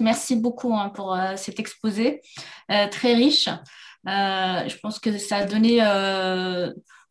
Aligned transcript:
Merci 0.00 0.36
beaucoup 0.36 0.74
hein, 0.74 0.90
pour 0.90 1.14
euh, 1.14 1.36
cet 1.36 1.60
exposé 1.60 2.20
très 2.68 3.14
riche. 3.14 3.48
je 4.04 4.76
pense 4.80 4.98
que 4.98 5.16
ça 5.18 5.38
a 5.38 5.44
donné 5.44 5.78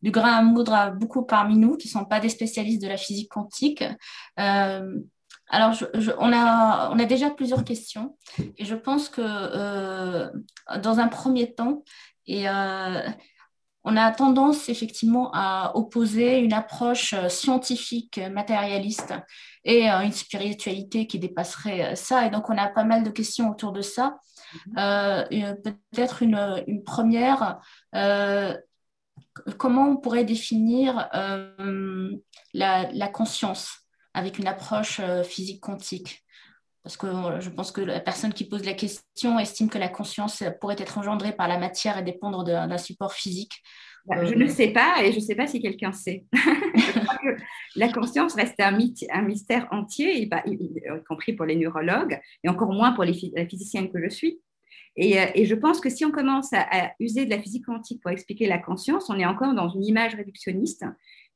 du 0.02 0.10
grain 0.10 0.32
à 0.32 0.42
moudre 0.42 0.72
à 0.72 0.90
beaucoup 0.90 1.24
parmi 1.24 1.56
nous 1.56 1.76
qui 1.76 1.88
ne 1.88 1.92
sont 1.92 2.04
pas 2.04 2.20
des 2.20 2.28
spécialistes 2.28 2.82
de 2.82 2.88
la 2.88 2.96
physique 2.96 3.30
quantique. 3.30 3.84
Alors, 5.50 5.74
on, 6.18 6.32
a, 6.32 7.04
déjà 7.06 7.30
plusieurs 7.30 7.64
questions 7.64 8.16
et 8.58 8.64
je 8.64 8.74
pense 8.74 9.08
que 9.08 10.30
dans 10.78 11.00
un 11.00 11.08
premier 11.08 11.54
temps, 11.54 11.82
on 13.88 13.96
a 13.96 14.10
tendance 14.10 14.68
effectivement 14.68 15.30
à 15.32 15.72
opposer 15.74 16.38
une 16.38 16.52
approche 16.52 17.14
euh, 17.14 17.28
scientifique 17.28 18.20
matérialiste 18.30 19.14
et 19.64 19.90
euh, 19.90 20.00
une 20.00 20.12
spiritualité 20.12 21.06
qui 21.06 21.18
dépasserait 21.18 21.92
euh, 21.92 21.94
ça. 21.94 22.26
Et 22.26 22.30
donc, 22.30 22.50
on 22.50 22.56
a 22.56 22.68
pas 22.68 22.84
mal 22.84 23.04
de 23.04 23.10
questions 23.10 23.50
autour 23.50 23.72
de 23.72 23.82
ça. 23.82 24.18
Mm-hmm. 24.76 25.62
Peut-être 25.62 26.22
une, 26.22 26.82
première, 26.84 27.60
comment 29.58 29.88
on 29.90 29.96
pourrait 29.96 30.24
définir 30.24 31.08
la, 32.54 33.08
conscience 33.12 33.86
avec 34.14 34.38
une 34.38 34.46
approche 34.46 35.00
physique 35.24 35.60
quantique? 35.60 36.24
Parce 36.82 36.96
que 36.96 37.06
je 37.40 37.50
pense 37.50 37.72
que 37.72 37.82
la 37.82 38.00
personne 38.00 38.32
qui 38.32 38.48
pose 38.48 38.64
la 38.64 38.72
question 38.72 39.38
estime 39.38 39.68
que 39.68 39.76
la 39.76 39.88
conscience 39.88 40.42
pourrait 40.60 40.76
être 40.78 40.96
engendrée 40.96 41.32
par 41.32 41.46
la 41.46 41.58
matière 41.58 41.98
et 41.98 42.02
dépendre 42.02 42.44
d'un 42.44 42.78
support 42.78 43.12
physique. 43.12 43.62
Bah, 44.08 44.24
je 44.24 44.34
ne 44.34 44.44
euh, 44.44 44.48
sais 44.48 44.68
pas 44.68 45.02
et 45.02 45.12
je 45.12 45.16
ne 45.16 45.20
sais 45.22 45.34
pas 45.34 45.46
si 45.46 45.60
quelqu'un 45.60 45.92
sait. 45.92 46.24
que 47.22 47.42
la 47.76 47.92
conscience 47.92 48.34
reste 48.34 48.60
un, 48.60 48.72
mystère 48.72 49.68
entier, 49.70 50.22
y, 50.22 50.30
compris 51.08 51.32
pour 51.32 51.46
les 51.46 51.56
neurologues 51.56 52.18
et 52.44 52.48
encore 52.48 52.72
moins 52.72 52.92
pour 52.92 53.04
les, 53.04 53.32
la 53.34 53.46
physicienne 53.46 53.90
que 53.90 54.02
je 54.02 54.08
suis. 54.08 54.40
Et, 54.96 55.20
euh, 55.20 55.26
et, 55.34 55.44
je 55.44 55.54
pense 55.54 55.80
que 55.80 55.90
si 55.90 56.04
on 56.04 56.10
commence 56.10 56.52
à, 56.52 56.66
à, 56.70 56.90
user 56.98 57.24
de 57.24 57.30
la 57.30 57.40
physique 57.40 57.66
quantique 57.66 58.02
pour 58.02 58.10
expliquer 58.10 58.46
la 58.46 58.58
conscience, 58.58 59.08
on 59.10 59.18
est 59.18 59.26
encore 59.26 59.54
dans 59.54 59.68
une 59.68 59.84
image 59.84 60.14
réductionniste 60.16 60.84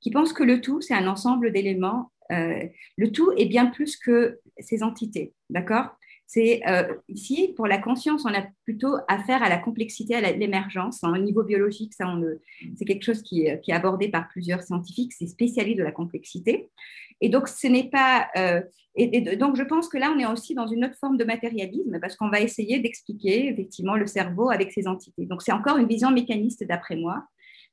qui 0.00 0.10
pense 0.10 0.32
que 0.32 0.42
le 0.42 0.60
tout, 0.60 0.80
c'est 0.80 0.94
un 0.94 1.06
ensemble 1.06 1.52
d'éléments 1.52 2.10
euh, 2.32 2.66
le 2.96 3.12
tout 3.12 3.32
est 3.36 3.46
bien 3.46 3.66
plus 3.66 3.96
que 3.96 4.40
ces 4.58 4.82
entités, 4.82 5.34
d'accord? 5.50 5.96
C'est 6.32 6.62
euh, 6.66 6.94
ici 7.08 7.52
pour 7.54 7.66
la 7.66 7.76
conscience, 7.76 8.24
on 8.24 8.32
a 8.32 8.42
plutôt 8.64 8.94
affaire 9.06 9.42
à 9.42 9.50
la 9.50 9.58
complexité, 9.58 10.14
à 10.14 10.32
l'émergence. 10.32 11.04
Au 11.04 11.18
niveau 11.18 11.42
biologique, 11.42 11.92
ça, 11.92 12.06
c'est 12.74 12.86
quelque 12.86 13.02
chose 13.02 13.20
qui 13.20 13.42
est, 13.42 13.70
abordé 13.70 14.08
par 14.08 14.28
plusieurs 14.28 14.62
scientifiques. 14.62 15.12
C'est 15.12 15.26
spécialiste 15.26 15.76
de 15.76 15.82
la 15.82 15.92
complexité. 15.92 16.70
Et 17.20 17.28
donc, 17.28 17.48
ce 17.48 17.66
n'est 17.66 17.90
pas. 17.90 18.28
Euh, 18.38 18.62
et, 18.94 19.36
donc, 19.36 19.56
je 19.56 19.62
pense 19.62 19.90
que 19.90 19.98
là, 19.98 20.10
on 20.16 20.18
est 20.18 20.24
aussi 20.24 20.54
dans 20.54 20.66
une 20.66 20.86
autre 20.86 20.96
forme 20.98 21.18
de 21.18 21.24
matérialisme 21.24 22.00
parce 22.00 22.16
qu'on 22.16 22.30
va 22.30 22.40
essayer 22.40 22.78
d'expliquer 22.78 23.48
effectivement 23.48 23.96
le 23.96 24.06
cerveau 24.06 24.48
avec 24.48 24.72
ces 24.72 24.88
entités. 24.88 25.26
Donc, 25.26 25.42
c'est 25.42 25.52
encore 25.52 25.76
une 25.76 25.86
vision 25.86 26.10
mécaniste 26.10 26.64
d'après 26.64 26.96
moi, 26.96 27.26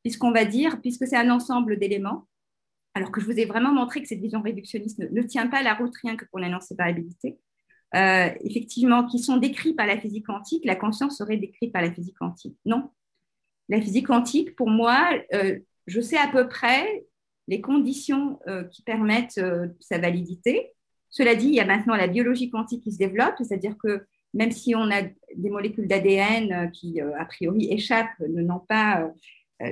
puisqu'on 0.04 0.34
va 0.34 0.44
dire, 0.44 0.82
puisque 0.82 1.08
c'est 1.08 1.16
un 1.16 1.30
ensemble 1.30 1.80
d'éléments, 1.80 2.28
alors 2.94 3.12
que 3.12 3.22
je 3.22 3.26
vous 3.26 3.40
ai 3.40 3.46
vraiment 3.46 3.72
montré 3.72 4.02
que 4.02 4.08
cette 4.10 4.20
vision 4.20 4.42
réductionniste 4.42 5.00
ne, 5.00 5.22
tient 5.22 5.48
pas 5.48 5.64
la 5.64 5.76
route 5.76 5.96
rien 6.04 6.18
que 6.18 6.26
pour 6.26 6.40
la 6.40 6.50
non-séparabilité, 6.50 7.40
euh, 7.96 8.30
effectivement, 8.44 9.06
qui 9.06 9.20
sont 9.20 9.38
décrits 9.38 9.74
par 9.74 9.88
la 9.88 9.98
physique 9.98 10.28
quantique, 10.28 10.66
la 10.66 10.76
conscience 10.76 11.18
serait 11.18 11.38
décrite 11.38 11.74
par 11.74 11.82
la 11.82 11.92
physique 11.92 12.18
quantique. 12.18 12.58
Non. 12.66 12.90
La 13.68 13.82
physique 13.82 14.08
quantique, 14.08 14.56
pour 14.56 14.70
moi, 14.70 15.10
euh, 15.34 15.60
je 15.88 16.02
sais 16.02 16.18
à 16.18 16.28
peu 16.28 16.48
près 16.48 17.06
les 17.48 17.62
conditions 17.62 18.40
euh, 18.48 18.64
qui 18.66 18.84
permettent 18.84 19.42
sa 19.80 19.98
validité. 19.98 20.72
Cela 21.10 21.34
dit, 21.34 21.48
il 21.48 21.56
y 21.56 21.60
a 21.60 21.66
maintenant 21.66 21.96
la 21.96 22.08
biologie 22.08 22.52
quantique 22.52 22.84
qui 22.84 22.92
se 22.92 23.00
développe, 23.00 23.36
c'est-à-dire 23.40 23.76
que 23.84 24.06
même 24.36 24.52
si 24.52 24.76
on 24.76 24.92
a 24.92 25.02
des 25.36 25.50
molécules 25.50 25.88
d'ADN 25.88 26.72
qui, 26.72 27.02
a 27.02 27.26
priori, 27.26 27.74
échappent, 27.74 28.20
ne 28.20 28.44
n'ont 28.44 28.60
pas 28.60 29.12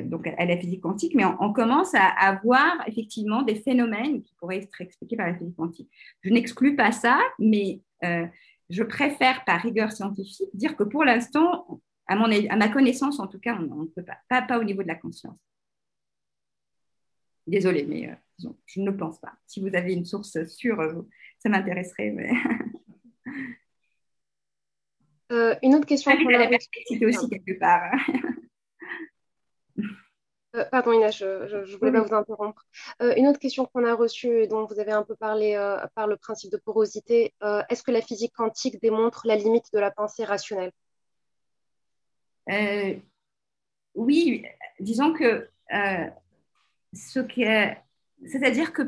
donc 0.04 0.28
à 0.28 0.46
la 0.46 0.58
physique 0.58 0.82
quantique, 0.82 1.16
mais 1.16 1.24
on, 1.26 1.54
commence 1.54 1.96
à, 1.96 2.06
avoir 2.06 2.86
effectivement 2.88 3.42
des 3.42 3.56
phénomènes 3.56 4.22
qui 4.22 4.36
pourraient 4.36 4.58
être 4.58 4.82
expliqués 4.82 5.16
par 5.16 5.28
la 5.28 5.36
physique 5.36 5.56
quantique. 5.56 5.90
Je 6.22 6.30
n'exclus 6.30 6.76
pas 6.76 6.92
ça, 6.92 7.20
mais 7.40 7.82
euh, 8.04 8.26
je 8.70 8.84
préfère 8.84 9.46
par 9.46 9.62
rigueur 9.62 9.94
scientifique 9.94 10.50
dire 10.54 10.76
que 10.76 10.84
pour 10.84 11.06
l'instant, 11.06 11.82
à, 12.08 12.16
à, 12.16 12.56
ma 12.58 12.68
connaissance 12.68 13.20
en 13.20 13.28
tout 13.28 13.40
cas, 13.40 13.58
on 13.58 13.84
ne 13.84 13.86
peut 13.86 14.04
pas, 14.04 14.42
pas, 14.42 14.60
au 14.60 14.64
niveau 14.64 14.84
de 14.84 14.90
la 14.90 14.96
conscience. 14.96 15.40
Désolée, 17.46 17.86
mais 17.86 18.10
euh, 18.10 18.50
je 18.66 18.82
ne 18.82 18.92
pense 18.92 19.20
pas. 19.20 19.34
Si 19.46 19.62
vous 19.62 19.74
avez 19.74 19.94
une 19.94 20.04
source 20.04 20.44
sûre, 20.48 21.06
ça 21.40 21.48
m'intéresserait. 21.48 22.12
Mais... 22.12 22.34
une 25.64 25.76
autre 25.76 25.86
question. 25.86 26.12
pour 26.22 26.30
la 26.30 26.44
complexité 26.44 27.06
aussi 27.06 27.30
quelque 27.30 27.58
part. 27.58 27.94
Euh, 30.56 30.64
pardon 30.72 30.94
Ina, 30.94 31.12
je 31.12 31.26
ne 31.26 31.78
voulais 31.78 31.92
pas 31.92 32.02
vous 32.02 32.14
interrompre. 32.14 32.66
Euh, 33.02 33.14
une 33.18 33.28
autre 33.28 33.40
question 33.40 33.66
qu'on 33.66 33.84
a 33.84 33.94
reçue 33.94 34.44
et 34.44 34.48
dont 34.48 34.66
vous 34.66 34.80
avez 34.80 34.92
un 34.92 35.04
peu 35.04 35.16
parlé 35.16 35.56
euh, 35.56 35.78
par 35.94 36.08
le 36.08 36.16
principe 36.18 36.52
de 36.52 36.58
porosité, 36.58 37.34
est-ce 37.70 37.84
que 37.84 37.92
la 37.92 38.02
physique 38.02 38.34
quantique 38.34 38.82
démontre 38.82 39.28
la 39.28 39.36
limite 39.36 39.72
de 39.74 39.80
la 39.80 39.92
pensée 39.92 40.24
rationnelle? 40.24 40.72
Oui, 43.96 44.46
disons 44.80 45.14
que 45.14 45.50
ce 46.94 47.20
qui 47.20 47.44
c'est-à-dire 48.26 48.74
que 48.74 48.82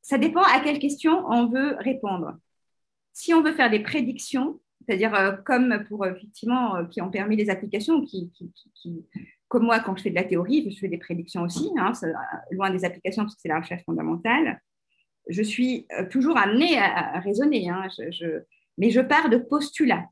ça 0.00 0.16
dépend 0.16 0.42
à 0.42 0.60
quelle 0.60 0.78
question 0.78 1.26
on 1.26 1.48
veut 1.48 1.76
répondre. 1.78 2.38
Si 3.12 3.34
on 3.34 3.42
veut 3.42 3.52
faire 3.52 3.70
des 3.70 3.80
prédictions, 3.80 4.60
c'est-à-dire 4.80 5.42
comme 5.44 5.84
pour 5.88 6.06
effectivement 6.06 6.86
qui 6.86 7.02
ont 7.02 7.10
permis 7.10 7.36
les 7.36 7.50
applications, 7.50 8.02
qui, 8.02 8.30
qui 8.74 9.04
comme 9.54 9.66
moi, 9.66 9.78
quand 9.78 9.96
je 9.96 10.02
fais 10.02 10.10
de 10.10 10.16
la 10.16 10.24
théorie, 10.24 10.68
je 10.68 10.76
fais 10.76 10.88
des 10.88 10.98
prédictions 10.98 11.42
aussi, 11.42 11.70
hein, 11.78 11.92
loin 12.50 12.70
des 12.70 12.84
applications 12.84 13.22
parce 13.22 13.36
que 13.36 13.40
c'est 13.40 13.48
la 13.48 13.60
recherche 13.60 13.84
fondamentale, 13.84 14.60
je 15.28 15.42
suis 15.44 15.86
euh, 15.96 16.08
toujours 16.08 16.36
amenée 16.36 16.76
à, 16.76 17.20
raisonner, 17.20 17.68
hein, 17.68 17.86
mais 18.78 18.90
je 18.90 19.00
pars 19.00 19.28
de 19.28 19.36
postulats. 19.36 20.06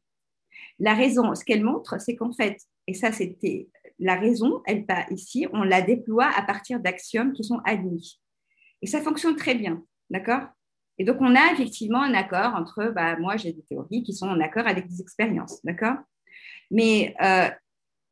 La 0.79 0.95
raison, 0.95 1.35
ce 1.35 1.45
qu'elle 1.45 1.65
montre, 1.65 2.01
c'est 2.01 2.15
qu'en 2.15 2.33
fait, 2.33 2.57
et 2.87 2.95
ça 2.95 3.11
c'était 3.11 3.69
la 3.99 4.15
raison, 4.15 4.63
elle 4.65 4.87
pas 4.87 5.07
ici, 5.11 5.49
on 5.53 5.65
la 5.65 5.83
déploie 5.83 6.31
à 6.37 6.43
partir 6.43 6.79
d'axiomes 6.79 7.33
qui 7.33 7.43
sont 7.43 7.59
admis. 7.65 8.21
Et 8.81 8.87
ça 8.87 9.01
fonctionne 9.01 9.35
très 9.35 9.57
bien, 9.57 9.83
d'accord? 10.09 10.43
Et 10.99 11.05
donc 11.05 11.17
on 11.19 11.35
a 11.35 11.53
effectivement 11.53 12.03
un 12.03 12.15
accord 12.15 12.55
entre, 12.55 12.93
bah, 12.95 13.19
moi 13.19 13.37
j'ai 13.37 13.53
des 13.53 13.63
théories 13.63 14.05
qui 14.05 14.15
sont 14.15 14.29
en 14.29 14.39
accord 14.39 14.69
avec 14.69 14.87
des 14.87 15.01
expériences, 15.01 15.65
d'accord? 15.65 15.97
Mais 16.71 17.17
euh, 17.21 17.51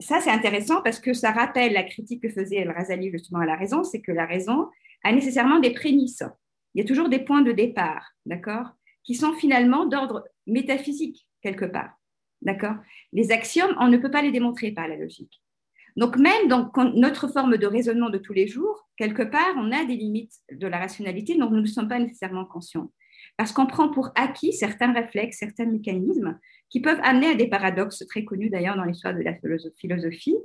ça, 0.00 0.20
c'est 0.20 0.30
intéressant 0.30 0.82
parce 0.82 0.98
que 0.98 1.12
ça 1.12 1.30
rappelle 1.30 1.72
la 1.74 1.82
critique 1.82 2.22
que 2.22 2.30
faisait 2.30 2.56
El 2.56 2.70
Razali 2.70 3.10
justement 3.10 3.40
à 3.40 3.46
la 3.46 3.56
raison, 3.56 3.84
c'est 3.84 4.00
que 4.00 4.12
la 4.12 4.26
raison 4.26 4.68
a 5.04 5.12
nécessairement 5.12 5.60
des 5.60 5.72
prémices. 5.72 6.24
Il 6.74 6.80
y 6.80 6.84
a 6.84 6.88
toujours 6.88 7.08
des 7.08 7.18
points 7.20 7.42
de 7.42 7.52
départ, 7.52 8.12
d'accord, 8.26 8.70
qui 9.04 9.14
sont 9.14 9.32
finalement 9.32 9.86
d'ordre 9.86 10.24
métaphysique 10.46 11.26
quelque 11.42 11.64
part, 11.64 11.90
d'accord. 12.42 12.76
Les 13.12 13.32
axiomes, 13.32 13.74
on 13.78 13.88
ne 13.88 13.96
peut 13.96 14.10
pas 14.10 14.22
les 14.22 14.30
démontrer 14.30 14.72
par 14.72 14.88
la 14.88 14.96
logique. 14.96 15.42
Donc 15.96 16.16
même 16.16 16.48
dans 16.48 16.70
notre 16.94 17.28
forme 17.28 17.56
de 17.56 17.66
raisonnement 17.66 18.10
de 18.10 18.18
tous 18.18 18.32
les 18.32 18.46
jours, 18.46 18.88
quelque 18.96 19.22
part, 19.22 19.54
on 19.56 19.72
a 19.72 19.84
des 19.84 19.96
limites 19.96 20.34
de 20.50 20.66
la 20.66 20.78
rationalité 20.78 21.36
dont 21.36 21.50
nous 21.50 21.60
ne 21.60 21.66
sommes 21.66 21.88
pas 21.88 21.98
nécessairement 21.98 22.44
conscients. 22.44 22.90
Parce 23.40 23.52
qu'on 23.52 23.64
prend 23.64 23.88
pour 23.88 24.10
acquis 24.16 24.52
certains 24.52 24.92
réflexes, 24.92 25.38
certains 25.38 25.64
mécanismes 25.64 26.38
qui 26.68 26.78
peuvent 26.78 27.00
amener 27.02 27.28
à 27.28 27.34
des 27.34 27.48
paradoxes 27.48 28.04
très 28.06 28.22
connus 28.22 28.50
d'ailleurs 28.50 28.76
dans 28.76 28.84
l'histoire 28.84 29.14
de 29.14 29.22
la 29.22 29.32
philosophie. 29.78 30.36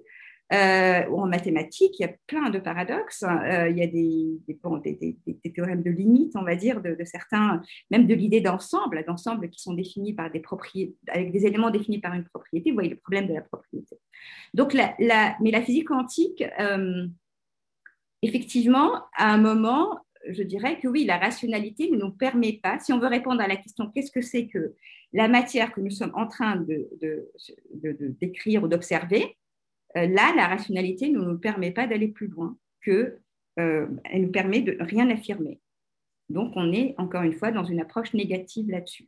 Euh, 0.53 1.05
ou 1.09 1.19
en 1.19 1.27
mathématiques, 1.27 1.99
il 1.99 2.03
y 2.03 2.05
a 2.05 2.13
plein 2.25 2.49
de 2.51 2.57
paradoxes. 2.57 3.23
Euh, 3.23 3.67
il 3.67 3.77
y 3.77 3.83
a 3.83 3.87
des, 3.87 5.51
théorèmes 5.53 5.83
de 5.83 5.89
limite, 5.89 6.37
on 6.37 6.43
va 6.43 6.55
dire, 6.55 6.81
de, 6.81 6.95
certains, 7.03 7.61
même 7.91 8.07
de 8.07 8.13
l'idée 8.13 8.39
d'ensemble, 8.39 9.03
d'ensemble 9.05 9.49
qui 9.49 9.59
sont 9.59 9.73
définis 9.73 10.13
par 10.13 10.31
des 10.31 10.39
propriétés, 10.39 10.95
avec 11.09 11.33
des 11.33 11.45
éléments 11.45 11.71
définis 11.71 11.99
par 11.99 12.13
une 12.13 12.23
propriété. 12.23 12.69
Vous 12.69 12.75
voyez 12.75 12.91
le 12.91 12.95
problème 12.95 13.27
de 13.27 13.33
la 13.33 13.41
propriété. 13.41 13.97
Donc, 14.53 14.73
mais 14.73 14.95
la 15.51 15.61
physique 15.61 15.89
quantique, 15.89 16.45
euh, 16.61 17.07
effectivement, 18.21 19.03
à 19.17 19.33
un 19.33 19.37
moment, 19.37 19.99
je 20.29 20.43
dirais 20.43 20.79
que 20.79 20.87
oui, 20.87 21.05
la 21.05 21.17
rationalité 21.17 21.89
ne 21.91 21.97
nous 21.97 22.11
permet 22.11 22.59
pas, 22.61 22.79
si 22.79 22.93
on 22.93 22.99
veut 22.99 23.07
répondre 23.07 23.41
à 23.41 23.47
la 23.47 23.55
question 23.55 23.89
qu'est-ce 23.91 24.11
que 24.11 24.21
c'est 24.21 24.47
que 24.47 24.75
la 25.13 25.27
matière 25.27 25.71
que 25.71 25.81
nous 25.81 25.91
sommes 25.91 26.11
en 26.15 26.27
train 26.27 26.57
de, 26.57 26.89
décrire 28.19 28.63
ou 28.63 28.67
d'observer, 28.67 29.37
euh, 29.97 30.07
là, 30.07 30.33
la 30.35 30.47
rationalité 30.47 31.09
ne 31.09 31.19
nous 31.19 31.39
permet 31.39 31.71
pas 31.71 31.87
d'aller 31.87 32.09
plus 32.09 32.27
loin 32.27 32.57
que 32.81 33.19
euh, 33.59 33.87
elle 34.03 34.23
nous 34.23 34.31
permet 34.31 34.61
de 34.61 34.77
rien 34.79 35.09
affirmer. 35.09 35.61
Donc, 36.29 36.53
on 36.55 36.73
est 36.73 36.95
encore 36.97 37.23
une 37.23 37.33
fois 37.33 37.51
dans 37.51 37.63
une 37.63 37.79
approche 37.79 38.13
négative 38.13 38.69
là-dessus. 38.69 39.07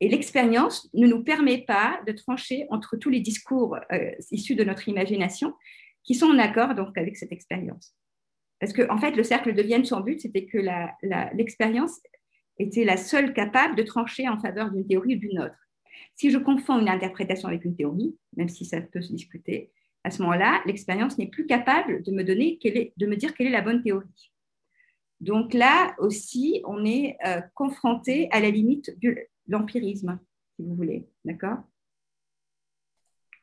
Et 0.00 0.08
l'expérience 0.08 0.90
ne 0.94 1.06
nous 1.06 1.22
permet 1.22 1.64
pas 1.64 2.00
de 2.06 2.12
trancher 2.12 2.66
entre 2.70 2.96
tous 2.96 3.08
les 3.08 3.20
discours 3.20 3.76
euh, 3.92 4.10
issus 4.30 4.54
de 4.54 4.64
notre 4.64 4.88
imagination 4.88 5.54
qui 6.02 6.14
sont 6.14 6.26
en 6.26 6.38
accord 6.38 6.74
donc 6.74 6.96
avec 6.98 7.16
cette 7.16 7.32
expérience. 7.32 7.94
Parce 8.60 8.72
qu'en 8.72 8.94
en 8.94 8.98
fait, 8.98 9.12
le 9.12 9.22
cercle 9.22 9.54
de 9.54 9.62
Vienne, 9.62 9.84
son 9.84 10.00
but, 10.00 10.20
c'était 10.20 10.46
que 10.46 10.58
l'expérience 11.34 12.00
était 12.58 12.84
la 12.84 12.96
seule 12.96 13.34
capable 13.34 13.76
de 13.76 13.82
trancher 13.82 14.28
en 14.28 14.38
faveur 14.38 14.70
d'une 14.70 14.86
théorie 14.86 15.16
ou 15.16 15.18
d'une 15.18 15.40
autre. 15.40 15.56
Si 16.14 16.30
je 16.30 16.38
confonds 16.38 16.78
une 16.78 16.88
interprétation 16.88 17.48
avec 17.48 17.64
une 17.64 17.76
théorie, 17.76 18.16
même 18.36 18.48
si 18.48 18.64
ça 18.64 18.80
peut 18.80 19.02
se 19.02 19.12
discuter, 19.12 19.70
à 20.04 20.10
ce 20.10 20.22
moment-là, 20.22 20.62
l'expérience 20.66 21.18
n'est 21.18 21.26
plus 21.26 21.46
capable 21.46 22.02
de 22.02 22.12
me, 22.12 22.22
donner 22.22 22.58
de 22.62 23.06
me 23.06 23.16
dire 23.16 23.34
quelle 23.34 23.48
est 23.48 23.50
la 23.50 23.60
bonne 23.60 23.82
théorie. 23.82 24.32
Donc 25.20 25.54
là 25.54 25.94
aussi, 25.98 26.62
on 26.64 26.84
est 26.84 27.16
euh, 27.26 27.40
confronté 27.54 28.28
à 28.30 28.40
la 28.40 28.50
limite 28.50 28.98
de 29.00 29.16
l'empirisme, 29.48 30.18
si 30.54 30.62
vous 30.62 30.74
voulez. 30.74 31.08
D'accord? 31.24 31.58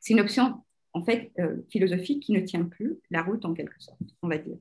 C'est 0.00 0.14
une 0.14 0.20
option, 0.20 0.62
en 0.92 1.04
fait, 1.04 1.32
euh, 1.38 1.58
philosophique 1.70 2.22
qui 2.22 2.32
ne 2.32 2.40
tient 2.40 2.64
plus 2.64 2.98
la 3.10 3.22
route, 3.22 3.44
en 3.44 3.54
quelque 3.54 3.80
sorte, 3.80 4.00
on 4.22 4.28
va 4.28 4.38
dire. 4.38 4.56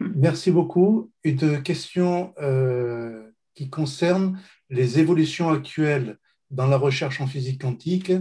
Merci 0.00 0.50
beaucoup. 0.50 1.10
Une 1.24 1.62
question 1.62 2.34
euh, 2.40 3.30
qui 3.54 3.68
concerne 3.68 4.40
les 4.70 4.98
évolutions 4.98 5.50
actuelles 5.50 6.18
dans 6.50 6.66
la 6.66 6.76
recherche 6.76 7.20
en 7.20 7.26
physique 7.26 7.60
quantique 7.60 8.12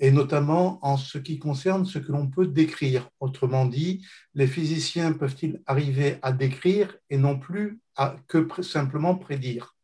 et 0.00 0.10
notamment 0.10 0.78
en 0.82 0.96
ce 0.96 1.18
qui 1.18 1.38
concerne 1.38 1.84
ce 1.84 1.98
que 1.98 2.12
l'on 2.12 2.28
peut 2.28 2.46
décrire. 2.46 3.10
Autrement 3.20 3.66
dit, 3.66 4.06
les 4.34 4.46
physiciens 4.46 5.12
peuvent-ils 5.12 5.60
arriver 5.66 6.18
à 6.22 6.32
décrire 6.32 6.96
et 7.10 7.18
non 7.18 7.38
plus 7.38 7.80
à 7.96 8.16
que 8.28 8.62
simplement 8.62 9.16
prédire? 9.16 9.76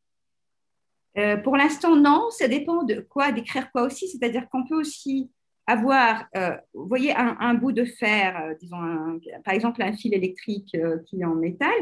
Euh, 1.17 1.37
Pour 1.37 1.57
l'instant, 1.57 1.97
non. 1.97 2.29
Ça 2.31 2.49
dépend 2.49 2.85
de 2.85 3.01
quoi 3.01 3.33
décrire 3.33 3.71
quoi 3.73 3.83
aussi. 3.83 4.09
C'est-à-dire 4.09 4.49
qu'on 4.51 4.67
peut 4.67 4.79
aussi 4.79 5.31
avoir, 5.67 6.27
euh, 6.37 6.57
vous 6.75 6.87
voyez, 6.87 7.15
un, 7.17 7.55
bout 7.55 7.73
de 7.73 7.85
fer, 7.85 8.37
euh, 8.43 8.55
disons, 8.61 9.21
par 9.45 9.55
exemple, 9.55 9.83
un 9.83 9.93
fil 9.93 10.15
électrique 10.15 10.77
qui 11.07 11.21
est 11.21 11.25
en 11.25 11.35
métal. 11.35 11.75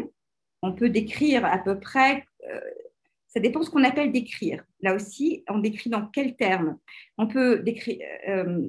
On 0.63 0.73
peut 0.73 0.89
décrire 0.89 1.45
à 1.45 1.59
peu 1.59 1.81
près 1.81 2.25
ça 3.33 3.41
dépend 3.41 3.61
de 3.61 3.65
ce 3.65 3.71
qu'on 3.71 3.85
appelle 3.85 4.13
décrire. 4.13 4.63
Là 4.81 4.95
aussi, 4.95 5.43
on 5.49 5.59
décrit 5.59 5.89
dans 5.89 6.07
quels 6.07 6.37
termes. 6.37 6.77
On 7.17 7.27
peut, 7.27 7.61
décrire, 7.61 7.99
euh, 8.29 8.61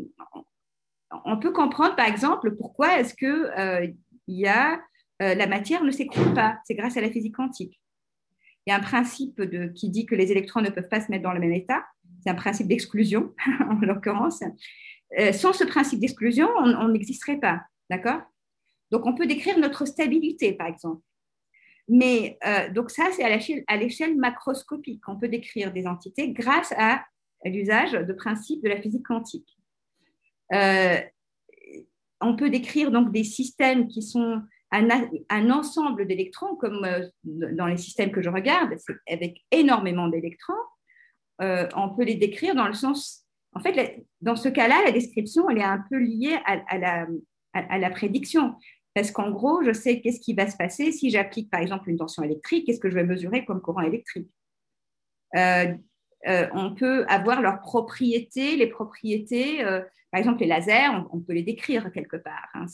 on 1.26 1.38
peut 1.38 1.52
comprendre, 1.52 1.96
par 1.96 2.08
exemple, 2.08 2.56
pourquoi 2.56 3.00
est-ce 3.00 3.14
que 3.14 3.60
euh, 3.60 3.88
y 4.28 4.48
a, 4.48 4.82
euh, 5.22 5.36
la 5.36 5.48
matière 5.48 5.84
ne 5.84 5.92
s'écroule 5.92 6.34
pas. 6.34 6.60
C'est 6.64 6.76
grâce 6.76 6.96
à 6.96 7.02
la 7.02 7.12
physique 7.12 7.36
quantique. 7.36 7.82
Il 8.66 8.70
y 8.70 8.74
a 8.74 8.78
un 8.78 8.82
principe 8.82 9.42
qui 9.76 9.90
dit 9.90 10.06
que 10.06 10.16
les 10.16 10.32
électrons 10.32 10.62
ne 10.62 10.70
peuvent 10.70 10.88
pas 10.88 11.02
se 11.02 11.12
mettre 11.12 11.24
dans 11.24 11.34
le 11.34 11.42
même 11.42 11.52
état. 11.52 11.84
C'est 12.24 12.30
un 12.30 12.36
principe 12.36 12.68
d'exclusion, 12.68 13.34
en 13.70 13.76
l'occurrence. 13.82 14.42
Sans 15.34 15.54
ce 15.54 15.64
principe 15.64 16.00
d'exclusion, 16.00 16.48
on 16.58 16.88
n'existerait 16.90 17.40
pas. 17.40 17.62
D'accord? 17.90 18.22
Donc, 18.92 19.06
on 19.06 19.14
peut 19.14 19.28
décrire 19.28 19.58
notre 19.60 19.86
stabilité, 19.86 20.54
par 20.54 20.68
exemple. 20.68 21.02
Mais 21.88 22.38
euh, 22.46 22.70
donc 22.72 22.92
ça, 22.92 23.10
c'est 23.12 23.24
à 23.24 23.78
l'échelle 23.78 24.16
macroscopique 24.16 25.02
qu'on 25.04 25.18
peut 25.18 25.28
décrire 25.28 25.74
des 25.74 25.86
entités 25.86 26.32
grâce 26.32 26.74
à 26.78 27.04
l'usage 27.46 27.92
de 27.92 28.14
principes 28.14 28.64
de 28.64 28.70
la 28.70 28.82
physique 28.82 29.06
quantique. 29.06 29.58
Euh, 30.54 30.98
on 32.22 32.36
peut 32.36 32.50
décrire 32.50 32.90
donc 32.90 33.12
des 33.12 33.26
systèmes 33.26 33.88
qui 33.90 34.02
sont 34.02 34.42
un, 34.72 35.50
ensemble 35.52 36.08
d'électrons, 36.08 36.56
comme 36.56 36.86
euh, 36.86 37.06
dans 37.24 37.68
les 37.68 37.78
systèmes 37.78 38.12
que 38.12 38.22
je 38.22 38.30
regarde, 38.30 38.76
avec 39.10 39.42
énormément 39.52 40.08
d'électrons. 40.08 40.54
on 41.40 41.90
peut 41.96 42.06
les 42.06 42.16
décrire 42.16 42.56
dans 42.56 42.68
le 42.68 42.74
sens, 42.74 43.23
en 43.56 43.60
fait, 43.60 44.06
dans 44.22 44.36
ce 44.36 44.50
cas-là, 44.50 44.82
la 44.86 44.92
description, 44.92 45.50
elle 45.50 45.60
est 45.60 45.64
un 45.64 45.84
peu 45.90 45.98
liée 45.98 46.38
à, 46.46 47.78
la, 47.78 47.90
prédiction. 47.90 48.56
Parce 48.94 49.12
qu'en 49.12 49.32
gros, 49.32 49.64
je 49.64 49.74
sais 49.74 50.02
qu'est-ce 50.02 50.20
qui 50.20 50.34
va 50.34 50.50
se 50.50 50.58
passer 50.58 50.92
si 50.92 51.10
j'applique 51.10 51.50
par 51.50 51.62
exemple 51.62 51.90
une 51.90 51.98
tension 51.98 52.24
électrique, 52.24 52.66
qu'est-ce 52.66 52.80
que 52.80 52.90
je 52.90 52.96
vais 52.96 53.04
mesurer 53.04 53.46
comme 53.46 53.62
courant 53.62 53.82
électrique? 53.82 54.30
Euh, 55.36 55.74
euh, 56.28 56.48
on 56.54 56.74
peut 56.74 57.06
avoir 57.08 57.42
leurs 57.42 57.60
propriétés, 57.60 58.56
les 58.56 58.68
propriétés, 58.68 59.64
euh, 59.64 59.82
par 60.12 60.20
exemple 60.20 60.42
les 60.42 60.48
lasers, 60.48 60.90
on, 61.12 61.20
peut 61.20 61.34
les 61.34 61.44
décrire 61.44 61.92
quelque 61.92 62.18
part. 62.18 62.50
Hein, 62.54 62.66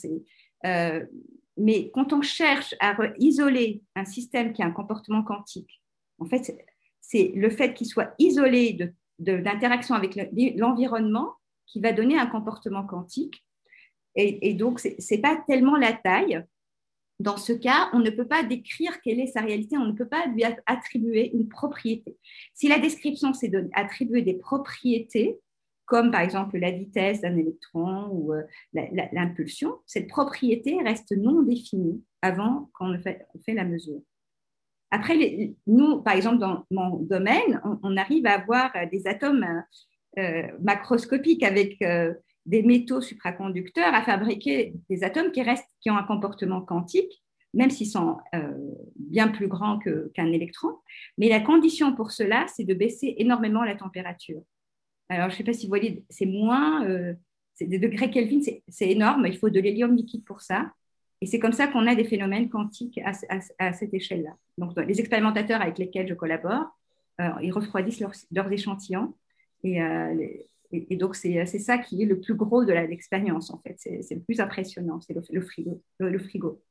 mais 1.56 1.90
quand 1.92 2.12
on 2.12 2.22
cherche 2.22 2.74
à 2.80 2.96
isoler 3.18 3.82
un 3.96 4.04
système 4.04 4.52
qui 4.52 4.62
a 4.62 4.66
un 4.66 4.70
comportement 4.70 5.22
quantique, 5.22 5.82
en 6.18 6.26
fait, 6.26 6.54
c'est 7.00 7.32
le 7.34 7.50
fait 7.50 7.74
qu'il 7.74 7.86
soit 7.86 8.14
isolé 8.18 8.72
d'interaction 9.20 9.94
avec 9.94 10.18
l'environnement 10.56 11.34
qui 11.66 11.80
va 11.80 11.92
donner 11.92 12.18
un 12.18 12.26
comportement 12.26 12.84
quantique 12.84 13.44
et, 14.16 14.54
donc, 14.54 14.80
ce 14.80 14.88
n'est 14.88 15.20
pas 15.20 15.42
tellement 15.46 15.76
la 15.76 15.92
taille. 15.92 16.44
Dans 17.20 17.36
ce 17.36 17.52
cas, 17.52 17.90
on 17.92 17.98
ne 17.98 18.10
peut 18.10 18.26
pas 18.26 18.42
décrire 18.42 19.00
quelle 19.02 19.20
est 19.20 19.26
sa 19.26 19.42
réalité, 19.42 19.76
on 19.76 19.84
ne 19.84 19.92
peut 19.92 20.08
pas 20.08 20.26
lui 20.26 20.42
attribuer 20.66 21.30
une 21.34 21.48
propriété. 21.48 22.16
Si 22.54 22.66
la 22.66 22.78
description, 22.78 23.34
c'est 23.34 23.48
d'attribuer 23.48 24.22
des 24.22 24.34
propriétés, 24.34 25.38
comme 25.84 26.10
par 26.10 26.22
exemple 26.22 26.58
la 26.58 26.70
vitesse 26.70 27.20
d'un 27.20 27.36
électron 27.36 28.08
ou 28.10 28.32
euh, 28.32 28.42
l'impulsion, 28.72 29.76
cette 29.86 30.08
propriété 30.08 30.78
reste 30.82 31.12
non 31.16 31.42
définie 31.42 32.02
avant 32.22 32.70
qu'on 32.72 32.98
fait, 32.98 33.26
fait 33.44 33.54
la 33.54 33.64
mesure. 33.64 34.00
Après, 34.90 35.54
nous, 35.66 36.02
par 36.02 36.14
exemple, 36.14 36.38
dans 36.38 36.64
mon 36.70 36.96
domaine, 36.96 37.60
on, 37.82 37.96
arrive 37.96 38.26
à 38.26 38.34
avoir 38.34 38.72
des 38.90 39.06
atomes 39.06 39.46
euh, 40.18 40.42
macroscopiques 40.60 41.44
avec 41.44 41.80
euh, 41.82 42.12
des 42.46 42.62
métaux 42.62 43.00
supraconducteurs 43.00 43.94
à 43.94 44.02
fabriquer 44.02 44.74
des 44.88 45.04
atomes 45.04 45.30
qui, 45.30 45.42
restent, 45.42 45.70
qui 45.80 45.90
ont 45.90 45.96
un 45.96 46.02
comportement 46.02 46.60
quantique, 46.60 47.22
même 47.54 47.70
s'ils 47.70 47.88
sont 47.88 48.18
euh, 48.34 48.52
bien 48.96 49.28
plus 49.28 49.48
grands 49.48 49.78
qu'un 49.78 50.32
électron. 50.32 50.70
Mais 51.18 51.28
la 51.28 51.40
condition 51.40 51.94
pour 51.94 52.12
cela, 52.12 52.46
c'est 52.54 52.64
de 52.64 52.74
baisser 52.74 53.14
énormément 53.18 53.62
la 53.62 53.74
température. 53.74 54.42
Alors, 55.08 55.28
je 55.28 55.34
ne 55.34 55.38
sais 55.38 55.44
pas 55.44 55.52
si 55.52 55.66
vous 55.66 55.70
voyez, 55.70 56.04
c'est 56.08 56.26
moins, 56.26 56.86
euh, 56.86 57.14
c'est 57.54 57.66
des 57.66 57.78
degrés 57.78 58.10
Kelvin, 58.10 58.40
c'est 58.68 58.90
énorme, 58.90 59.26
il 59.26 59.36
faut 59.36 59.50
de 59.50 59.60
l'hélium 59.60 59.94
liquide 59.94 60.24
pour 60.24 60.40
ça. 60.40 60.72
Et 61.20 61.26
c'est 61.26 61.38
comme 61.38 61.52
ça 61.52 61.66
qu'on 61.66 61.86
a 61.86 61.94
des 61.94 62.04
phénomènes 62.04 62.48
quantiques 62.48 62.98
à, 63.04 63.72
cette 63.72 63.92
échelle-là. 63.92 64.36
Donc, 64.58 64.72
les 64.76 65.00
expérimentateurs 65.00 65.60
avec 65.60 65.78
lesquels 65.78 66.08
je 66.08 66.14
collabore, 66.14 66.64
euh, 67.20 67.28
ils 67.42 67.52
refroidissent 67.52 68.00
leurs, 68.30 68.52
échantillons 68.52 69.14
et 69.62 69.80
et, 70.72 70.96
donc, 70.96 71.16
c'est 71.16 71.44
ça 71.44 71.78
qui 71.78 72.02
est 72.02 72.06
le 72.06 72.20
plus 72.20 72.34
gros 72.34 72.64
de 72.64 72.72
l'expérience, 72.72 73.50
en 73.50 73.58
fait. 73.58 73.76
C'est 73.78 74.14
le 74.14 74.20
plus 74.20 74.40
impressionnant, 74.40 75.00
c'est 75.00 75.14
le, 75.14 75.40
frigo. 75.40 75.82
Le, 75.98 76.18
frigo. 76.18 76.62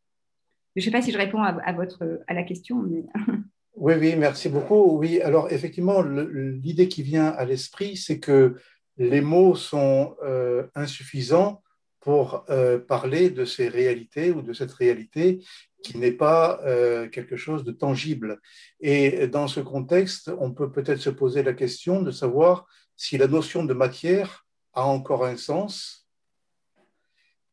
Je 0.75 0.81
ne 0.81 0.86
sais 0.86 0.92
pas 0.92 1.01
si 1.01 1.12
je 1.12 1.18
réponds 1.18 1.44
à, 1.44 1.74
votre, 1.74 2.24
à 2.28 2.34
la 2.34 2.44
question, 2.44 2.81
mais... 2.81 3.04
Oui, 3.75 3.94
oui, 3.98 4.16
merci 4.18 4.50
beaucoup. 4.50 4.98
Oui, 4.98 5.22
alors 5.22 5.54
effectivement, 5.54 6.01
l'idée 6.01 6.90
qui 6.90 7.01
vient 7.01 7.28
à 7.28 7.46
l'esprit, 7.46 7.96
c'est 7.96 8.20
que 8.20 8.58
les 8.98 9.22
mots 9.22 9.56
sont 9.56 10.18
euh, 10.22 10.68
insuffisants 10.75 11.62
pour 12.00 12.46
euh, 12.50 12.79
parler 12.79 13.29
de 13.29 13.46
ces 13.46 13.68
réalités 13.68 14.32
ou 14.32 14.41
de 14.41 14.53
cette 14.53 14.72
réalité 14.72 15.44
qui 15.84 15.98
n'est 15.98 16.12
pas 16.12 16.60
euh, 16.65 17.08
quelque 17.10 17.38
chose 17.38 17.63
de 17.63 17.72
tangible. 17.72 18.39
Et 18.79 19.27
dans 19.27 19.48
ce 19.48 19.60
contexte, 19.60 20.32
on 20.39 20.51
peut 20.51 20.72
peut-être 20.72 21.01
se 21.01 21.10
poser 21.10 21.44
la 21.44 21.53
question 21.53 22.01
de 22.01 22.12
savoir 22.12 22.68
si 22.96 23.18
la 23.18 23.27
notion 23.27 23.63
de 23.63 23.74
matière 23.74 24.46
a 24.74 24.86
encore 24.86 25.25
un 25.25 25.38
sens 25.38 26.08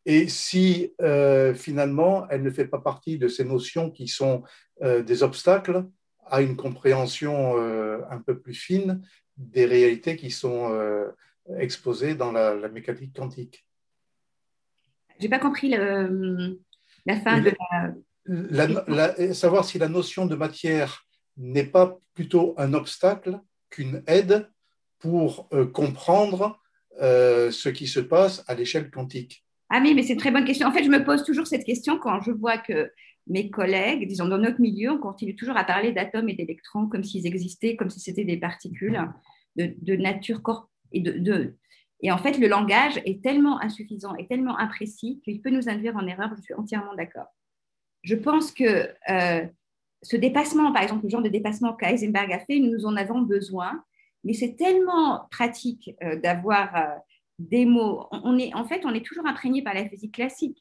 et 0.05 0.29
si 0.29 0.95
euh, 1.01 1.55
finalement 1.55 2.29
elle 2.31 2.43
ne 2.43 2.51
fait 2.51 2.67
pas 2.67 2.81
partie 2.81 3.19
de 3.19 3.29
ces 3.29 3.45
notions 3.45 3.91
qui 3.91 4.09
sont 4.09 4.43
des 4.81 5.23
obstacles 5.23 5.87
à 6.27 6.43
une 6.43 6.55
compréhension 6.55 7.57
un 7.57 8.19
peu 8.19 8.39
plus 8.39 8.53
fine 8.53 9.01
des 9.39 9.65
réalités 9.65 10.17
qui 10.17 10.31
sont 10.31 10.71
exposées 11.59 12.15
dans 12.15 12.31
la, 12.31 12.69
mécanique 12.69 13.17
quantique. 13.17 13.66
J'ai 15.19 15.29
pas 15.29 15.39
compris 15.39 15.69
la 15.69 17.21
fin 17.21 17.41
de 17.41 17.53
la... 18.27 19.35
Savoir 19.35 19.65
si 19.65 19.79
la 19.79 19.89
notion 19.89 20.27
de 20.27 20.35
matière 20.35 21.07
n'est 21.37 21.67
pas 21.67 21.99
plutôt 22.15 22.55
un 22.59 22.75
obstacle 22.75 23.41
qu'une 23.71 24.03
aide 24.07 24.49
pour 24.99 25.49
euh, 25.53 25.67
comprendre 25.67 26.59
euh, 27.01 27.51
ce 27.51 27.69
qui 27.69 27.87
se 27.87 28.01
passe 28.01 28.43
à 28.49 28.55
l'échelle 28.55 28.91
quantique 28.91 29.45
Ah 29.69 29.81
oui, 29.83 29.95
mais 29.95 30.03
c'est 30.03 30.15
une 30.15 30.19
très 30.19 30.31
bonne 30.31 30.45
question. 30.45 30.67
En 30.67 30.73
fait, 30.73 30.85
je 30.85 30.89
me 30.89 31.05
pose 31.05 31.25
toujours 31.25 31.47
cette 31.47 31.65
question 31.65 31.99
quand 31.99 32.21
je 32.23 32.31
vois 32.31 32.59
que 32.59 32.91
mes 33.27 33.51
collègues, 33.51 34.07
disons 34.09 34.29
dans 34.29 34.39
notre 34.39 34.61
milieu, 34.61 34.93
on 34.93 34.99
continue 34.99 35.37
toujours 35.37 35.57
à 35.57 35.65
parler 35.65 35.93
d'atomes 35.93 36.29
et 36.29 36.35
d'électrons 36.35 36.87
comme 36.87 37.05
s'ils 37.05 37.27
existaient, 37.27 37.77
comme 37.77 37.91
si 37.91 38.01
c'était 38.01 38.25
des 38.25 38.39
particules 38.39 38.99
de, 39.57 39.97
nature 39.97 40.43
corps 40.43 40.71
et 40.93 41.01
de, 41.01 41.57
et 42.03 42.13
en 42.13 42.19
fait, 42.19 42.39
le 42.39 42.47
langage 42.47 43.01
est 43.05 43.23
tellement 43.23 43.61
insuffisant 43.61 44.15
et 44.17 44.27
tellement 44.27 44.59
imprécis 44.59 45.21
qu'il 45.25 45.41
peut 45.41 45.51
nous 45.51 45.69
induire 45.69 45.97
en 45.97 46.07
erreur. 46.07 46.31
Je 46.37 46.43
suis 46.43 46.55
entièrement 46.55 46.95
d'accord. 46.95 47.27
Je 48.03 48.15
pense 48.15 48.53
que 48.53 48.89
euh, 49.11 49.47
ce 50.03 50.17
dépassement, 50.17 50.73
par 50.73 50.83
exemple, 50.83 51.05
le 51.05 51.09
genre 51.09 51.23
de 51.23 51.29
dépassement 51.29 51.75
qu'Eisenberg 51.75 52.33
a 52.33 52.39
fait, 52.41 52.59
nous 52.59 52.87
en 52.87 52.97
avons 52.97 53.23
besoin 53.23 53.83
mais 54.25 54.33
c'est 54.33 54.57
tellement 54.57 55.29
pratique 55.31 55.93
euh, 56.03 56.17
d'avoir 56.17 56.75
euh, 56.75 56.97
des 57.39 57.65
mots. 57.65 58.09
On 58.11 58.37
est, 58.39 58.53
en 58.55 58.65
fait, 58.65 58.85
on 58.85 58.93
est 58.93 59.07
toujours 59.07 59.25
imprégné 59.25 59.63
par 59.63 59.73
la 59.73 59.89
physique 59.89 60.15
classique. 60.15 60.59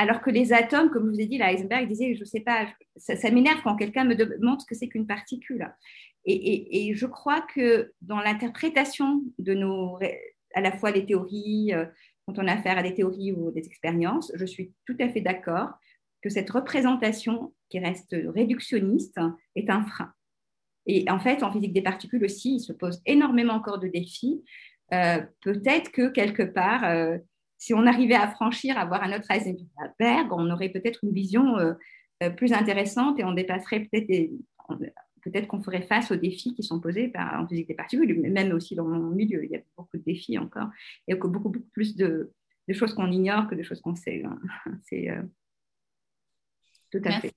Alors 0.00 0.22
que 0.22 0.30
les 0.30 0.54
atomes, 0.54 0.88
comme 0.90 1.06
je 1.06 1.10
vous 1.10 1.20
ai 1.20 1.26
dit, 1.26 1.36
la 1.36 1.52
Heisenberg 1.52 1.86
disait, 1.86 2.14
je 2.14 2.20
ne 2.20 2.24
sais 2.24 2.40
pas, 2.40 2.66
ça, 2.96 3.30
m'énerve 3.30 3.60
quand 3.62 3.76
quelqu'un 3.76 4.04
me 4.04 4.14
demande 4.14 4.58
ce 4.60 4.66
que 4.66 4.74
c'est 4.74 4.88
qu'une 4.88 5.06
particule. 5.06 5.68
Et, 6.24 6.92
je 6.94 7.06
crois 7.06 7.40
que 7.40 7.92
dans 8.02 8.20
l'interprétation 8.20 9.22
de 9.38 9.54
nos, 9.54 9.98
à 10.54 10.60
la 10.60 10.72
fois 10.72 10.90
les 10.90 11.06
théories, 11.06 11.72
euh, 11.72 11.86
quand 12.26 12.38
on 12.38 12.46
a 12.46 12.52
affaire 12.52 12.78
à 12.78 12.82
des 12.82 12.94
théories 12.94 13.32
ou 13.32 13.50
des 13.50 13.66
expériences, 13.66 14.30
je 14.34 14.44
suis 14.44 14.72
tout 14.86 14.96
à 15.00 15.08
fait 15.08 15.20
d'accord 15.20 15.70
que 16.22 16.28
cette 16.28 16.50
représentation 16.50 17.54
qui 17.70 17.78
reste 17.78 18.14
réductionniste 18.34 19.18
est 19.56 19.70
un 19.70 19.82
frein. 19.84 20.12
Et 20.86 21.10
en 21.10 21.18
fait, 21.18 21.42
en 21.42 21.52
physique 21.52 21.72
des 21.72 21.82
particules 21.82 22.24
aussi, 22.24 22.56
il 22.56 22.60
se 22.60 22.72
pose 22.72 23.00
énormément 23.06 23.54
encore 23.54 23.78
de 23.78 23.88
défis. 23.88 24.42
Euh, 24.92 25.22
peut-être 25.40 25.90
que 25.90 26.08
quelque 26.08 26.42
part, 26.42 26.84
euh, 26.84 27.16
si 27.56 27.72
on 27.72 27.86
arrivait 27.86 28.14
à 28.14 28.28
franchir, 28.28 28.78
à 28.78 28.84
voir 28.84 29.02
un 29.02 29.16
autre 29.16 29.30
Heisenberg, 29.30 30.32
on 30.32 30.50
aurait 30.50 30.70
peut-être 30.70 31.00
une 31.04 31.12
vision 31.12 31.56
plus 32.36 32.52
intéressante 32.52 33.18
et 33.18 33.24
on 33.24 33.32
dépasserait 33.32 33.80
peut-être 33.80 34.30
peut-être 35.22 35.46
qu'on 35.48 35.62
ferait 35.62 35.82
face 35.82 36.10
aux 36.10 36.16
défis 36.16 36.54
qui 36.54 36.62
sont 36.62 36.80
posés 36.80 37.08
par, 37.08 37.40
en 37.40 37.46
physique 37.46 37.68
des 37.68 37.74
particules, 37.74 38.20
même 38.30 38.52
aussi 38.52 38.74
dans 38.74 38.84
mon 38.84 39.10
milieu. 39.10 39.44
Il 39.44 39.50
y 39.50 39.56
a 39.56 39.60
beaucoup 39.76 39.96
de 39.96 40.02
défis 40.02 40.38
encore 40.38 40.68
et 41.08 41.14
beaucoup, 41.14 41.28
beaucoup 41.28 41.60
plus 41.72 41.96
de, 41.96 42.32
choses 42.72 42.94
qu'on 42.94 43.10
ignore 43.10 43.48
que 43.48 43.54
de 43.54 43.62
choses 43.62 43.80
qu'on 43.80 43.96
sait. 43.96 44.22
Hein. 44.24 44.38
C'est 44.88 45.10
euh, 45.10 45.22
tout 46.90 47.00
à 47.04 47.20
fait. 47.20 47.32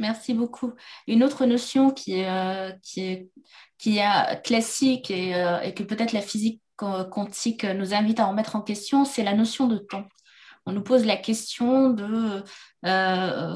Merci 0.00 0.32
beaucoup. 0.32 0.74
Une 1.08 1.24
autre 1.24 1.44
notion 1.44 1.90
qui 1.90 2.20
est, 2.20 2.28
euh, 2.28 2.70
qui 2.82 3.00
est, 3.00 3.30
qui 3.78 3.98
est 3.98 4.42
classique 4.44 5.10
et, 5.10 5.34
euh, 5.34 5.60
et 5.60 5.74
que 5.74 5.82
peut-être 5.82 6.12
la 6.12 6.20
physique 6.20 6.62
quantique 6.76 7.64
nous 7.64 7.92
invite 7.92 8.20
à 8.20 8.26
remettre 8.26 8.54
en 8.54 8.60
question, 8.60 9.04
c'est 9.04 9.24
la 9.24 9.34
notion 9.34 9.66
de 9.66 9.78
temps. 9.78 10.06
On 10.64 10.72
nous 10.72 10.82
pose 10.82 11.04
la 11.04 11.16
question 11.16 11.90
de 11.90 12.44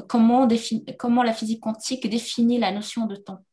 comment, 0.09 0.49
comment 0.99 1.23
la 1.23 1.33
physique 1.33 1.61
quantique 1.61 2.09
définit 2.09 2.59
la 2.59 2.73
notion 2.73 3.07
de 3.07 3.15
temps. 3.15 3.45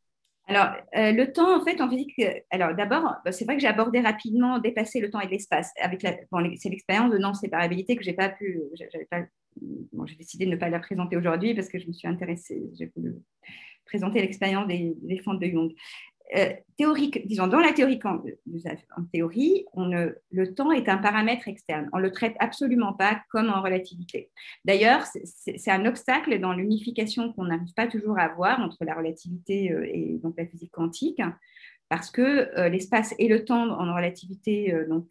Alors, 0.50 0.74
euh, 0.98 1.12
le 1.12 1.32
temps, 1.32 1.56
en 1.56 1.64
fait, 1.64 1.80
en 1.80 1.88
physique, 1.88 2.20
alors 2.50 2.74
d'abord, 2.76 3.18
bah, 3.24 3.32
c'est 3.32 3.46
vrai 3.46 3.56
que 3.56 3.62
j'ai 3.62 3.68
abordé 3.68 4.00
rapidement 4.00 4.58
dépasser 4.58 5.00
le 5.00 5.12
temps 5.12 5.20
et 5.20 5.28
l'espace. 5.28 5.72
Avec 5.80 6.02
c'est 6.02 6.70
l'expérience 6.70 7.12
de 7.12 7.20
non-séparabilité 7.20 7.96
que 7.96 8.04
j'ai 8.04 8.14
pas 8.14 8.30
pu, 8.30 8.60
j'ai 8.74 10.16
décidé 10.16 10.46
de 10.46 10.50
ne 10.50 10.56
pas 10.56 10.70
la 10.70 10.80
présenter 10.80 11.18
aujourd'hui 11.18 11.54
parce 11.54 11.70
que 11.70 11.78
je 11.78 11.86
me 11.86 11.94
suis 11.94 12.08
intéressée, 12.08 12.64
j'ai 12.80 12.92
voulu 12.96 13.18
présenter 13.86 14.22
l'expérience 14.22 14.68
des, 14.68 14.96
des 15.04 15.20
fentes 15.20 15.40
de 15.40 15.46
Jung. 15.46 15.72
Euh, 16.36 16.54
théorique, 16.78 17.26
disons, 17.28 17.48
dans 17.48 17.60
la 17.60 17.74
théorie, 17.74 18.00
en, 18.04 19.04
théorie, 19.12 19.66
le 19.76 20.54
temps 20.54 20.72
est 20.72 20.88
un 20.88 20.98
paramètre 20.98 21.48
externe. 21.48 21.90
On 21.92 21.98
ne 21.98 22.04
le 22.04 22.12
traite 22.12 22.36
absolument 22.40 22.94
pas 22.94 23.22
comme 23.32 23.50
en 23.50 23.62
relativité. 23.62 24.30
D'ailleurs, 24.64 25.06
c'est 25.06 25.72
un 25.72 25.86
obstacle 25.86 26.40
dans 26.40 26.54
l'unification 26.54 27.34
qu'on 27.34 27.46
n'arrive 27.46 27.74
pas 27.74 27.88
toujours 27.88 28.20
à 28.20 28.24
avoir 28.24 28.60
entre 28.60 28.86
la 28.86 28.94
relativité 28.94 29.72
euh, 29.72 29.90
et 29.92 30.20
donc 30.22 30.36
la 30.38 30.46
physique 30.46 30.72
quantique, 30.72 31.22
parce 31.90 32.12
que 32.12 32.22
euh, 32.60 32.70
l'espace 32.70 33.16
et 33.18 33.28
le 33.28 33.44
temps 33.44 33.68
en 33.68 33.96
relativité 33.96 34.72
donc, 34.88 35.08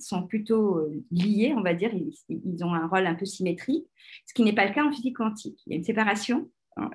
sont 0.00 0.26
plutôt 0.26 0.88
liés, 1.12 1.54
on 1.56 1.62
va 1.62 1.74
dire, 1.74 1.94
ils, 1.94 2.12
ils, 2.28 2.64
ont 2.64 2.74
un 2.74 2.88
rôle 2.88 3.06
un 3.06 3.14
peu 3.14 3.24
symétrique, 3.24 3.86
ce 4.26 4.34
qui 4.34 4.42
n'est 4.42 4.54
pas 4.54 4.66
le 4.66 4.74
cas 4.74 4.84
en 4.84 4.90
physique 4.90 5.16
quantique. 5.16 5.60
Il 5.66 5.72
y 5.72 5.76
a 5.76 5.78
une 5.78 5.84
séparation 5.84 6.50
hein, 6.76 6.90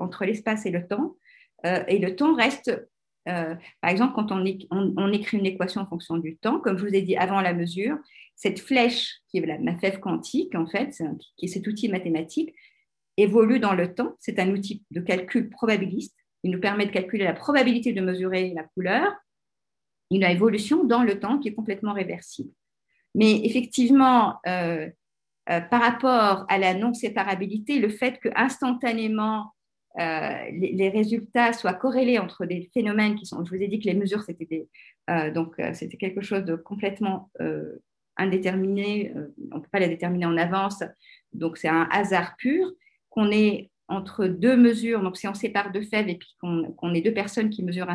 entre 0.00 0.24
l'espace 0.24 0.66
et 0.66 0.70
le 0.70 0.88
temps, 0.88 1.14
et 1.64 2.00
le 2.00 2.16
temps 2.16 2.34
reste 2.34 2.72
euh, 3.28 3.54
par 3.80 3.90
exemple, 3.90 4.14
quand 4.14 4.32
on, 4.32 5.12
écrit 5.12 5.38
une 5.38 5.46
équation 5.46 5.80
en 5.80 5.86
fonction 5.86 6.16
du 6.16 6.36
temps, 6.36 6.60
comme 6.60 6.78
je 6.78 6.86
vous 6.86 6.94
ai 6.94 7.02
dit 7.02 7.16
avant 7.16 7.40
la 7.40 7.54
mesure, 7.54 7.96
cette 8.34 8.60
flèche 8.60 9.20
qui 9.28 9.38
est 9.38 9.46
la, 9.46 9.58
ma 9.58 9.76
fève 9.76 10.00
quantique, 10.00 10.54
en 10.54 10.66
fait, 10.66 11.02
qui 11.36 11.46
est 11.46 11.48
cet 11.48 11.66
outil 11.66 11.88
mathématique, 11.88 12.54
évolue 13.16 13.60
dans 13.60 13.74
le 13.74 13.94
temps. 13.94 14.16
C'est 14.20 14.38
un 14.38 14.50
outil 14.50 14.82
de 14.90 15.00
calcul 15.00 15.50
probabiliste. 15.50 16.16
Il 16.42 16.50
nous 16.50 16.60
permet 16.60 16.86
de 16.86 16.90
calculer 16.90 17.24
la 17.24 17.34
probabilité 17.34 17.92
de 17.92 18.00
mesurer 18.00 18.52
la 18.54 18.64
couleur, 18.64 19.12
une 20.10 20.24
évolution 20.24 20.84
dans 20.84 21.02
le 21.02 21.20
temps 21.20 21.38
qui 21.38 21.48
est 21.48 21.54
complètement 21.54 21.92
réversible. 21.92 22.50
Mais 23.14 23.44
effectivement, 23.44 24.38
euh, 24.46 24.88
euh, 25.50 25.60
par 25.60 25.80
rapport 25.80 26.46
à 26.48 26.58
la 26.58 26.74
non-séparabilité, 26.74 27.78
le 27.78 27.88
fait 27.88 28.18
que 28.18 28.28
instantanément 28.34 29.52
euh, 29.98 30.50
les, 30.52 30.88
résultats 30.88 31.52
soient 31.52 31.74
corrélés 31.74 32.18
entre 32.18 32.46
des 32.46 32.70
phénomènes 32.72 33.14
qui 33.14 33.26
sont, 33.26 33.44
je 33.44 33.50
vous 33.50 33.62
ai 33.62 33.68
dit 33.68 33.78
que 33.78 33.84
les 33.84 33.94
mesures, 33.94 34.22
c'était 34.22 34.68
euh, 35.10 35.30
donc 35.30 35.58
euh, 35.58 35.74
c'était 35.74 35.98
quelque 35.98 36.22
chose 36.22 36.44
de 36.44 36.54
complètement 36.56 37.30
indéterminé, 38.16 39.12
on 39.50 39.56
ne 39.56 39.60
peut 39.60 39.68
pas 39.70 39.80
les 39.80 39.88
déterminer 39.88 40.26
en 40.26 40.36
avance, 40.36 40.82
donc 41.32 41.56
c'est 41.56 41.68
un 41.68 41.88
hasard 41.90 42.36
pur, 42.36 42.70
qu'on 43.10 43.30
est 43.30 43.70
entre 43.88 44.26
deux 44.26 44.56
mesures, 44.56 45.02
donc 45.02 45.16
si 45.16 45.28
on 45.28 45.34
sépare 45.34 45.72
deux 45.72 45.82
fèves 45.82 46.08
et 46.08 46.16
puis 46.16 46.34
qu'on 46.40 46.94
ait 46.94 47.00
deux 47.00 47.14
personnes 47.14 47.50
qui 47.50 47.62
mesurent 47.62 47.88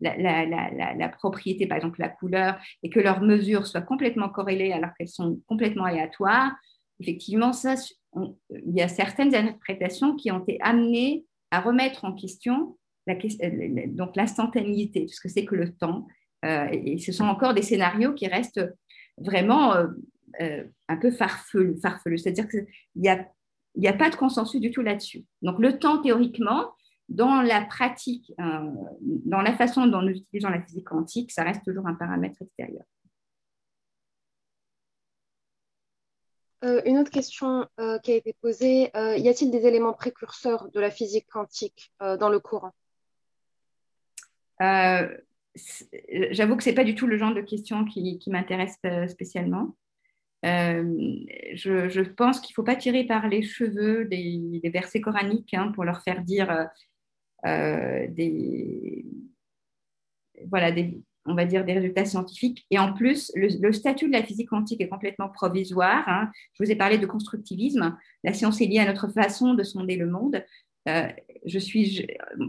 la, 0.00 0.16
la, 0.16 0.94
la, 0.94 1.08
propriété, 1.08 1.66
par 1.66 1.76
exemple 1.76 2.00
la 2.00 2.08
couleur, 2.08 2.58
et 2.82 2.90
que 2.90 3.00
leurs 3.00 3.20
mesures 3.20 3.66
soient 3.66 3.82
complètement 3.82 4.28
corrélées 4.28 4.72
alors 4.72 4.90
qu'elles 4.98 5.08
sont 5.08 5.40
complètement 5.46 5.84
aléatoires, 5.84 6.52
effectivement, 7.00 7.52
ça, 7.52 7.74
il 8.16 8.74
y 8.74 8.82
a 8.82 8.88
certaines 8.88 9.34
interprétations 9.34 10.16
qui 10.16 10.30
ont 10.30 10.40
été 10.40 10.58
amenées 10.60 11.24
à 11.50 11.60
remettre 11.60 12.04
en 12.04 12.12
question 12.12 12.76
la, 13.06 13.14
euh, 13.14 13.86
donc 13.88 14.16
l'instantanéité, 14.16 15.08
ce 15.08 15.20
que 15.20 15.28
c'est 15.28 15.44
que 15.44 15.54
le 15.54 15.74
temps. 15.74 16.06
Euh, 16.44 16.68
et 16.72 16.98
ce 16.98 17.12
sont 17.12 17.24
encore 17.24 17.54
des 17.54 17.62
scénarios 17.62 18.12
qui 18.14 18.26
restent 18.26 18.64
vraiment 19.18 19.74
euh, 20.40 20.64
un 20.88 20.96
peu 20.96 21.10
farfelus. 21.10 21.78
C'est-à-dire 22.18 22.48
qu'il 22.48 22.66
n'y 22.96 23.08
a 23.88 23.92
pas 23.92 24.10
de 24.10 24.16
consensus 24.16 24.60
du 24.60 24.70
tout 24.70 24.82
là-dessus. 24.82 25.24
Donc 25.42 25.58
le 25.58 25.78
temps, 25.78 26.00
théoriquement, 26.00 26.70
dans 27.08 27.42
la 27.42 27.62
pratique, 27.62 28.32
dans 28.38 29.42
la 29.42 29.52
façon 29.54 29.86
dont 29.86 30.00
nous 30.00 30.16
utilisons 30.16 30.48
la 30.48 30.62
physique 30.62 30.86
quantique, 30.86 31.30
ça 31.30 31.42
reste 31.42 31.62
toujours 31.64 31.86
un 31.86 31.94
paramètre 31.94 32.40
extérieur. 32.40 32.84
Euh, 36.64 36.80
une 36.86 36.98
autre 36.98 37.10
question 37.10 37.66
euh, 37.80 37.98
qui 37.98 38.12
a 38.12 38.14
été 38.14 38.36
posée, 38.40 38.96
euh, 38.96 39.16
y 39.16 39.28
a-t-il 39.28 39.50
des 39.50 39.66
éléments 39.66 39.92
précurseurs 39.92 40.70
de 40.70 40.78
la 40.78 40.90
physique 40.90 41.26
quantique 41.28 41.92
dans 42.00 42.28
le 42.28 42.38
courant? 42.38 42.72
J'avoue 44.60 46.56
que 46.56 46.62
ce 46.62 46.68
n'est 46.68 46.74
pas 46.74 46.84
du 46.84 46.94
tout 46.94 47.08
le 47.08 47.16
genre 47.16 47.34
de 47.34 47.40
question 47.40 47.84
qui, 47.84 48.20
m'intéresse 48.28 48.78
spécialement. 49.08 49.76
Je, 50.44 52.02
pense 52.10 52.40
qu'il 52.40 52.52
ne 52.52 52.54
faut 52.54 52.62
pas 52.62 52.76
tirer 52.76 53.04
par 53.04 53.26
les 53.26 53.42
cheveux 53.42 54.04
des, 54.04 54.60
versets 54.72 55.00
coraniques 55.00 55.54
hein, 55.54 55.72
pour 55.74 55.82
leur 55.82 56.02
faire 56.02 56.22
dire 56.22 56.68
des, 57.44 59.04
voilà, 60.48 60.70
des, 60.70 61.02
on 61.26 61.34
va 61.34 61.44
dire, 61.44 61.64
des 61.64 61.74
résultats 61.74 62.04
scientifiques. 62.04 62.66
Et 62.70 62.78
en 62.78 62.92
plus, 62.92 63.30
le, 63.34 63.72
statut 63.72 64.08
de 64.08 64.12
la 64.12 64.22
physique 64.22 64.48
quantique 64.48 64.80
est 64.80 64.88
complètement 64.88 65.28
provisoire. 65.28 66.08
Hein. 66.08 66.30
Je 66.54 66.64
vous 66.64 66.70
ai 66.70 66.76
parlé 66.76 66.98
de 66.98 67.06
constructivisme. 67.06 67.96
La 68.24 68.32
science 68.32 68.60
est 68.60 68.66
liée 68.66 68.80
à 68.80 68.86
notre 68.86 69.08
façon 69.08 69.54
de 69.54 69.62
sonder 69.62 69.96
le 69.96 70.06
monde. 70.06 70.44
Euh, 70.88 71.08
je 71.46 71.58
suis, 71.58 72.06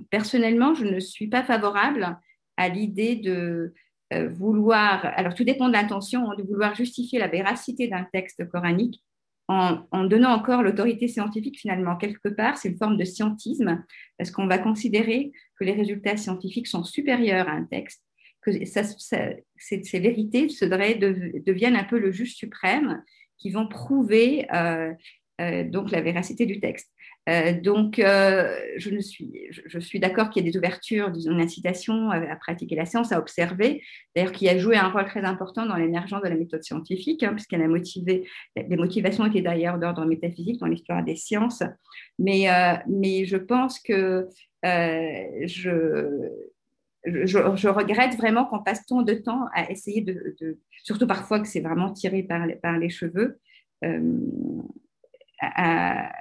personnellement, 0.10 0.74
je 0.74 0.86
ne 0.86 1.00
suis 1.00 1.27
pas 1.27 1.44
favorable 1.44 2.18
à 2.58 2.70
l'idée 2.70 3.15
de 3.15 3.74
euh, 4.13 4.30
vouloir, 4.30 5.06
alors 5.15 5.34
tout 5.34 5.44
dépend 5.44 5.68
de 5.68 5.74
l'intention, 5.74 6.32
hein, 6.32 6.36
de 6.38 6.44
vouloir 6.44 6.74
justifier 6.75 7.20
la 7.20 7.27
véracité 7.27 7.88
d'un 7.88 8.06
texte 8.12 8.48
coranique 8.50 9.03
en, 9.48 9.80
en 9.92 10.03
donnant 10.06 10.32
encore 10.32 10.63
l'autorité 10.63 11.08
scientifique 11.08 11.60
finalement 11.60 11.98
quelque 11.98 12.30
part, 12.30 12.58
c'est 12.58 12.70
une 12.70 12.77
forme 12.77 12.98
de 12.98 13.03
scientisme, 13.03 13.84
parce 14.18 14.32
qu'on 14.32 14.48
va 14.48 14.58
considérer 14.58 15.32
que 15.60 15.65
les 15.65 15.74
résultats 15.74 16.18
scientifiques 16.18 16.68
sont 16.68 16.84
supérieurs 16.84 17.50
à 17.50 17.51
un 17.51 17.65
texte 17.65 18.03
que 18.44 18.52
ces, 18.66 20.00
vérités 20.00 20.48
deviennent 20.48 21.76
un 21.76 21.84
peu 21.84 22.00
le 22.00 22.12
juge 22.12 22.36
suprême 22.36 23.02
qui 23.38 23.52
vont 23.52 23.68
prouver 23.68 24.48
euh, 24.54 24.94
euh, 25.42 25.64
donc 25.66 25.92
la 25.92 26.02
véracité 26.02 26.46
du 26.46 26.60
texte. 26.60 26.90
Euh, 27.30 27.54
donc, 27.54 27.96
je, 27.98 28.90
ne 28.90 29.00
suis, 29.00 29.32
je, 29.50 29.80
suis 29.80 30.00
d'accord 30.00 30.30
qu'il 30.30 30.44
y 30.44 30.48
a 30.48 30.52
des 30.52 30.58
ouvertures, 30.58 31.10
disons, 31.10 31.32
une 31.32 31.42
incitation 31.42 32.10
à, 32.10 32.36
pratiquer 32.36 32.76
la 32.76 32.86
science, 32.86 33.14
à 33.14 33.20
observer, 33.20 33.82
d'ailleurs 34.14 34.34
qui 34.34 34.50
a 34.50 34.58
joué 34.58 34.76
un 34.76 34.90
rôle 34.90 35.06
très 35.06 35.24
important 35.24 35.66
dans 35.66 35.78
l'émergence 35.78 36.22
de 36.22 36.28
la 36.28 36.36
méthode 36.36 36.64
scientifique, 36.64 37.24
hein, 37.24 37.34
puisqu'elle 37.34 37.62
a 37.62 37.68
motivé, 37.68 38.28
les 38.58 38.76
motivations 38.76 39.26
étaient 39.26 39.42
d'ailleurs 39.42 39.80
d'ordre 39.80 40.06
métaphysique 40.06 40.60
dans 40.60 40.68
l'histoire 40.68 41.04
des 41.04 41.16
sciences, 41.16 41.64
mais, 42.20 42.48
mais 42.88 43.24
je 43.24 43.38
pense 43.38 43.80
que 43.80 44.28
je, 44.62 46.30
je, 47.05 47.67
regrette 47.67 48.15
vraiment 48.15 48.45
qu'on 48.45 48.63
passe 48.63 48.86
tant 48.86 49.01
de 49.01 49.13
temps 49.13 49.48
à 49.53 49.69
essayer 49.69 50.01
de, 50.01 50.57
surtout 50.83 51.07
parfois 51.07 51.39
que 51.39 51.48
c'est 51.48 51.60
vraiment 51.60 51.91
tiré 51.91 52.24
par, 52.24 52.77
les 52.77 52.89
cheveux, 52.89 53.39
euh, 53.83 54.19
à, 55.41 56.12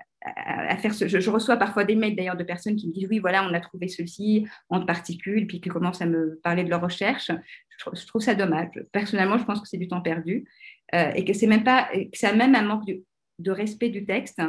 faire. 0.78 0.92
Je, 0.92 1.30
reçois 1.30 1.56
parfois 1.56 1.84
des 1.84 1.94
mails 1.94 2.16
d'ailleurs 2.16 2.36
de 2.36 2.44
personnes 2.44 2.76
qui 2.76 2.88
me 2.88 2.92
disent 2.92 3.08
oui, 3.08 3.18
voilà, 3.18 3.46
on 3.48 3.54
a 3.54 3.60
trouvé 3.60 3.88
ceci 3.88 4.46
en 4.68 4.84
particules, 4.84 5.46
puis 5.46 5.60
qui 5.60 5.68
commencent 5.68 6.02
à 6.02 6.06
me 6.06 6.40
parler 6.42 6.64
de 6.64 6.70
leur 6.70 6.80
recherche. 6.80 7.30
Je, 7.78 8.06
trouve 8.06 8.22
ça 8.22 8.34
dommage. 8.34 8.68
Personnellement, 8.92 9.38
je 9.38 9.44
pense 9.44 9.60
que 9.60 9.68
c'est 9.68 9.78
du 9.78 9.88
temps 9.88 10.00
perdu 10.00 10.48
euh, 10.94 11.10
et 11.14 11.24
que 11.24 11.32
c'est 11.32 11.46
même 11.46 11.64
pas, 11.64 11.88
que 11.92 12.18
ça 12.18 12.30
a 12.30 12.34
même 12.34 12.54
un 12.54 12.62
manque 12.62 12.86
de, 12.86 13.02
de 13.38 13.50
respect 13.50 13.88
du 13.88 14.04
texte, 14.04 14.40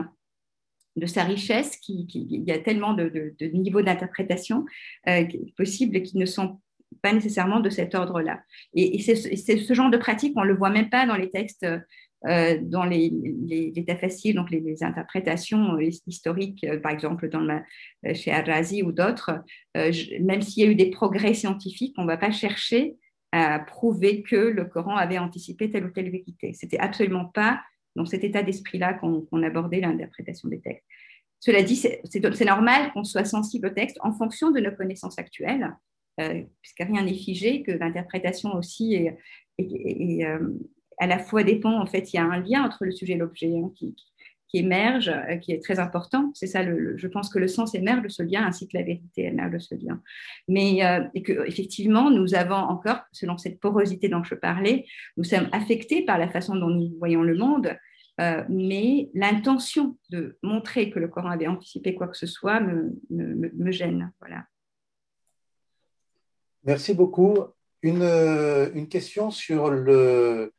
de 0.96 1.06
sa 1.06 1.24
richesse, 1.24 1.78
qui, 1.78 2.08
il 2.14 2.44
y 2.44 2.52
a 2.52 2.60
tellement 2.60 2.94
de, 2.94 3.34
niveaux 3.54 3.82
d'interprétation 3.82 4.66
euh, 5.08 5.26
possibles 5.58 6.02
qui 6.02 6.18
ne 6.18 6.26
sont 6.26 6.60
pas 7.02 7.14
nécessairement 7.14 7.60
de 7.60 7.70
cet 7.70 7.96
ordre-là. 7.96 8.42
Et, 8.76 9.00
c'est 9.00 9.16
ce 9.16 9.74
genre 9.74 9.90
de 9.90 9.98
pratique, 9.98 10.34
on 10.36 10.44
ne 10.44 10.48
le 10.48 10.56
voit 10.56 10.70
même 10.70 10.90
pas 10.90 11.06
dans 11.06 11.16
les 11.16 11.32
textes, 11.32 11.66
euh, 12.28 12.58
dans 12.62 12.86
les, 12.86 13.12
états 13.76 13.98
faciles, 13.98 14.36
donc 14.36 14.52
les, 14.52 14.84
interprétations 14.84 15.76
euh, 15.76 15.90
historiques, 16.08 16.66
par 16.82 16.92
exemple 16.92 17.30
dans 17.30 17.62
chez 18.14 18.32
Arazi 18.32 18.84
ou 18.84 18.92
d'autres, 18.92 19.32
même 19.76 20.42
s'il 20.42 20.64
y 20.64 20.68
a 20.68 20.70
eu 20.70 20.76
des 20.76 20.92
progrès 20.92 21.34
scientifiques, 21.34 21.96
on 21.98 22.04
ne 22.04 22.08
va 22.08 22.18
pas 22.18 22.32
chercher 22.32 22.96
à 23.32 23.58
prouver 23.58 24.22
que 24.22 24.36
le 24.36 24.66
Coran 24.66 24.96
avait 24.96 25.18
anticipé 25.18 25.72
telle 25.72 25.86
ou 25.86 25.90
telle 25.90 26.12
vérité. 26.12 26.54
C'était 26.54 26.78
absolument 26.78 27.26
pas 27.26 27.62
dans 27.96 28.06
cet 28.06 28.24
état 28.24 28.44
d'esprit-là 28.44 28.94
qu'on 28.96 29.44
abordait 29.44 29.82
l'interprétation 29.82 30.50
des 30.50 30.60
textes. 30.60 30.86
Cela 31.40 31.62
dit, 31.62 31.76
c'est 31.76 32.46
normal 32.46 32.92
qu'on 32.94 33.04
soit 33.04 33.26
sensible 33.26 33.68
au 33.68 33.70
texte 33.72 33.98
en 34.02 34.14
fonction 34.14 34.52
de 34.52 34.62
nos 34.62 34.72
connaissances 34.72 35.20
actuelles, 35.20 35.76
euh, 36.22 36.42
puisque 36.62 36.80
rien 36.80 37.04
n'est 37.04 37.14
figé, 37.14 37.64
que 37.64 37.72
l'interprétation 37.72 38.54
aussi 38.54 38.94
est, 38.94 40.26
euh, 40.26 40.54
à 41.00 41.08
la 41.08 41.20
fois 41.20 41.44
dépend, 41.44 41.80
en 41.80 41.86
fait, 41.86 42.14
il 42.14 42.16
y 42.16 42.20
a 42.20 42.24
un 42.24 42.40
lien 42.40 42.64
entre 42.64 42.86
le 42.86 42.92
sujet 42.92 43.14
et 43.14 43.18
l'objet 43.18 43.54
hein, 43.56 43.72
qui, 43.76 43.96
émerge, 44.54 45.10
euh, 45.10 45.38
qui 45.38 45.52
est 45.52 45.64
très 45.64 45.80
important. 45.80 46.32
C'est 46.34 46.48
ça, 46.48 46.64
je 46.64 47.08
pense 47.08 47.30
que 47.30 47.40
le 47.40 47.48
sens 47.48 47.76
émerge 47.76 48.04
de 48.04 48.08
ce 48.08 48.24
lien, 48.24 48.46
ainsi 48.46 48.68
que 48.68 48.78
la 48.78 48.84
vérité 48.84 49.26
émerge 49.26 49.52
de 49.52 49.60
ce 49.60 49.76
lien. 49.76 50.02
Mais 50.48 50.86
euh, 50.86 51.04
effectivement, 51.46 52.10
nous 52.10 52.36
avons 52.36 52.56
encore, 52.56 53.02
selon 53.12 53.38
cette 53.38 53.60
porosité 53.60 54.10
dont 54.10 54.24
je 54.24 54.36
parlais, 54.36 54.86
nous 55.18 55.24
sommes 55.24 55.50
affectés 55.52 56.04
par 56.06 56.18
la 56.18 56.30
façon 56.30 56.56
dont 56.56 56.70
nous 56.70 56.94
voyons 57.00 57.24
le 57.24 57.36
monde. 57.36 57.76
Euh, 58.22 58.44
mais 58.48 59.10
l'intention 59.16 59.98
de 60.12 60.38
montrer 60.44 60.92
que 60.92 61.00
le 61.00 61.08
Coran 61.08 61.32
avait 61.32 61.48
anticipé 61.48 61.96
quoi 61.96 62.08
que 62.08 62.18
ce 62.18 62.28
soit 62.28 62.60
me, 62.60 63.72
gêne. 63.72 64.12
Voilà. 64.20 64.46
Merci 66.64 66.94
beaucoup. 66.94 67.38
Une, 67.82 68.04
une 68.04 68.88
question 68.88 69.32
sur 69.32 69.72
le, 69.72 70.54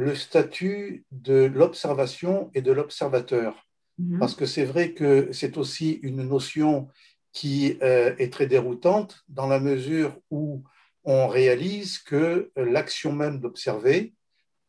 le 0.00 0.14
statut 0.14 1.04
de 1.10 1.44
l'observation 1.44 2.50
et 2.54 2.62
de 2.62 2.72
l'observateur. 2.72 3.68
Mhm. 3.98 4.18
Parce 4.18 4.34
que 4.34 4.46
c'est 4.46 4.64
vrai 4.64 4.94
que 4.94 5.28
c'est 5.30 5.58
aussi 5.58 6.00
une 6.02 6.22
notion 6.22 6.88
qui 7.32 7.76
euh, 7.82 8.14
est 8.18 8.32
très 8.32 8.46
déroutante 8.46 9.22
dans 9.28 9.46
la 9.46 9.60
mesure 9.60 10.18
où 10.30 10.64
on 11.04 11.28
réalise 11.28 11.98
que 11.98 12.50
l'action 12.56 13.12
même 13.12 13.40
d'observer 13.40 14.14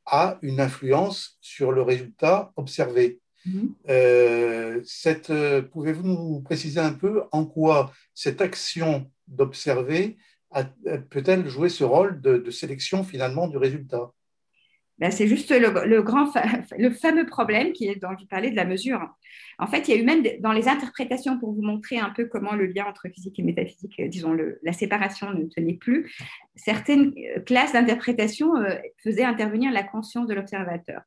a 0.05 0.37
une 0.41 0.59
influence 0.59 1.37
sur 1.39 1.71
le 1.71 1.81
résultat 1.81 2.51
observé. 2.57 3.21
Mhm. 3.45 3.73
Euh, 3.89 4.81
euh, 5.29 5.61
pouvez-vous 5.61 6.07
nous 6.07 6.41
préciser 6.41 6.81
un 6.81 6.93
peu 6.93 7.23
en 7.31 7.45
quoi 7.45 7.93
cette 8.13 8.41
action 8.41 9.09
d'observer 9.27 10.17
peut-elle 11.09 11.47
jouer 11.47 11.69
ce 11.69 11.85
rôle 11.85 12.19
de 12.19 12.51
sélection 12.51 13.05
finalement 13.05 13.47
du 13.47 13.55
résultat? 13.55 14.11
Ben, 15.01 15.09
c'est 15.09 15.25
juste 15.25 15.49
le, 15.49 15.73
le 15.87 16.91
fameux 16.91 17.25
problème 17.25 17.73
qui 17.73 17.87
est 17.87 17.95
dont 17.95 18.15
je 18.19 18.25
parlais 18.27 18.51
de 18.51 18.55
la 18.55 18.65
mesure. 18.65 19.09
En 19.57 19.65
fait, 19.65 19.87
il 19.87 19.95
y 19.95 19.97
a 19.97 19.99
eu 19.99 20.05
même 20.05 20.23
dans 20.41 20.51
les 20.51 20.67
interprétations, 20.67 21.39
pour 21.39 21.53
vous 21.53 21.63
montrer 21.63 21.97
un 21.97 22.11
peu 22.11 22.25
comment 22.25 22.53
le 22.53 22.67
lien 22.67 22.85
entre 22.85 23.09
physique 23.09 23.39
et 23.39 23.41
métaphysique, 23.41 23.99
euh, 23.99 24.07
disons, 24.07 24.37
la 24.61 24.73
séparation 24.73 25.33
ne 25.33 25.45
tenait 25.45 25.73
plus, 25.73 26.15
certaines 26.55 27.13
euh, 27.35 27.39
classes 27.41 27.73
d'interprétation 27.73 28.55
euh, 28.57 28.75
faisaient 29.03 29.23
intervenir 29.23 29.71
la 29.71 29.81
conscience 29.81 30.27
de 30.27 30.35
l'observateur. 30.35 31.01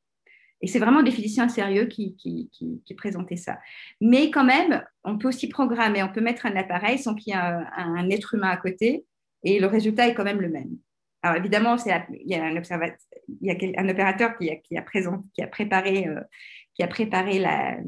Et 0.61 0.67
c'est 0.67 0.81
vraiment 0.81 1.05
des 1.05 1.13
physiciens 1.13 1.49
sérieux 1.49 1.87
qui, 1.87 2.17
présentaient 2.97 3.37
ça. 3.37 3.61
Mais 4.01 4.31
quand 4.33 4.45
même, 4.45 4.85
on 5.05 5.19
peut 5.19 5.29
aussi 5.29 5.49
programmer, 5.49 6.03
on 6.03 6.09
peut 6.09 6.21
mettre 6.21 6.47
un 6.47 6.57
appareil 6.57 6.99
sans 6.99 7.15
qu'il 7.15 7.33
y 7.33 7.37
ait 7.37 7.41
un 7.41 8.11
être 8.11 8.35
humain 8.35 8.49
à 8.49 8.57
côté, 8.57 9.05
et 9.45 9.61
le 9.61 9.67
résultat 9.67 10.09
est 10.09 10.15
quand 10.15 10.25
même 10.25 10.41
le 10.41 10.49
même. 10.49 10.79
Alors 11.25 11.39
évidemment, 11.39 11.77
il 11.87 12.11
y 12.27 12.35
a 12.35 12.45
un, 12.45 13.89
opérateur 13.89 14.37
qui 14.37 14.51
a, 14.77 14.83
préparé, 15.47 16.07
euh, 16.07 16.21
qui 16.75 16.83
a 16.83 16.87
préparé 16.87 17.39
la, 17.39 17.79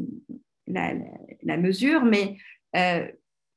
mesure, 1.59 2.03
mais 2.07 2.38
euh, 2.77 3.07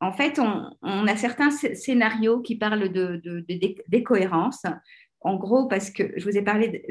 en 0.01 0.11
fait, 0.11 0.37
on, 0.37 1.07
a 1.07 1.15
certains 1.15 1.49
scénarios 1.49 2.41
qui 2.41 2.57
parlent 2.57 2.91
de, 2.91 3.21
de, 3.23 3.45
décohérence. 3.87 4.63
En 5.21 5.37
gros, 5.37 5.69
parce 5.69 5.91
que 5.91 6.11
je 6.17 6.25
vous 6.25 6.37
ai 6.37 6.41
parlé 6.41 6.85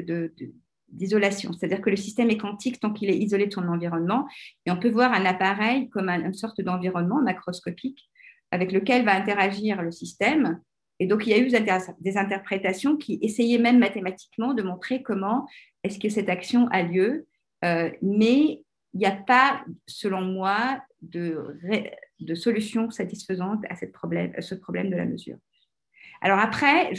d'isolation, 0.87 1.53
c'est-à-dire 1.53 1.81
que 1.81 1.91
le 1.91 1.95
système 1.95 2.31
est 2.31 2.39
quantique 2.39 2.79
tant 2.79 2.91
qu'il 2.91 3.11
est 3.11 3.19
isolé 3.19 3.45
de 3.45 3.53
son 3.53 3.67
environnement, 3.67 4.27
et 4.65 4.71
on 4.71 4.79
peut 4.79 4.89
voir 4.89 5.13
un 5.13 5.25
appareil 5.25 5.89
comme 5.89 6.09
une 6.09 6.33
sorte 6.33 6.59
d'environnement 6.61 7.21
macroscopique 7.21 8.09
avec 8.49 8.71
lequel 8.71 9.05
va 9.05 9.13
interagir 9.13 9.83
le 9.83 9.91
système 9.91 10.59
et 10.99 11.07
donc, 11.07 11.25
il 11.25 11.29
y 11.29 11.33
a 11.33 11.39
eu 11.39 11.49
des 12.01 12.17
interprétations 12.17 12.97
qui 12.97 13.19
essayaient 13.21 13.57
même 13.57 13.79
mathématiquement 13.79 14.53
de 14.53 14.61
montrer 14.61 15.01
comment 15.01 15.47
est-ce 15.83 15.97
que 15.97 16.09
cette 16.09 16.29
action 16.29 16.67
a 16.67 16.83
lieu, 16.83 17.25
euh, 17.63 17.89
mais 18.01 18.63
il 18.93 18.99
n'y 18.99 19.05
a 19.05 19.11
pas, 19.11 19.63
selon 19.87 20.21
moi, 20.21 20.81
de, 21.01 21.55
solution 22.35 22.91
satisfaisante 22.91 23.63
à, 23.69 23.75
ce 23.75 24.55
problème 24.55 24.89
de 24.89 24.97
la 24.97 25.05
mesure. 25.05 25.37
Alors 26.21 26.39
après, 26.39 26.91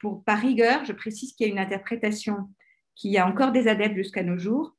pour, 0.00 0.24
par 0.24 0.40
rigueur, 0.40 0.84
je 0.84 0.92
précise 0.92 1.32
qu'il 1.32 1.46
y 1.46 1.50
a 1.50 1.52
une 1.52 1.60
interprétation 1.60 2.50
qui 2.96 3.16
a 3.16 3.28
encore 3.28 3.52
des 3.52 3.68
adeptes 3.68 3.94
jusqu'à 3.94 4.24
nos 4.24 4.38
jours, 4.38 4.74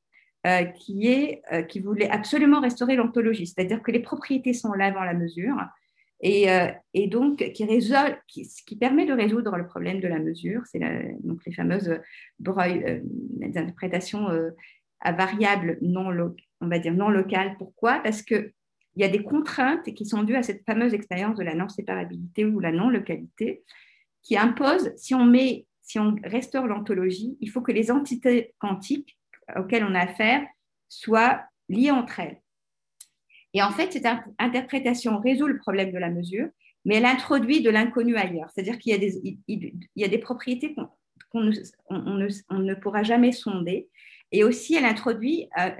euh, 0.45 0.65
qui, 0.65 1.39
euh, 1.53 1.61
qui 1.61 1.79
voulait 1.79 2.09
absolument 2.09 2.59
restaurer 2.59 2.97
l'ontologie, 2.97 3.47
c'est-à-dire 3.47 3.81
que 3.81 3.91
les 3.91 4.01
propriétés 4.01 4.53
sont 4.53 4.73
là 4.73 4.87
avant 4.87 5.03
la 5.03 5.13
mesure, 5.13 5.55
et, 6.21 6.49
euh, 6.51 6.67
et, 6.93 7.07
donc 7.07 7.37
qui, 7.53 7.65
résolve, 7.65 8.15
qui, 8.27 8.75
permet 8.75 9.05
de 9.05 9.13
résoudre 9.13 9.55
le 9.55 9.67
problème 9.67 9.99
de 9.99 10.07
la 10.07 10.19
mesure. 10.19 10.61
C'est 10.65 10.79
les 10.79 11.53
fameuses 11.53 11.99
Breuil, 12.39 12.83
euh, 12.85 12.99
interprétations 13.43 14.29
euh, 14.29 14.51
à 14.99 15.11
variables 15.11 15.77
non, 15.81 16.09
on 16.61 16.67
va 16.67 16.79
dire 16.79 16.93
non 16.93 17.09
locales. 17.09 17.55
Pourquoi? 17.57 17.99
Parce 17.99 18.23
qu'il 18.23 18.51
y 18.95 19.03
a 19.03 19.09
des 19.09 19.23
contraintes 19.23 19.93
qui 19.93 20.05
sont 20.05 20.23
dues 20.23 20.35
à 20.35 20.43
cette 20.43 20.65
fameuse 20.65 20.93
expérience 20.93 21.37
de 21.37 21.43
la 21.43 21.53
non-séparabilité 21.53 22.45
ou 22.45 22.59
la 22.59 22.71
non-localité 22.71 23.63
qui 24.23 24.37
impose, 24.37 24.91
si 24.97 25.13
on, 25.13 25.23
met, 25.23 25.67
si 25.83 25.99
on 25.99 26.15
restaure 26.23 26.67
l'ontologie, 26.67 27.37
il 27.39 27.49
faut 27.49 27.61
que 27.61 27.71
les 27.71 27.91
entités 27.91 28.55
quantiques 28.57 29.17
auxquelles 29.55 29.85
on 29.85 29.95
a 29.95 30.01
affaire 30.01 30.45
soient 30.89 31.43
liées 31.69 31.91
entre 31.91 32.19
elles. 32.19 32.41
Et 33.57 33.63
en 33.63 33.71
fait, 33.71 33.91
cette 33.91 34.05
interprétation 34.37 35.19
résout 35.19 35.47
le 35.47 35.57
problème 35.57 35.91
de 35.91 35.97
la 35.97 36.11
mesure, 36.11 36.47
mais 36.85 36.97
elle 36.97 37.05
introduit 37.05 37.63
de 37.63 37.71
l'inconnu 37.71 38.15
ailleurs. 38.15 38.51
C'est-à-dire 38.53 38.77
qu'il 38.77 38.91
y, 38.91 40.03
a 40.03 40.07
des, 40.07 40.17
propriétés 40.19 40.75
qu'on 41.31 41.41
ne, 41.41 42.73
pourra 42.75 43.01
jamais 43.01 43.31
sonder. 43.31 43.89
Et 44.31 44.43
aussi, 44.43 44.75
elle 44.75 44.85
introduit 44.85 45.49
euh, 45.59 45.71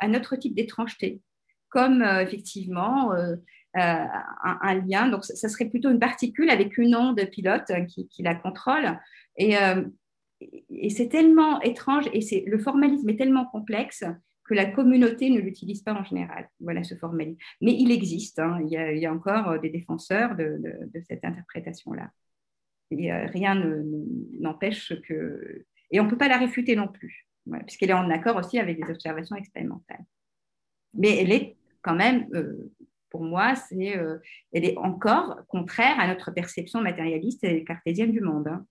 un 0.00 0.14
autre 0.14 0.36
type 0.36 0.54
d'étrangeté, 0.54 1.20
comme 1.68 2.00
euh, 2.00 2.22
effectivement 2.22 3.12
euh, 3.12 3.36
un, 3.74 4.74
lien. 4.76 5.08
Donc, 5.08 5.22
ça, 5.26 5.50
serait 5.50 5.66
plutôt 5.66 5.90
une 5.90 6.00
particule 6.00 6.48
avec 6.48 6.78
une 6.78 6.96
onde 6.96 7.22
pilote 7.30 7.70
qui, 7.88 8.08
qui 8.08 8.22
la 8.22 8.36
contrôle. 8.36 8.98
Et, 9.36 9.54
et 10.70 10.88
c'est 10.88 11.10
tellement 11.10 11.60
étrange 11.60 12.06
et 12.14 12.44
le 12.46 12.58
formalisme 12.58 13.10
est 13.10 13.16
tellement 13.16 13.44
complexe 13.44 14.02
que 14.52 14.56
la 14.56 14.66
communauté 14.66 15.30
ne 15.30 15.40
l'utilise 15.40 15.82
pas 15.82 15.94
en 15.94 16.04
général. 16.04 16.48
Voilà 16.60 16.84
ce 16.84 16.94
formalisme. 16.94 17.38
Mais 17.62 17.72
il 17.72 17.90
existe, 17.90 18.38
hein. 18.38 18.60
il, 18.62 18.98
y 18.98 19.06
a, 19.06 19.12
encore 19.12 19.48
euh, 19.48 19.58
des 19.58 19.70
défenseurs 19.70 20.36
de, 20.36 20.60
cette 21.08 21.24
interprétation-là. 21.24 22.10
Et 22.90 23.10
euh, 23.10 23.26
rien 23.26 23.54
n'empêche 24.38 24.92
que... 25.08 25.64
Et 25.90 26.00
on 26.00 26.04
ne 26.04 26.10
peut 26.10 26.18
pas 26.18 26.28
la 26.28 26.36
réfuter 26.36 26.76
non 26.76 26.88
plus, 26.88 27.26
puisqu'elle 27.66 27.90
est 27.90 27.94
en 27.94 28.10
accord 28.10 28.36
aussi 28.36 28.58
avec 28.58 28.82
des 28.82 28.90
observations 28.90 29.36
expérimentales. 29.36 30.04
Mais 30.94 31.16
elle 31.18 31.32
est 31.32 31.56
quand 31.80 31.94
même, 31.94 32.26
euh, 32.34 32.70
pour 33.08 33.22
moi, 33.22 33.54
elle 33.70 34.20
est 34.52 34.76
encore 34.78 35.40
contraire 35.48 35.98
à 35.98 36.08
notre 36.08 36.30
perception 36.30 36.82
matérialiste 36.82 37.44
et 37.44 37.64
cartésienne 37.64 38.12
du 38.12 38.20
monde. 38.20 38.48
Hein. 38.48 38.66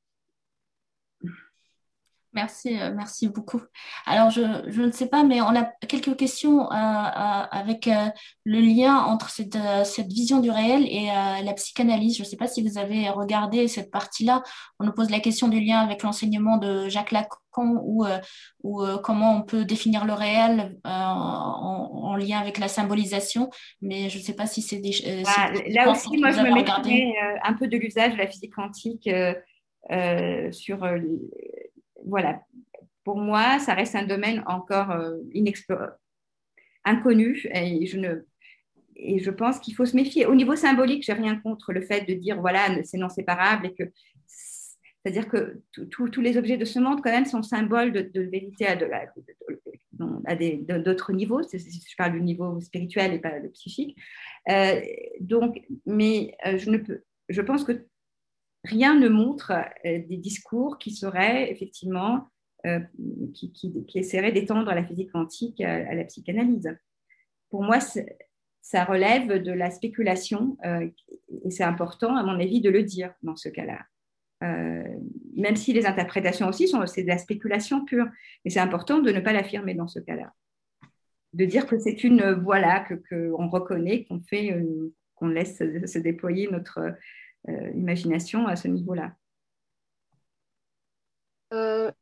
Merci, 2.33 2.79
euh, 2.79 2.93
merci 2.95 3.27
beaucoup. 3.27 3.61
Alors, 4.05 4.29
je, 4.29 4.41
je, 4.67 4.81
ne 4.81 4.91
sais 4.91 5.07
pas, 5.07 5.23
mais 5.23 5.41
on 5.41 5.53
a 5.53 5.63
quelques 5.87 6.15
questions 6.15 6.71
euh, 6.71 6.75
euh, 6.75 7.43
avec 7.51 7.89
le 8.45 8.59
lien 8.59 8.95
entre 8.95 9.29
cette, 9.29 9.57
cette, 9.83 10.07
vision 10.07 10.39
du 10.39 10.49
réel 10.49 10.85
et 10.87 11.07
la 11.07 11.53
psychanalyse. 11.53 12.17
Je 12.17 12.23
ne 12.23 12.27
sais 12.27 12.37
pas 12.37 12.47
si 12.47 12.65
vous 12.65 12.77
avez 12.77 13.09
regardé 13.09 13.67
cette 13.67 13.91
partie-là. 13.91 14.43
On 14.79 14.85
nous 14.85 14.93
pose 14.93 15.09
la 15.09 15.19
question 15.19 15.49
du 15.49 15.59
lien 15.59 15.79
avec 15.79 16.03
l'enseignement 16.03 16.57
de 16.57 16.87
Jacques 16.87 17.11
Lacan 17.11 17.75
ou, 17.83 18.05
ou 18.63 18.83
comment 19.03 19.35
on 19.35 19.41
peut 19.41 19.65
définir 19.65 20.05
le 20.05 20.13
réel 20.13 20.77
en, 20.85 22.15
lien 22.15 22.39
avec 22.39 22.59
la 22.59 22.67
symbolisation. 22.67 23.49
Mais 23.81 24.09
je 24.09 24.17
ne 24.17 24.23
sais 24.23 24.33
pas 24.33 24.47
si 24.47 24.61
c'est 24.61 24.79
des... 24.79 25.23
Ah, 25.25 25.51
là 25.69 25.91
aussi, 25.91 26.17
moi, 26.17 26.31
je 26.31 26.41
me 26.41 26.53
mettrais 26.53 27.13
un 27.43 27.53
peu 27.53 27.67
de 27.67 27.77
l'usage 27.77 28.13
de 28.13 28.17
la 28.17 28.27
physique 28.27 28.53
quantique 28.53 29.09
sur 30.51 30.85
voilà, 32.05 32.41
pour 33.03 33.17
moi, 33.17 33.59
ça 33.59 33.73
reste 33.73 33.95
un 33.95 34.05
domaine 34.05 34.43
encore 34.47 34.91
euh, 34.91 35.17
inconnu 36.85 37.47
et 37.53 37.85
je 37.85 37.97
ne 37.97 38.25
et 39.03 39.19
je 39.19 39.31
pense 39.31 39.59
qu'il 39.59 39.73
faut 39.73 39.85
se 39.85 39.95
méfier. 39.95 40.27
Au 40.27 40.35
niveau 40.35 40.55
symbolique, 40.55 41.03
j'ai 41.03 41.13
rien 41.13 41.35
contre 41.37 41.73
le 41.73 41.81
fait 41.81 42.01
de 42.01 42.13
dire 42.13 42.39
voilà, 42.39 42.83
c'est 42.83 42.97
non 42.97 43.09
séparable 43.09 43.67
et 43.67 43.73
que 43.73 43.91
c'est-à-dire 45.03 45.27
que 45.27 45.61
tous 45.89 46.21
les 46.21 46.37
objets 46.37 46.57
de 46.57 46.65
ce 46.65 46.77
monde, 46.77 47.01
quand 47.01 47.09
même, 47.09 47.25
sont 47.25 47.41
symboles 47.41 47.91
de, 47.91 48.21
vérité 48.21 48.67
à, 48.67 48.75
d'autres 50.77 51.11
niveaux. 51.11 51.41
Je 51.41 51.95
parle 51.97 52.13
du 52.13 52.21
niveau 52.21 52.61
spirituel 52.61 53.13
et 53.13 53.19
pas 53.19 53.39
le 53.39 53.49
psychique. 53.49 53.97
Euh, 54.49 54.79
donc, 55.19 55.59
mais 55.87 56.35
euh, 56.45 56.59
je, 56.59 56.69
ne 56.69 56.77
peux, 56.77 57.01
je 57.29 57.41
pense 57.41 57.63
que 57.63 57.87
rien 58.63 58.97
ne 58.97 59.09
montre 59.09 59.51
euh, 59.51 59.99
des 60.07 60.17
discours 60.17 60.77
qui 60.77 60.91
seraient 60.91 61.51
effectivement, 61.51 62.27
qui, 63.33 63.51
qui, 63.53 63.73
essaieraient 63.95 64.31
d'étendre 64.31 64.71
la 64.71 64.83
physique 64.83 65.11
quantique 65.11 65.61
à, 65.61 65.95
la 65.95 66.03
psychanalyse. 66.03 66.69
Pour 67.49 67.63
moi, 67.63 67.79
ça 68.61 68.83
relève 68.85 69.41
de 69.41 69.51
la 69.51 69.71
spéculation 69.71 70.57
et 71.43 71.49
c'est 71.49 71.63
important, 71.63 72.15
à 72.15 72.21
mon 72.21 72.39
avis, 72.39 72.61
de 72.61 72.69
le 72.69 72.83
dire 72.83 73.15
dans 73.23 73.35
ce 73.35 73.49
cas-là. 73.49 73.79
Euh, 74.43 74.83
même 75.35 75.55
si 75.55 75.71
les 75.71 75.85
interprétations 75.85 76.47
aussi 76.47 76.67
sont 76.67 76.85
c'est 76.87 77.03
de 77.03 77.07
la 77.07 77.17
spéculation 77.17 77.85
pure. 77.85 78.07
Mais 78.43 78.51
c'est 78.51 78.59
important 78.59 78.99
de 78.99 79.11
ne 79.11 79.19
pas 79.19 79.33
l'affirmer 79.33 79.73
dans 79.73 79.87
ce 79.87 79.99
cas-là. 79.99 80.33
De 81.33 81.45
dire 81.45 81.67
que 81.67 81.79
c'est 81.79 82.03
une 82.03 82.33
voilà 82.33 82.81
que 82.81 82.95
qu'on 82.95 83.49
reconnaît, 83.49 84.05
qu'on 84.05 84.21
fait, 84.21 84.51
euh, 84.51 84.93
qu'on 85.15 85.27
laisse 85.27 85.57
se 85.57 85.99
déployer 85.99 86.49
notre 86.51 86.79
euh, 86.79 86.91
imagination 87.47 88.47
à 88.47 88.55
ce 88.55 88.67
niveau-là. 88.67 89.13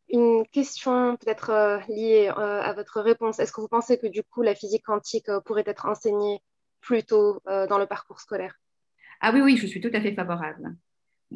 une 0.10 0.46
question 0.52 1.18
peut-être 1.18 1.82
liée 1.90 2.28
à 2.28 2.74
votre 2.74 3.02
réponse. 3.02 3.40
Est-ce 3.40 3.52
que 3.52 3.62
vous 3.62 3.68
pensez 3.68 3.98
que 3.98 4.08
du 4.08 4.22
coup 4.24 4.42
la 4.42 4.54
physique 4.54 4.86
quantique 4.86 5.30
pourrait 5.46 5.64
être 5.66 5.86
enseignée 5.86 6.40
plus 6.82 7.04
tôt 7.04 7.42
dans 7.46 7.78
le 7.78 7.86
parcours 7.86 8.20
scolaire? 8.20 8.60
Ah 9.22 9.32
oui, 9.34 9.42
oui, 9.42 9.58
je 9.58 9.68
suis 9.68 9.82
tout 9.82 9.92
à 9.94 10.02
fait 10.02 10.14
favorable 10.14 10.76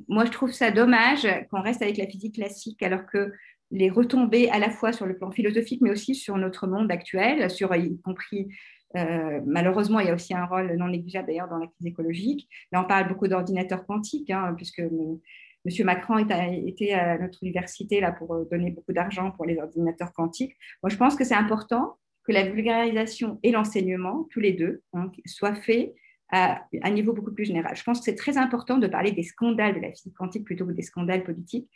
moi, 0.08 0.26
je 0.26 0.32
trouve 0.32 0.52
ça 0.52 0.72
dommage 0.72 1.28
qu'on 1.52 1.62
reste 1.62 1.82
avec 1.82 1.98
la 1.98 2.08
physique 2.08 2.36
classique 2.36 2.82
alors 2.82 3.06
que 3.06 3.32
les 3.72 3.89
retombées 3.89 4.50
à 4.50 4.60
la 4.60 4.70
fois 4.70 4.92
sur 4.92 5.06
le 5.06 5.18
plan 5.18 5.32
philosophique, 5.32 5.82
mais 5.82 5.92
aussi 5.92 6.16
sur 6.16 6.38
notre 6.38 6.68
monde 6.68 6.92
actuel, 6.92 7.50
sur 7.50 7.76
y 7.76 8.00
compris 8.02 8.48
euh, 8.96 9.42
malheureusement, 9.46 10.00
il 10.00 10.08
y 10.08 10.10
a 10.10 10.14
aussi 10.14 10.34
un 10.34 10.46
rôle 10.46 10.76
non 10.76 10.88
négligeable 10.88 11.28
d'ailleurs 11.28 11.50
dans 11.50 11.58
la 11.58 11.68
crise 11.68 11.88
écologique. 11.88 12.48
Là, 12.72 12.82
on 12.84 12.88
parle 12.88 13.08
beaucoup 13.08 13.28
d'ordinateurs 13.28 13.86
quantiques, 13.86 14.30
hein, 14.30 14.54
puisque 14.56 14.80
M. 14.80 15.86
Macron 15.86 16.18
était 16.20 16.94
à 16.94 17.18
notre 17.18 17.44
université 17.44 18.00
là 18.00 18.12
pour 18.12 18.34
euh, 18.34 18.46
donner 18.52 18.72
beaucoup 18.72 18.94
d'argent 18.94 19.32
pour 19.32 19.46
les 19.46 19.58
ordinateurs 19.58 20.14
quantiques. 20.14 20.56
Moi, 20.84 20.90
je 20.90 20.98
pense 20.98 21.16
que 21.16 21.24
c'est 21.24 21.36
important 21.36 21.98
que 22.24 22.32
la 22.32 22.50
vulgarisation 22.50 23.40
et 23.44 23.52
l'enseignement, 23.52 24.28
tous 24.30 24.40
les 24.40 24.54
deux, 24.54 24.82
hein, 24.94 25.12
soient 25.26 25.56
faits 25.56 25.94
à 26.32 26.66
un 26.82 26.90
niveau 26.90 27.14
beaucoup 27.14 27.34
plus 27.34 27.46
général. 27.46 27.76
Je 27.76 27.84
pense 27.84 28.00
que 28.00 28.06
c'est 28.06 28.16
très 28.16 28.38
important 28.38 28.78
de 28.78 28.88
parler 28.88 29.12
des 29.12 29.24
scandales 29.24 29.76
de 29.76 29.80
la 29.80 29.92
physique 29.92 30.16
quantique 30.16 30.46
plutôt 30.46 30.66
que 30.66 30.72
des 30.72 30.82
scandales 30.82 31.24
politiques, 31.24 31.70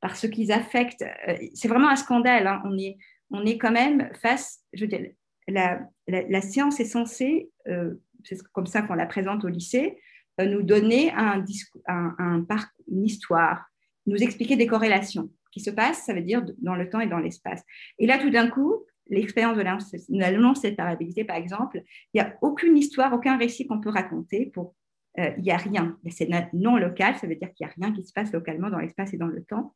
parce 0.00 0.28
qu'ils 0.28 0.52
affectent. 0.52 1.04
Euh, 1.28 1.36
c'est 1.54 1.68
vraiment 1.68 1.88
un 1.88 1.96
scandale. 1.96 2.46
Hein. 2.46 2.62
On, 2.64 2.76
est, 2.78 2.96
on 3.30 3.44
est 3.44 3.58
quand 3.58 3.72
même 3.72 4.10
face. 4.20 4.60
Je 4.72 4.82
veux 4.82 4.88
dire, 4.88 5.00
la, 5.48 6.40
science 6.40 6.80
est 6.80 6.84
censée, 6.84 7.50
euh, 7.68 7.94
c'est 8.24 8.42
comme 8.52 8.66
ça 8.66 8.82
qu'on 8.82 8.94
la 8.94 9.06
présente 9.06 9.44
au 9.44 9.48
lycée, 9.48 9.98
euh, 10.40 10.46
nous 10.46 10.62
donner 10.62 11.12
un, 11.12 11.44
un, 11.86 12.14
un, 12.18 12.46
une 12.90 13.04
histoire, 13.04 13.66
nous 14.06 14.16
expliquer 14.16 14.56
des 14.56 14.66
corrélations 14.66 15.30
qui 15.52 15.60
se 15.60 15.70
passent, 15.70 16.04
ça 16.04 16.14
veut 16.14 16.22
dire 16.22 16.44
dans 16.58 16.74
le 16.74 16.88
temps 16.88 17.00
et 17.00 17.06
dans 17.06 17.18
l'espace. 17.18 17.62
Et 17.98 18.06
là, 18.06 18.18
tout 18.18 18.30
d'un 18.30 18.48
coup, 18.48 18.84
l'expérience 19.08 19.56
de 19.56 20.18
la 20.18 20.32
non-séparabilité, 20.32 21.24
par 21.24 21.36
exemple, 21.36 21.82
il 22.12 22.20
n'y 22.20 22.26
a 22.26 22.36
aucune 22.42 22.76
histoire, 22.76 23.12
aucun 23.12 23.36
récit 23.36 23.66
qu'on 23.66 23.80
peut 23.80 23.90
raconter 23.90 24.46
pour. 24.46 24.74
Euh, 25.20 25.30
il 25.36 25.44
n'y 25.44 25.52
a 25.52 25.56
rien. 25.56 25.96
C'est 26.10 26.28
non 26.52 26.76
local, 26.76 27.14
ça 27.16 27.28
veut 27.28 27.36
dire 27.36 27.52
qu'il 27.54 27.64
n'y 27.64 27.70
a 27.70 27.74
rien 27.76 27.94
qui 27.94 28.02
se 28.02 28.12
passe 28.12 28.32
localement 28.32 28.68
dans 28.68 28.80
l'espace 28.80 29.14
et 29.14 29.16
dans 29.16 29.28
le 29.28 29.44
temps. 29.44 29.72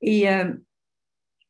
Et, 0.00 0.26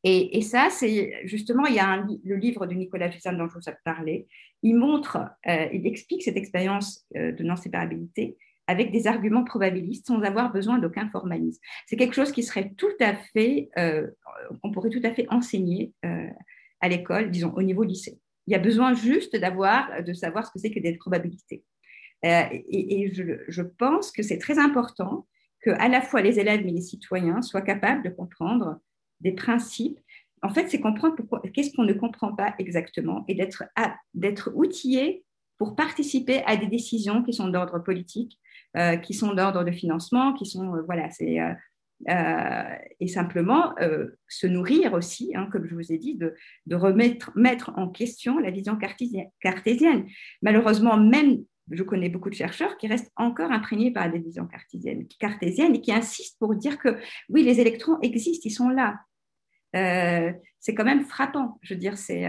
euh, 0.06 0.28
et, 0.32 0.42
ça, 0.42 0.68
c'est 0.70 1.20
justement, 1.24 1.66
il 1.66 1.74
y 1.74 1.78
a 1.78 2.04
le 2.24 2.36
livre 2.36 2.66
de 2.66 2.74
Nicolas 2.74 3.10
Fussin 3.10 3.32
dont 3.34 3.48
je 3.48 3.54
vous 3.54 3.68
ai 3.68 3.74
parlé. 3.84 4.26
Il 4.62 4.76
montre, 4.76 5.18
euh, 5.48 5.66
il 5.72 5.86
explique 5.86 6.22
cette 6.22 6.36
expérience 6.36 7.06
de 7.14 7.42
non-séparabilité 7.42 8.36
avec 8.66 8.92
des 8.92 9.06
arguments 9.06 9.44
probabilistes 9.44 10.06
sans 10.06 10.22
avoir 10.22 10.52
besoin 10.52 10.78
d'aucun 10.78 11.08
formalisme. 11.10 11.60
C'est 11.86 11.96
quelque 11.96 12.14
chose 12.14 12.30
qui 12.30 12.42
serait 12.42 12.72
tout 12.76 12.92
à 13.00 13.14
fait, 13.14 13.68
qu'on 14.62 14.70
pourrait 14.70 14.90
tout 14.90 15.00
à 15.02 15.10
fait 15.10 15.26
enseigner 15.28 15.92
à 16.80 16.88
l'école, 16.88 17.32
disons 17.32 17.52
au 17.54 17.62
niveau 17.62 17.82
lycée. 17.82 18.20
Il 18.46 18.52
y 18.52 18.54
a 18.54 18.60
besoin 18.60 18.94
juste 18.94 19.34
d'avoir, 19.34 20.04
de 20.04 20.12
savoir 20.12 20.46
ce 20.46 20.52
que 20.52 20.60
c'est 20.60 20.70
que 20.70 20.78
des 20.78 20.96
probabilités. 20.96 21.64
Euh, 22.24 22.42
et, 22.52 23.12
je, 23.14 23.62
pense 23.62 24.12
que 24.12 24.22
c'est 24.22 24.38
très 24.38 24.58
important 24.58 25.26
que 25.62 25.70
à 25.70 25.88
la 25.88 26.02
fois 26.02 26.20
les 26.20 26.38
élèves 26.38 26.66
et 26.66 26.70
les 26.70 26.82
citoyens 26.82 27.40
soient 27.42 27.62
capables 27.62 28.02
de 28.02 28.10
comprendre 28.10 28.78
des 29.20 29.32
principes. 29.32 29.98
En 30.42 30.48
fait, 30.48 30.68
c'est 30.68 30.80
comprendre 30.80 31.16
qu'est-ce 31.52 31.74
qu'on 31.74 31.84
ne 31.84 31.92
comprend 31.92 32.34
pas 32.34 32.54
exactement 32.58 33.24
et 33.28 33.34
d'être, 33.34 34.52
outillé 34.54 35.24
pour 35.58 35.76
participer 35.76 36.42
à 36.46 36.56
des 36.56 36.66
décisions 36.66 37.22
qui 37.22 37.34
sont 37.34 37.48
d'ordre 37.48 37.78
politique, 37.78 38.38
euh, 38.76 38.96
qui 38.96 39.12
sont 39.12 39.34
d'ordre 39.34 39.64
de 39.64 39.70
financement, 39.70 40.32
qui 40.32 40.46
sont, 40.46 40.74
euh, 40.74 40.82
voilà, 40.82 41.10
c'est 41.10 41.38
euh, 41.40 41.54
et 42.98 43.08
simplement 43.08 43.74
se 44.26 44.46
nourrir 44.46 44.94
aussi, 44.94 45.32
hein, 45.36 45.50
comme 45.52 45.66
je 45.66 45.74
vous 45.74 45.92
ai 45.92 45.98
dit, 45.98 46.14
de, 46.14 46.34
de, 46.64 46.74
remettre 46.74 47.30
mettre 47.36 47.72
en 47.76 47.88
question 47.88 48.38
la 48.38 48.50
vision 48.50 48.78
cartésienne. 49.42 50.06
Malheureusement, 50.40 50.96
même 50.96 51.44
je 51.70 51.82
connais 51.82 52.08
beaucoup 52.08 52.30
de 52.30 52.34
chercheurs 52.34 52.76
qui 52.76 52.86
restent 52.86 53.12
encore 53.16 53.52
imprégnés 53.52 53.92
par 53.92 54.10
des 54.10 54.18
visions 54.18 54.46
cartésiennes, 54.46 55.06
cartésiennes 55.18 55.76
et 55.76 55.80
qui 55.80 55.92
insistent 55.92 56.38
pour 56.38 56.54
dire 56.54 56.78
que 56.78 56.96
oui, 57.28 57.42
les 57.42 57.60
électrons 57.60 57.98
existent, 58.00 58.42
ils 58.44 58.52
sont 58.52 58.68
là. 58.68 59.00
Euh, 59.76 60.32
c'est 60.58 60.74
quand 60.74 60.84
même 60.84 61.04
frappant. 61.04 61.58
Je 61.62 61.74
veux 61.74 61.80
dire, 61.80 61.96
c'est 61.96 62.24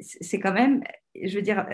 c'est 0.00 0.40
quand 0.40 0.54
même, 0.54 0.82
je 1.22 1.36
veux 1.36 1.42
dire, 1.42 1.66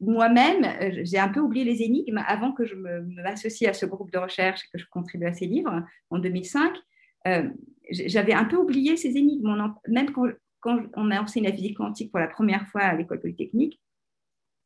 moi-même, 0.00 0.66
j'ai 1.02 1.18
un 1.18 1.28
peu 1.28 1.40
oublié 1.40 1.64
les 1.64 1.82
énigmes 1.82 2.22
avant 2.26 2.52
que 2.52 2.66
je 2.66 2.74
m'associe 2.74 3.70
à 3.70 3.72
ce 3.72 3.86
groupe 3.86 4.10
de 4.10 4.18
recherche 4.18 4.60
et 4.64 4.68
que 4.70 4.78
je 4.78 4.86
contribue 4.90 5.24
à 5.24 5.32
ces 5.32 5.46
livres 5.46 5.82
en 6.10 6.18
2005. 6.18 6.74
Euh, 7.26 7.48
j'avais 7.90 8.32
un 8.32 8.44
peu 8.44 8.56
oublié 8.56 8.96
ces 8.96 9.16
énigmes. 9.16 9.74
même 9.88 10.10
quand, 10.12 10.78
on 10.94 11.04
m'a 11.04 11.20
enseigné 11.20 11.48
la 11.48 11.54
physique 11.54 11.76
quantique 11.76 12.10
pour 12.10 12.20
la 12.20 12.28
première 12.28 12.66
fois 12.68 12.82
à 12.82 12.94
l'école 12.94 13.20
polytechnique, 13.20 13.80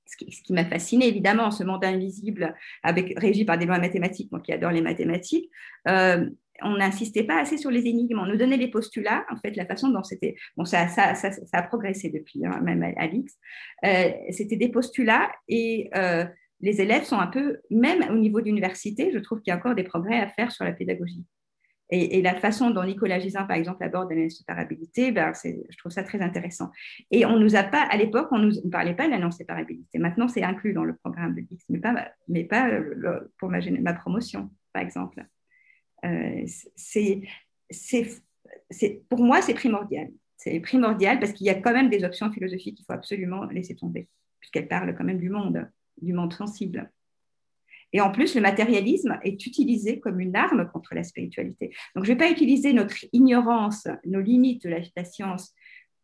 ce 0.07 0.17
qui, 0.17 0.53
m'a 0.53 0.65
fasciné 0.65 1.09
évidemment, 1.09 1.51
ce 1.51 1.65
monde 1.65 1.85
invisible 1.85 2.55
avec, 2.83 3.19
régi 3.19 3.45
par 3.45 3.59
des 3.59 3.67
lois 3.67 3.79
mathématiques, 3.79 4.31
moi 4.31 4.41
qui 4.41 4.53
adore 4.53 4.71
les 4.71 4.81
mathématiques, 4.81 5.51
euh, 5.89 6.29
on 6.63 6.77
n'insistait 6.77 7.25
pas 7.25 7.41
assez 7.41 7.59
sur 7.59 7.71
les 7.71 7.87
énigmes. 7.87 8.19
On 8.19 8.27
nous 8.27 8.37
donnait 8.37 8.57
les 8.57 8.69
postulats, 8.69 9.27
en 9.31 9.37
fait, 9.37 9.57
la 9.57 9.67
façon 9.67 9.91
dont 9.91 10.03
c'était. 10.03 10.37
Bon, 10.57 10.65
ça, 10.65 10.87
a 11.53 11.63
progressé 11.63 12.09
depuis, 12.09 12.47
hein, 12.47 12.61
même 12.63 12.83
à, 12.83 13.07
l'X. 13.07 13.35
Euh, 13.85 14.11
c'était 14.31 14.57
des 14.57 14.71
postulats 14.71 15.31
et 15.49 15.91
euh, 15.95 16.25
les 16.61 16.81
élèves 16.81 17.05
sont 17.05 17.19
un 17.19 17.27
peu, 17.27 17.59
même 17.71 18.05
au 18.11 18.17
niveau 18.17 18.41
d'université, 18.41 19.11
je 19.13 19.19
trouve 19.19 19.41
qu'il 19.41 19.51
y 19.51 19.55
a 19.55 19.59
encore 19.59 19.75
des 19.75 19.85
progrès 19.85 20.19
à 20.19 20.29
faire 20.29 20.51
sur 20.51 20.65
la 20.65 20.73
pédagogie. 20.73 21.25
Et, 21.91 22.21
la 22.21 22.35
façon 22.35 22.71
dont 22.71 22.85
Nicolas 22.85 23.21
Gisin, 23.21 23.45
par 23.45 23.57
exemple, 23.57 23.85
aborde 23.85 24.11
la 24.11 24.17
non-séparabilité, 24.17 25.13
ben, 25.13 25.33
je 25.45 25.79
trouve 25.79 25.93
ça 25.93 26.03
très 26.03 26.21
intéressant. 26.21 26.71
Et 27.13 27.25
on 27.25 27.39
nous 27.39 27.55
a 27.55 27.63
pas, 27.63 27.83
à 27.83 27.97
l'époque, 27.97 28.29
on 28.33 28.39
ne 28.39 28.71
parlait 28.71 28.95
pas 28.95 29.07
de 29.07 29.13
la 29.13 29.19
non-séparabilité. 29.19 29.99
Maintenant, 29.99 30.27
c'est 30.27 30.43
inclus 30.43 30.73
dans 30.73 30.85
le 30.85 30.97
programme 30.97 31.35
de 31.35 31.43
l'X, 31.43 31.65
mais 31.69 31.79
pas, 31.79 32.11
pas 32.51 32.71
pour 33.39 33.51
ma, 33.51 33.95
promotion, 33.95 34.51
par 34.73 34.83
exemple. 34.83 35.25
Euh, 36.05 36.45
pour 39.09 39.21
moi, 39.21 39.41
c'est 39.43 39.55
primordial. 39.55 40.09
C'est 40.37 40.61
primordial 40.61 41.21
parce 41.21 41.33
qu'il 41.33 41.47
y 41.47 41.51
a 41.51 41.55
quand 41.55 41.73
même 41.73 41.89
des 41.89 42.05
options 42.05 42.31
philosophiques 42.33 42.77
qu'il 42.77 42.85
faut 42.85 42.93
absolument 42.93 43.45
laisser 43.45 43.77
tomber, 43.77 44.09
puisqu'elles 44.41 44.69
parlent 44.69 44.95
quand 44.97 45.05
même 45.05 45.19
du 45.19 45.31
monde, 45.31 45.69
du 46.03 46.13
monde 46.13 46.33
sensible. 46.33 46.91
Et 47.93 48.01
en 48.01 48.11
plus, 48.11 48.35
le 48.35 48.41
matérialisme 48.41 49.19
est 49.23 49.47
utilisé 49.47 50.01
comme 50.01 50.21
une 50.21 50.37
arme 50.37 50.69
contre 50.73 50.95
la 50.95 51.05
spiritualité. 51.05 51.75
Donc, 51.95 52.05
je 52.05 52.11
ne 52.11 52.17
vais 52.17 52.25
pas 52.25 52.31
utiliser 52.31 52.73
notre 52.73 52.97
ignorance, 53.13 53.89
nos 54.05 54.21
limites 54.21 54.65
de 54.65 54.71
la, 54.71 55.05
science 55.05 55.55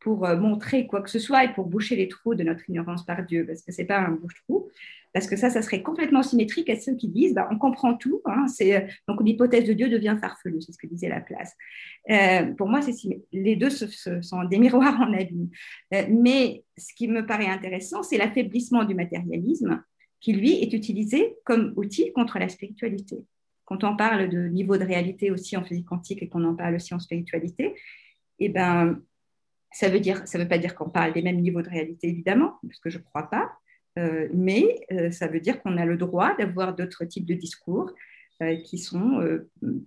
pour 0.00 0.26
euh, 0.26 0.36
montrer 0.36 0.86
quoi 0.86 1.02
que 1.02 1.10
ce 1.10 1.18
soit 1.18 1.44
et 1.44 1.52
pour 1.52 1.66
boucher 1.66 1.96
les 1.96 2.08
trous 2.08 2.34
de 2.34 2.42
notre 2.42 2.68
ignorance 2.68 3.04
par 3.04 3.24
Dieu, 3.24 3.46
parce 3.46 3.62
que 3.62 3.72
ce 3.72 3.80
n'est 3.80 3.86
pas 3.86 3.98
un 3.98 4.10
bouche-trou, 4.10 4.68
parce 5.12 5.26
que 5.26 5.36
ça, 5.36 5.50
ça 5.50 5.62
serait 5.62 5.82
complètement 5.82 6.22
symétrique 6.22 6.70
à 6.70 6.78
ceux 6.78 6.94
qui 6.94 7.08
disent 7.08 7.34
bah, 7.34 7.48
on 7.50 7.58
comprend 7.58 7.94
tout. 7.94 8.22
Hein, 8.24 8.46
euh, 8.62 8.80
donc 9.06 9.22
l'hypothèse 9.22 9.64
de 9.64 9.72
Dieu 9.72 9.88
devient 9.88 10.16
farfelue, 10.20 10.60
c'est 10.60 10.72
ce 10.72 10.78
que 10.78 10.86
disait 10.86 11.08
Laplace. 11.08 11.54
Euh, 12.10 12.52
pour 12.54 12.68
moi, 12.68 12.80
les 13.32 13.56
deux 13.56 13.70
sont 13.70 14.44
des 14.44 14.58
miroirs 14.58 15.00
en 15.00 15.12
abîme. 15.12 15.50
Euh, 15.94 16.04
mais 16.10 16.64
ce 16.76 16.94
qui 16.94 17.08
me 17.08 17.26
paraît 17.26 17.46
intéressant, 17.46 18.02
c'est 18.02 18.18
l'affaiblissement 18.18 18.84
du 18.84 18.94
matérialisme 18.94 19.82
qui, 20.22 20.32
lui, 20.32 20.62
est 20.62 20.72
utilisé 20.72 21.36
comme 21.44 21.74
outil 21.76 22.12
contre 22.12 22.38
la 22.38 22.48
spiritualité. 22.48 23.18
Quand 23.66 23.84
on 23.84 23.96
parle 23.96 24.28
de 24.28 24.48
niveau 24.48 24.78
de 24.78 24.84
réalité 24.84 25.30
aussi 25.30 25.56
en 25.56 25.64
physique 25.64 25.86
quantique 25.86 26.22
et 26.22 26.28
qu'on 26.28 26.44
en 26.44 26.54
parle 26.54 26.76
aussi 26.76 26.94
en 26.94 27.00
spiritualité, 27.00 27.74
eh 28.38 28.48
ben, 28.48 29.02
ça 29.72 29.88
veut 29.88 30.00
veut 30.00 30.48
pas 30.48 30.58
dire 30.58 30.74
qu'on 30.74 30.90
parle 30.90 31.12
des 31.12 31.22
mêmes 31.22 31.40
niveaux 31.40 31.62
de 31.62 31.68
réalité, 31.68 32.08
évidemment, 32.08 32.54
parce 32.62 32.78
que 32.80 32.88
je 32.88 32.98
ne 32.98 33.02
crois 33.02 33.28
pas, 33.28 33.52
euh, 33.98 34.28
mais 34.32 34.86
euh, 34.92 35.10
ça 35.10 35.26
veut 35.26 35.40
dire 35.40 35.60
qu'on 35.62 35.76
a 35.76 35.84
le 35.84 35.96
droit 35.96 36.34
d'avoir 36.36 36.74
d'autres 36.74 37.04
types 37.04 37.26
de 37.26 37.34
discours 37.34 37.90
qui 38.64 38.78
sont 38.78 39.20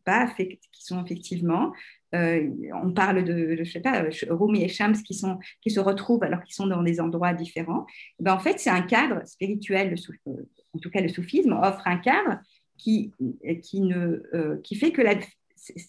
pas 0.04 0.28
qui 0.38 0.84
sont 0.84 1.04
effectivement 1.04 1.74
on 2.14 2.92
parle 2.94 3.24
de, 3.24 3.56
je 3.58 3.70
sais 3.70 3.82
pas, 3.82 4.06
Rumi 4.30 4.64
et 4.64 4.68
Shams 4.68 4.96
qui, 5.04 5.14
sont, 5.14 5.40
qui 5.62 5.70
se 5.70 5.80
retrouvent 5.80 6.24
alors 6.24 6.42
qu'ils 6.44 6.56
sont 6.56 6.68
dans 6.68 6.84
des 6.84 7.02
endroits 7.02 7.34
différents. 7.34 7.86
Ben, 8.20 8.34
en 8.34 8.40
fait, 8.40 8.60
c'est 8.60 8.70
un 8.70 8.84
cadre 8.84 9.26
spirituel, 9.28 9.96
en 10.74 10.80
tout 10.80 10.90
cas 10.90 11.02
le 11.02 11.10
soufisme 11.10 11.54
offre 11.54 11.86
un 11.86 11.98
cadre 11.98 12.40
qui, 12.78 13.12
qui, 13.64 13.82
ne, 13.82 14.58
qui 14.64 14.76
fait 14.76 14.92
que 14.92 15.02
la, 15.02 15.16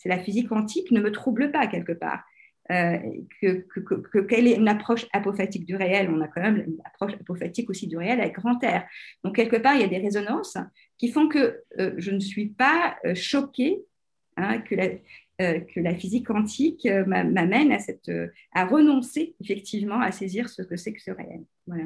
la 0.05 0.19
physique 0.19 0.49
quantique 0.49 0.91
ne 0.91 1.01
me 1.01 1.13
trouble 1.13 1.51
pas 1.51 1.67
quelque 1.67 1.93
part. 1.93 2.25
Euh, 2.73 2.99
que, 3.41 3.65
que, 3.81 4.19
quelle 4.19 4.49
est 4.49 4.57
une 4.57 4.69
approche 4.69 5.07
apophatique 5.13 5.65
du 5.65 5.77
réel? 5.77 6.11
On 6.11 6.21
a 6.21 6.29
quand 6.29 6.43
même 6.43 6.65
une 6.67 6.81
approche 6.85 7.15
apophatique 7.15 7.71
aussi 7.71 7.87
du 7.87 7.97
réel 7.97 8.21
avec 8.21 8.35
grand 8.35 8.59
R. 8.59 8.83
Donc, 9.23 9.37
quelque 9.37 9.57
part, 9.57 9.75
il 9.75 9.83
y 9.83 9.85
a 9.85 9.89
des 9.89 9.99
résonances 9.99 10.57
qui 10.99 11.09
font 11.11 11.29
que 11.29 11.63
euh, 11.79 11.95
je 11.97 12.11
ne 12.11 12.21
suis 12.21 12.49
pas 12.49 12.97
euh, 13.05 13.15
choquée 13.15 13.85
hein, 14.37 14.59
que, 14.59 14.75
la, 14.75 15.61
que 15.61 15.81
la 15.81 15.95
physique 15.95 16.27
quantique 16.27 16.89
m'amène 17.07 17.71
à, 17.71 17.79
cette, 17.79 18.11
à 18.53 18.67
renoncer 18.67 19.37
effectivement 19.41 20.01
à 20.01 20.11
saisir 20.11 20.49
ce 20.49 20.63
que 20.63 20.77
c'est 20.77 20.93
que 20.93 21.03
ce 21.03 21.11
réel. 21.13 21.45
Voilà. 21.67 21.85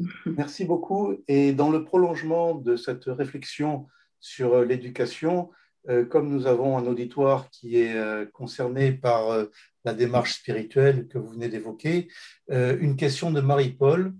Merci 0.26 0.64
beaucoup. 0.64 1.14
Et 1.28 1.52
dans 1.52 1.70
le 1.70 1.84
prolongement 1.84 2.54
de 2.54 2.76
cette 2.76 3.04
réflexion 3.04 3.86
sur 4.20 4.64
l'éducation, 4.64 5.50
comme 6.10 6.28
nous 6.28 6.46
avons 6.46 6.76
un 6.76 6.86
auditoire 6.86 7.48
qui 7.50 7.78
est 7.78 7.96
euh, 7.96 8.26
concerné 8.26 8.92
par 8.92 9.30
euh, 9.30 9.46
la 9.84 9.94
démarche 9.94 10.34
spirituelle 10.34 11.08
que 11.08 11.16
vous 11.18 11.30
venez 11.30 11.48
d'évoquer, 11.48 12.08
une 12.50 12.96
question 12.96 13.30
de 13.30 13.40
Marie-Paul 13.40 14.12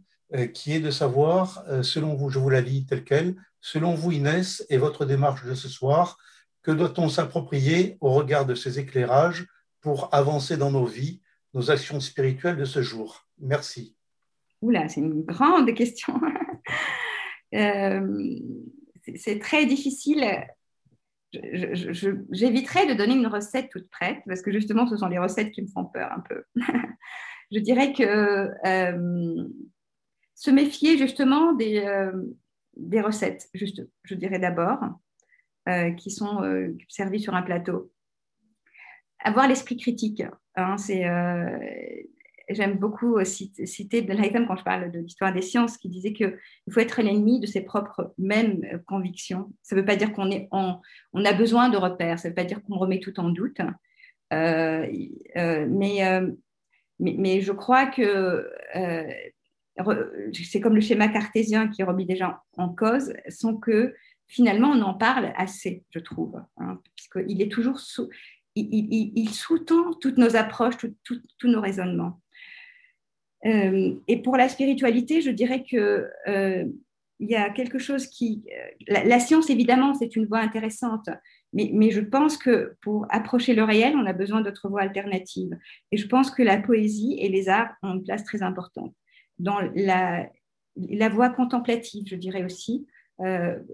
qui 0.54 0.72
est 0.72 0.80
de 0.80 0.90
savoir, 0.90 1.62
selon 1.82 2.14
vous, 2.14 2.30
je 2.30 2.38
vous 2.38 2.48
la 2.48 2.62
lis 2.62 2.86
telle 2.86 3.04
qu'elle, 3.04 3.34
selon 3.60 3.94
vous 3.94 4.12
Inès 4.12 4.64
et 4.70 4.78
votre 4.78 5.04
démarche 5.04 5.44
de 5.44 5.54
ce 5.54 5.68
soir, 5.68 6.16
que 6.62 6.70
doit-on 6.70 7.08
s'approprier 7.10 7.98
au 8.00 8.12
regard 8.12 8.46
de 8.46 8.54
ces 8.54 8.78
éclairages 8.78 9.46
pour 9.82 10.14
avancer 10.14 10.56
dans 10.56 10.70
nos 10.70 10.86
vies, 10.86 11.20
nos 11.52 11.70
actions 11.70 12.00
spirituelles 12.00 12.56
de 12.56 12.64
ce 12.64 12.80
jour? 12.80 13.26
Merci. 13.38 13.94
Oula, 14.62 14.88
c'est 14.88 15.00
une 15.00 15.22
grande 15.24 15.74
question. 15.74 16.14
c'est 17.52 19.38
très 19.40 19.66
difficile 19.66 20.46
j'éviterai 21.32 22.86
de 22.86 22.94
donner 22.94 23.14
une 23.14 23.26
recette 23.26 23.70
toute 23.70 23.88
prête, 23.90 24.18
parce 24.26 24.42
que 24.42 24.52
justement, 24.52 24.86
ce 24.86 24.96
sont 24.96 25.08
les 25.08 25.18
recettes 25.18 25.50
qui 25.50 25.62
me 25.62 25.68
font 25.68 25.84
peur 25.84 26.10
un 26.12 26.20
peu. 26.20 26.44
je 27.52 27.58
dirais 27.58 27.92
que 27.92 28.50
euh, 28.66 29.48
se 30.34 30.50
méfier 30.50 30.96
justement 30.96 31.52
des, 31.52 31.80
euh, 31.80 32.12
des 32.76 33.00
recettes, 33.00 33.48
juste, 33.54 33.82
je 34.04 34.14
dirais 34.14 34.38
d'abord, 34.38 34.78
euh, 35.68 35.90
qui 35.92 36.10
sont 36.10 36.40
servies 36.88 37.20
sur 37.20 37.34
un 37.34 37.42
plateau. 37.42 37.92
Avoir 39.20 39.48
l'esprit 39.48 39.76
critique, 39.76 40.22
hein, 40.54 40.76
c'est 40.78 41.04
j'aime 42.50 42.78
beaucoup 42.78 43.22
citer 43.24 43.98
Ibn 43.98 44.46
quand 44.46 44.56
je 44.56 44.64
parle 44.64 44.90
de 44.90 45.00
l'histoire 45.00 45.32
des 45.32 45.42
sciences, 45.42 45.76
qui 45.76 45.88
disait 45.88 46.12
qu'il 46.12 46.38
faut 46.70 46.80
être 46.80 47.02
l'ennemi 47.02 47.40
de 47.40 47.46
ses 47.46 47.60
propres 47.60 48.14
mêmes 48.18 48.64
euh, 48.72 48.78
convictions. 48.86 49.52
Ça 49.62 49.76
ne 49.76 49.80
veut 49.80 49.86
pas 49.86 49.96
dire 49.96 50.12
qu'on 50.12 50.30
a 50.30 51.32
besoin 51.32 51.68
de 51.68 51.76
repères, 51.76 52.18
ça 52.18 52.28
ne 52.28 52.32
veut 52.32 52.36
pas 52.36 52.44
dire 52.44 52.62
qu'on 52.62 52.78
remet 52.78 53.00
tout 53.00 53.18
en 53.20 53.28
doute. 53.28 53.60
Euh, 54.32 54.86
euh, 55.36 55.66
mais, 57.00 57.40
je 57.40 57.52
crois 57.52 57.86
que 57.86 58.50
c'est 60.32 60.60
comme 60.60 60.74
le 60.74 60.80
schéma 60.80 61.08
cartésien 61.08 61.68
qui 61.68 61.82
remis 61.82 62.06
déjà 62.06 62.42
en 62.56 62.68
cause, 62.68 63.12
sans 63.28 63.56
que 63.56 63.94
finalement 64.26 64.70
on 64.70 64.82
en 64.82 64.94
parle 64.94 65.32
assez, 65.36 65.84
je 65.90 66.00
trouve, 66.00 66.42
hein, 66.58 66.80
puisqu'il 66.96 67.40
est 67.40 67.50
toujours 67.50 67.80
il, 68.54 69.30
sous-tend 69.30 69.94
toutes 69.94 70.18
nos 70.18 70.34
approches, 70.36 70.74
tous 71.04 71.48
nos 71.48 71.60
raisonnements. 71.60 72.20
Euh, 73.46 73.94
et 74.08 74.22
pour 74.22 74.36
la 74.36 74.48
spiritualité, 74.48 75.20
je 75.20 75.30
dirais 75.30 75.64
que 75.68 76.08
euh, 76.26 76.64
il 77.20 77.28
y 77.28 77.36
a 77.36 77.50
quelque 77.50 77.78
chose 77.78 78.06
qui... 78.06 78.44
Euh, 78.90 79.02
la, 79.04 79.20
science, 79.20 79.50
évidemment, 79.50 79.94
c'est 79.94 80.16
une 80.16 80.26
voie 80.26 80.40
intéressante, 80.40 81.08
mais, 81.52 81.90
je 81.90 82.00
pense 82.00 82.36
que 82.36 82.74
pour 82.82 83.06
approcher 83.10 83.54
le 83.54 83.64
réel, 83.64 83.94
on 83.96 84.06
a 84.06 84.12
besoin 84.12 84.42
d'autres 84.42 84.68
voies 84.68 84.82
alternatives. 84.82 85.56
Et 85.92 85.96
je 85.96 86.06
pense 86.06 86.30
que 86.30 86.42
la 86.42 86.58
poésie 86.58 87.16
et 87.18 87.28
les 87.28 87.48
arts 87.48 87.72
ont 87.82 87.94
une 87.94 88.04
place 88.04 88.24
très 88.24 88.42
importante. 88.42 88.94
Dans 89.38 89.60
la, 89.74 90.28
voie 91.08 91.30
contemplative, 91.30 92.04
je 92.06 92.16
dirais 92.16 92.44
aussi, 92.44 92.86
la, 93.18 93.64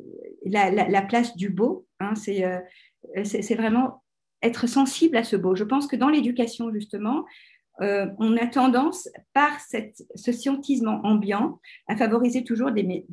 la, 0.70 1.03
place 1.03 1.37
du 1.37 1.50
beau, 1.50 1.87
hein, 1.98 2.14
c'est 2.14 3.55
vraiment 3.57 4.05
être 4.40 4.68
sensible 4.68 5.16
à 5.16 5.24
ce 5.24 5.37
beau. 5.37 5.57
Je 5.57 5.64
pense 5.64 5.87
que 5.87 5.96
dans 5.96 6.09
l'éducation, 6.09 6.72
justement, 6.72 7.24
euh, 7.83 8.07
on 8.19 8.37
a 8.37 8.47
tendance, 8.47 9.09
par 9.33 9.59
ce 10.15 10.33
scientisme 10.33 10.89
ambiant, 11.03 11.61
à 11.89 11.97
favoriser 11.97 12.45
toujours 12.45 12.71
des, 12.71 13.05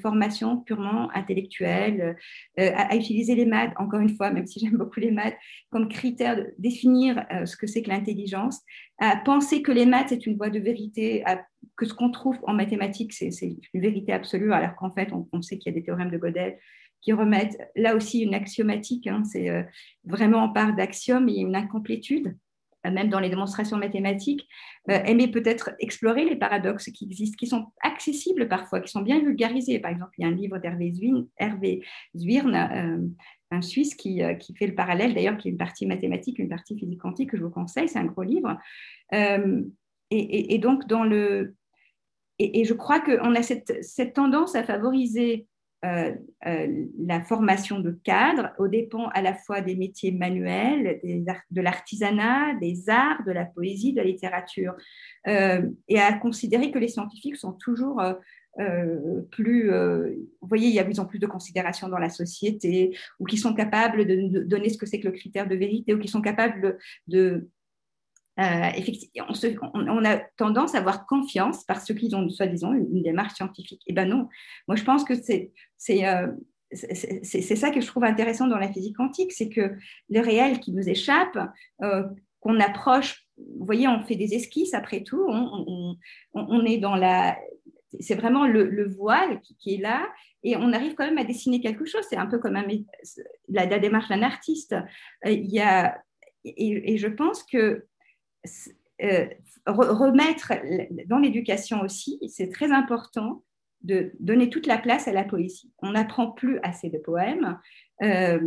formations 0.00 0.58
purement 0.58 1.10
intellectuelles, 1.14 2.16
euh, 2.60 2.70
à, 2.74 2.94
utiliser 2.94 3.34
les 3.34 3.46
maths, 3.46 3.72
encore 3.76 4.00
une 4.00 4.14
fois, 4.14 4.30
même 4.30 4.46
si 4.46 4.60
j'aime 4.64 4.76
beaucoup 4.76 5.00
les 5.00 5.10
maths, 5.10 5.36
comme 5.70 5.88
critère 5.88 6.36
de 6.36 6.54
définir 6.58 7.26
euh, 7.32 7.44
ce 7.44 7.56
que 7.56 7.66
c'est 7.66 7.82
que 7.82 7.88
l'intelligence, 7.88 8.60
à 8.98 9.16
penser 9.16 9.62
que 9.62 9.72
les 9.72 9.86
maths, 9.86 10.10
c'est 10.10 10.26
une 10.26 10.36
voie 10.36 10.50
de 10.50 10.60
vérité, 10.60 11.24
que 11.76 11.86
ce 11.86 11.94
qu'on 11.94 12.10
trouve 12.10 12.38
en 12.44 12.54
mathématiques, 12.54 13.12
c'est 13.12 13.30
une 13.74 13.80
vérité 13.80 14.12
absolue, 14.12 14.52
alors 14.52 14.76
qu'en 14.76 14.92
fait, 14.92 15.08
on, 15.32 15.42
sait 15.42 15.58
qu'il 15.58 15.72
y 15.72 15.76
a 15.76 15.78
des 15.78 15.84
théorèmes 15.84 16.10
de 16.10 16.18
Gödel 16.18 16.58
qui 17.00 17.12
remettent 17.12 17.56
là 17.76 17.94
aussi 17.94 18.20
une 18.20 18.34
axiomatique, 18.34 19.06
hein, 19.06 19.22
c'est 19.24 19.64
vraiment 20.04 20.38
en 20.38 20.48
part 20.48 20.74
d'axiome, 20.74 21.28
il 21.28 21.36
y 21.36 21.38
a 21.38 21.42
une 21.42 21.54
incomplétude 21.54 22.36
même 22.84 23.08
dans 23.08 23.20
les 23.20 23.28
démonstrations 23.28 23.76
mathématiques, 23.76 24.46
euh, 24.90 25.02
aimer 25.04 25.28
peut-être 25.28 25.70
explorer 25.80 26.24
les 26.24 26.36
paradoxes 26.36 26.90
qui 26.90 27.04
existent, 27.04 27.36
qui 27.36 27.46
sont 27.46 27.66
accessibles 27.82 28.48
parfois, 28.48 28.80
qui 28.80 28.90
sont 28.90 29.02
bien 29.02 29.20
vulgarisés. 29.20 29.78
Par 29.78 29.90
exemple, 29.90 30.12
il 30.18 30.22
y 30.22 30.24
a 30.24 30.28
un 30.28 30.34
livre 30.34 30.58
d'Hervé 30.58 30.92
Zwirn, 32.16 32.54
euh, 32.54 32.98
un 33.50 33.62
Suisse 33.62 33.94
qui, 33.94 34.22
euh, 34.22 34.34
qui, 34.34 34.54
fait 34.54 34.66
le 34.66 34.74
parallèle, 34.74 35.14
d'ailleurs, 35.14 35.36
qui 35.36 35.48
est 35.48 35.50
une 35.50 35.58
partie 35.58 35.86
mathématique, 35.86 36.38
une 36.38 36.48
partie 36.48 36.78
physique 36.78 37.00
quantique, 37.00 37.30
que 37.30 37.36
je 37.36 37.42
vous 37.42 37.50
conseille, 37.50 37.88
c'est 37.88 37.98
un 37.98 38.04
gros 38.04 38.22
livre. 38.22 38.56
Et, 40.10 40.58
donc, 40.58 40.86
dans 40.86 41.04
le... 41.04 41.54
Et, 42.38 42.64
je 42.64 42.74
crois 42.74 43.00
qu'on 43.00 43.34
a 43.34 43.42
cette, 43.42 44.12
tendance 44.14 44.54
à 44.54 44.62
favoriser 44.62 45.46
euh, 45.84 46.12
euh, 46.44 46.86
la 46.98 47.20
formation 47.20 47.78
de 47.78 47.92
cadres 48.02 48.50
au 48.58 48.66
dépend 48.66 49.08
à 49.10 49.22
la 49.22 49.32
fois 49.32 49.60
des 49.60 49.76
métiers 49.76 50.10
manuels, 50.10 51.00
de 51.04 51.60
l'artisanat, 51.60 52.54
des 52.54 52.90
arts, 52.90 53.22
de 53.24 53.30
la 53.30 53.44
poésie, 53.44 53.92
de 53.92 53.98
la 53.98 54.04
littérature, 54.04 54.74
euh, 55.28 55.62
et 55.86 56.00
à 56.00 56.12
considérer 56.14 56.72
que 56.72 56.80
les 56.80 56.88
scientifiques 56.88 57.36
sont 57.36 57.52
toujours 57.52 58.02
plus, 59.30 59.70
vous 59.70 60.48
voyez, 60.48 60.66
il 60.66 60.74
y 60.74 60.80
a 60.80 60.82
de 60.82 60.88
plus 60.88 60.98
en 60.98 61.04
plus 61.04 61.20
de 61.20 61.28
considération 61.28 61.86
dans 61.88 61.98
la 61.98 62.10
société, 62.10 62.96
ou 63.20 63.24
qui 63.24 63.36
sont 63.36 63.54
capables 63.54 64.04
de, 64.04 64.40
donner 64.40 64.68
ce 64.68 64.78
que 64.78 64.84
c'est 64.84 64.98
que 64.98 65.06
le 65.06 65.12
critère 65.12 65.46
de 65.46 65.54
vérité, 65.54 65.94
ou 65.94 65.98
qui 66.00 66.08
sont 66.08 66.20
capables 66.20 66.76
de, 67.06 67.48
euh, 68.38 68.70
on, 69.74 70.04
a 70.04 70.16
tendance 70.36 70.74
à 70.74 70.78
avoir 70.78 71.06
confiance 71.06 71.64
parce 71.64 71.92
qu'ils 71.92 72.14
ont 72.14 72.28
soi-disant 72.28 72.72
une, 72.72 73.02
démarche 73.02 73.34
scientifique. 73.34 73.82
Eh 73.86 73.92
ben 73.92 74.08
non, 74.08 74.28
moi 74.68 74.76
je 74.76 74.84
pense 74.84 75.04
que 75.04 75.14
c'est 75.14 75.52
euh, 76.04 76.28
c'est 76.70 77.56
ça 77.56 77.70
que 77.70 77.80
je 77.80 77.86
trouve 77.86 78.04
intéressant 78.04 78.46
dans 78.46 78.58
la 78.58 78.70
physique 78.70 78.96
quantique, 78.96 79.32
c'est 79.32 79.48
que 79.48 79.72
le 80.10 80.20
réel 80.20 80.60
qui 80.60 80.72
nous 80.72 80.86
échappe, 80.86 81.38
euh, 81.82 82.04
qu'on 82.40 82.60
approche, 82.60 83.26
vous 83.38 83.64
voyez, 83.64 83.88
on 83.88 84.02
fait 84.02 84.16
des 84.16 84.34
esquisses 84.34 84.74
après 84.74 85.02
tout, 85.02 85.26
on, 86.34 86.64
est 86.66 86.78
dans 86.78 86.94
la... 86.94 87.38
C'est 88.00 88.16
vraiment 88.16 88.46
le, 88.46 88.86
voile 88.86 89.40
qui, 89.40 89.74
est 89.74 89.78
là 89.78 90.06
et 90.42 90.56
on 90.56 90.74
arrive 90.74 90.94
quand 90.94 91.06
même 91.06 91.18
à 91.18 91.24
dessiner 91.24 91.60
quelque 91.60 91.86
chose. 91.86 92.04
C'est 92.08 92.16
un 92.16 92.26
peu 92.26 92.38
comme 92.38 92.62
la, 93.48 93.78
démarche 93.78 94.08
d'un 94.08 94.22
artiste. 94.22 94.76
Il 95.24 95.46
y 95.46 95.60
a, 95.60 95.98
et, 96.44 96.98
je 96.98 97.08
pense 97.08 97.42
que 97.42 97.86
remettre 99.66 100.52
dans 101.06 101.18
l'éducation 101.18 101.82
aussi, 101.82 102.18
c'est 102.28 102.50
très 102.50 102.72
important 102.72 103.44
de 103.82 104.12
donner 104.18 104.50
toute 104.50 104.66
la 104.66 104.78
place 104.78 105.08
à 105.08 105.12
la 105.12 105.24
poésie. 105.24 105.72
On 105.78 105.92
n'apprend 105.92 106.30
plus 106.30 106.58
assez 106.62 106.90
de 106.90 106.98
poèmes. 106.98 107.58
Euh, 108.02 108.40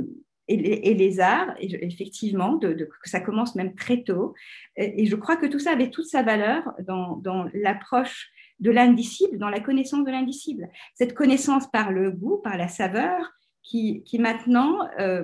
et, 0.47 0.93
les, 0.95 1.19
arts, 1.21 1.55
effectivement, 1.59 2.59
ça 3.05 3.21
commence 3.21 3.55
même 3.55 3.73
très 3.73 4.03
tôt. 4.03 4.33
Et, 4.75 5.05
je 5.05 5.15
crois 5.15 5.37
que 5.37 5.45
tout 5.45 5.59
ça 5.59 5.71
avait 5.71 5.89
toute 5.89 6.07
sa 6.07 6.23
valeur 6.23 6.73
dans, 6.85 7.45
l'approche 7.53 8.29
de 8.59 8.69
l'indicible, 8.69 9.37
dans 9.37 9.49
la 9.49 9.61
connaissance 9.61 10.03
de 10.03 10.11
l'indicible. 10.11 10.67
Cette 10.95 11.13
connaissance 11.13 11.71
par 11.71 11.91
le 11.91 12.11
goût, 12.11 12.37
par 12.43 12.57
la 12.57 12.67
saveur, 12.67 13.31
qui, 13.63 14.03
qui 14.03 14.19
maintenant 14.19 14.79
euh, 14.99 15.23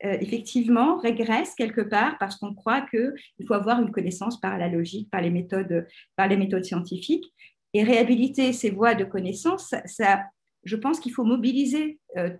effectivement, 0.00 0.98
régresse 0.98 1.54
quelque 1.54 1.80
part 1.80 2.18
parce 2.18 2.36
qu'on 2.36 2.54
croit 2.54 2.82
qu'il 2.82 3.46
faut 3.46 3.54
avoir 3.54 3.80
une 3.80 3.90
connaissance 3.90 4.40
par 4.40 4.58
la 4.58 4.68
logique, 4.68 5.10
par 5.10 5.22
les 5.22 5.30
méthodes, 5.30 5.86
par 6.16 6.28
les 6.28 6.36
méthodes 6.36 6.64
scientifiques. 6.64 7.32
Et 7.72 7.82
réhabiliter 7.82 8.52
ces 8.52 8.70
voies 8.70 8.94
de 8.94 9.04
connaissance, 9.04 9.74
ça, 9.84 10.22
je 10.66 10.76
pense 10.76 11.00
qu'il 11.00 11.12
faut 11.12 11.24
mobiliser 11.24 11.98
euh, 12.16 12.30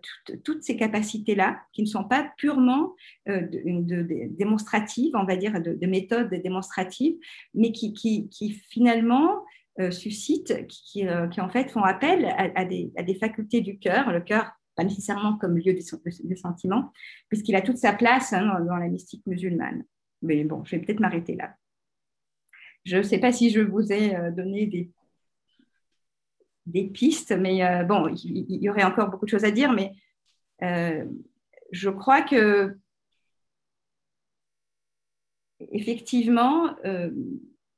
toutes 0.45 0.63
ces 0.65 0.77
capacités-là, 0.77 1.61
qui 1.73 1.83
ne 1.83 1.87
sont 1.87 2.05
pas 2.05 2.33
purement 2.37 2.95
euh, 3.29 3.47
démonstratives, 4.31 5.13
on 5.15 5.25
va 5.25 5.37
dire, 5.37 5.61
de, 5.61 5.87
méthodes 5.87 6.35
démonstratives, 6.43 7.15
mais 7.55 7.73
qui, 7.73 7.93
qui, 7.93 8.51
finalement 8.69 9.45
euh, 9.79 9.93
suscitent, 9.93 10.67
qui, 10.67 11.09
en 11.09 11.49
fait 11.49 11.71
font 11.71 11.85
appel 11.85 12.27
à, 12.37 12.65
des, 12.65 13.19
facultés 13.21 13.61
du 13.61 13.79
cœur, 13.79 14.11
le 14.11 14.21
cœur 14.21 14.51
pas 14.77 14.85
nécessairement 14.85 15.37
comme 15.39 15.57
lieu 15.57 15.75
des, 15.75 16.37
sentiments, 16.37 16.93
puisqu'il 17.29 17.57
a 17.57 17.63
toute 17.63 17.79
sa 17.79 17.93
place 17.93 18.33
hein, 18.33 18.61
dans, 18.61 18.77
la 18.77 18.89
mystique 18.89 19.27
musulmane. 19.27 19.85
Mais 20.23 20.45
bon, 20.45 20.65
je 20.65 20.77
vais 20.77 20.83
peut-être 20.83 21.01
m'arrêter 21.01 21.35
là. 21.35 21.57
Je 22.85 22.99
ne 22.99 23.03
sais 23.03 23.19
pas 23.19 23.33
si 23.33 23.51
je 23.51 23.61
vous 23.61 23.93
ai 23.93 24.15
donné 24.33 24.67
des 26.67 26.85
pistes, 26.85 27.33
mais 27.33 27.65
euh, 27.65 27.85
bon, 27.85 28.09
il, 28.09 28.63
y 28.63 28.69
aurait 28.69 28.85
encore 28.85 29.11
beaucoup 29.11 29.25
de 29.25 29.31
choses 29.31 29.45
à 29.45 29.51
dire, 29.51 29.73
mais 29.73 29.93
euh, 30.63 31.05
je 31.71 31.89
crois 31.89 32.23
que 32.23 32.77
effectivement, 35.73 36.77
euh, 36.85 37.11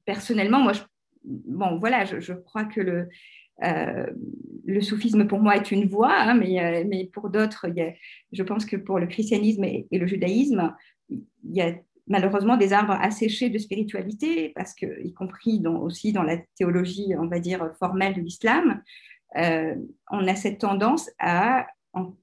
personnellement, 0.05 0.61
moi, 0.61 0.73
je, 0.73 0.83
bon, 1.25 1.79
voilà, 1.79 2.05
je, 2.05 2.33
crois 2.33 2.65
que 2.65 2.81
le, 2.81 3.09
le 4.69 4.83
soufisme 4.83 5.27
pour 5.27 5.41
moi 5.41 5.57
est 5.57 5.71
une 5.71 5.89
voie, 5.89 6.15
hein, 6.15 6.35
mais, 6.35 6.85
mais 6.85 7.07
pour 7.07 7.31
d'autres, 7.31 7.67
je 8.33 8.43
pense 8.43 8.67
que 8.67 8.77
pour 8.77 8.99
le 8.99 9.07
christianisme 9.07 9.65
et, 9.65 9.87
et 9.91 9.99
le 9.99 10.07
judaïsme, 10.07 10.75
il 11.09 11.25
y 11.45 11.63
a 11.63 11.73
malheureusement 12.07 12.59
des 12.59 12.75
arbres 12.75 12.97
asséchés 13.01 13.49
de 13.49 13.59
spiritualité, 13.59 14.53
parce 14.55 14.75
que, 14.75 15.03
y 15.03 15.15
compris 15.15 15.63
aussi 15.67 16.13
dans 16.13 16.23
la 16.23 16.37
théologie, 16.57 17.15
on 17.19 17.27
va 17.27 17.39
dire, 17.39 17.73
formelle 17.79 18.15
de 18.15 18.21
l'islam, 18.21 18.83
euh, 19.37 19.75
on 20.11 20.27
a 20.27 20.35
cette 20.35 20.59
tendance 20.59 21.11
à, 21.19 21.67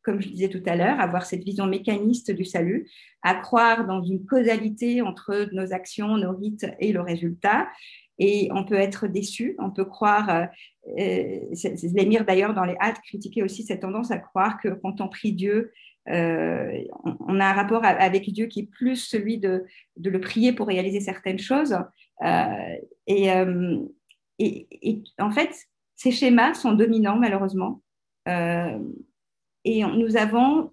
comme 0.03 0.21
je 0.21 0.29
disais 0.29 0.49
tout 0.49 0.63
à 0.67 0.75
l'heure, 0.75 0.99
avoir 0.99 1.25
cette 1.25 1.43
vision 1.43 1.65
mécaniste 1.65 2.31
du 2.31 2.45
salut, 2.45 2.87
à 3.23 3.33
croire 3.35 3.87
dans 3.87 4.03
une 4.03 4.23
causalité 4.23 5.01
entre 5.01 5.49
nos 5.51 5.73
actions, 5.73 6.17
nos 6.17 6.35
rites 6.35 6.67
et 6.79 6.91
le 6.91 7.01
résultat. 7.01 7.67
Et 8.17 8.49
on 8.51 8.63
peut 8.63 8.75
être 8.75 9.07
déçu, 9.07 9.55
on 9.59 9.71
peut 9.71 9.85
croire, 9.85 10.29
euh, 10.29 10.45
euh 10.99 11.39
l'émir 11.93 12.25
d'ailleurs 12.25 12.53
dans 12.53 12.63
les 12.63 12.75
hâtes 12.79 13.01
critiquait 13.01 13.43
aussi 13.43 13.63
cette 13.63 13.81
tendance 13.81 14.11
à 14.11 14.17
croire 14.17 14.59
que 14.61 14.69
quand 14.69 15.01
on 15.01 15.09
prie 15.09 15.33
Dieu, 15.33 15.71
euh, 16.09 16.83
on 17.19 17.39
a 17.39 17.45
un 17.45 17.53
rapport 17.53 17.83
avec 17.83 18.29
Dieu 18.31 18.45
qui 18.45 18.61
est 18.61 18.69
plus 18.69 18.95
celui 18.95 19.39
de, 19.39 19.65
le 19.97 20.21
prier 20.21 20.53
pour 20.53 20.67
réaliser 20.67 20.99
certaines 20.99 21.39
choses. 21.39 21.77
Euh, 22.23 22.75
euh, 23.09 23.79
et, 24.39 25.03
en 25.19 25.31
fait, 25.31 25.51
ces 25.95 26.11
schémas 26.11 26.53
sont 26.53 26.73
dominants 26.73 27.17
malheureusement. 27.17 27.81
et 28.27 29.83
nous 29.83 30.17
avons, 30.17 30.71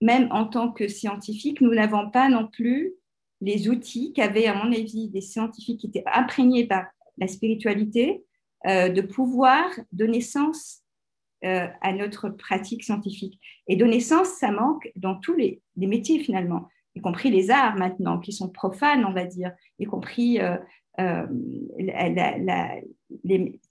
même 0.00 0.28
en 0.30 0.46
tant 0.46 0.70
que 0.70 0.86
scientifiques, 0.88 1.60
nous 1.60 1.74
n'avons 1.74 2.10
pas 2.10 2.28
non 2.28 2.46
plus 2.46 2.94
les 3.42 3.68
outils 3.68 4.14
qu'avaient, 4.14 4.46
à 4.46 4.54
mon 4.54 4.72
avis, 4.72 5.08
des 5.10 5.20
scientifiques 5.20 5.80
qui 5.80 5.88
étaient 5.88 6.04
imprégnés 6.06 6.66
par 6.66 6.86
la 7.18 7.28
spiritualité, 7.28 8.24
de 8.64 9.00
pouvoir 9.00 9.68
donner 9.90 10.20
sens 10.20 10.82
euh, 11.44 11.66
à 11.80 11.92
notre 11.92 12.28
pratique 12.28 12.84
scientifique. 12.84 13.40
Et 13.66 13.74
donner 13.74 13.98
sens, 13.98 14.28
ça 14.28 14.52
manque 14.52 14.92
dans 14.94 15.16
tous 15.16 15.34
les, 15.34 15.60
métiers 15.76 16.20
finalement, 16.20 16.68
y 16.94 17.00
compris 17.00 17.32
les 17.32 17.50
arts 17.50 17.74
maintenant, 17.74 18.20
qui 18.20 18.32
sont 18.32 18.48
profanes, 18.48 19.04
on 19.04 19.12
va 19.12 19.24
dire, 19.24 19.50
y 19.80 19.84
compris 19.84 20.38
euh, 20.38 20.56
euh, 21.00 21.26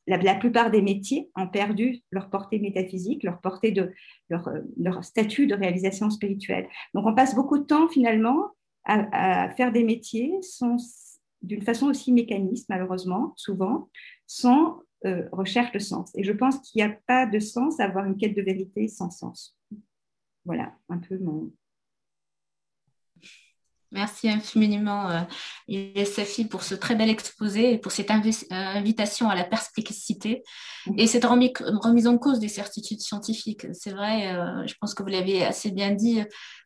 la, 0.06 0.36
plupart 0.36 0.70
des 0.70 0.82
métiers 0.82 1.30
ont 1.38 1.48
perdu 1.48 2.02
leur 2.12 2.30
portée 2.30 2.60
métaphysique, 2.60 3.24
leur 3.24 3.40
portée 3.40 3.72
de 3.72 3.94
leur 4.30 5.06
statut 5.06 5.48
de 5.48 5.56
réalisation 5.56 6.10
spirituelle. 6.10 6.68
Donc 6.94 7.06
on 7.08 7.16
passe 7.16 7.36
beaucoup 7.36 7.58
de 7.58 7.64
temps 7.64 7.88
finalement 7.88 8.50
à, 8.86 9.46
à 9.46 9.50
faire 9.52 9.72
des 9.72 9.84
métiers 9.84 10.42
sans 10.42 10.78
d'une 11.42 11.64
façon 11.64 11.88
aussi 11.88 12.12
mécaniste, 12.12 12.70
malheureusement, 12.70 13.34
souvent, 13.36 13.90
sans 14.28 14.80
euh, 15.06 15.28
recherche 15.32 15.72
de 15.72 15.80
sens. 15.80 16.12
Et 16.16 16.24
je 16.24 16.32
pense 16.32 16.60
qu'il 16.60 16.84
n'y 16.84 16.92
a 16.92 16.96
pas 17.08 17.26
de 17.26 17.40
sens 17.40 17.80
à 17.80 17.86
avoir 17.86 18.06
une 18.06 18.18
quête 18.18 18.36
de 18.36 18.42
vérité 18.42 18.88
sans 18.88 19.10
sens. 19.10 19.58
Voilà, 20.46 20.74
un 20.90 21.00
peu 21.00 21.18
mon. 21.18 21.52
Merci 23.94 24.30
infiniment, 24.30 25.10
euh, 25.10 26.46
pour 26.50 26.64
ce 26.64 26.76
très 26.76 26.96
bel 26.96 27.10
exposé 27.10 27.74
et 27.74 27.78
pour 27.78 27.92
cette 27.92 28.10
euh, 28.10 28.14
invitation 28.52 29.30
à 29.30 29.36
la 29.36 29.44
perspicacité 29.44 30.44
et 30.98 31.08
cette 31.08 31.26
remise 31.26 32.08
en 32.08 32.18
cause 32.18 32.40
des 32.40 32.48
certitudes 32.48 33.02
scientifiques. 33.02 33.68
C'est 33.74 33.92
vrai, 33.92 34.34
euh, 34.34 34.66
je 34.66 34.76
pense 34.80 34.94
que 34.94 35.04
vous 35.04 35.10
l'avez 35.10 35.44
assez 35.44 35.72
bien 35.72 35.92
dit. 35.92 36.22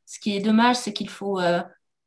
Ce 0.06 0.20
qui 0.20 0.36
est 0.36 0.40
dommage, 0.40 0.76
c'est 0.76 0.94
qu'il 0.94 1.10
faut 1.10 1.40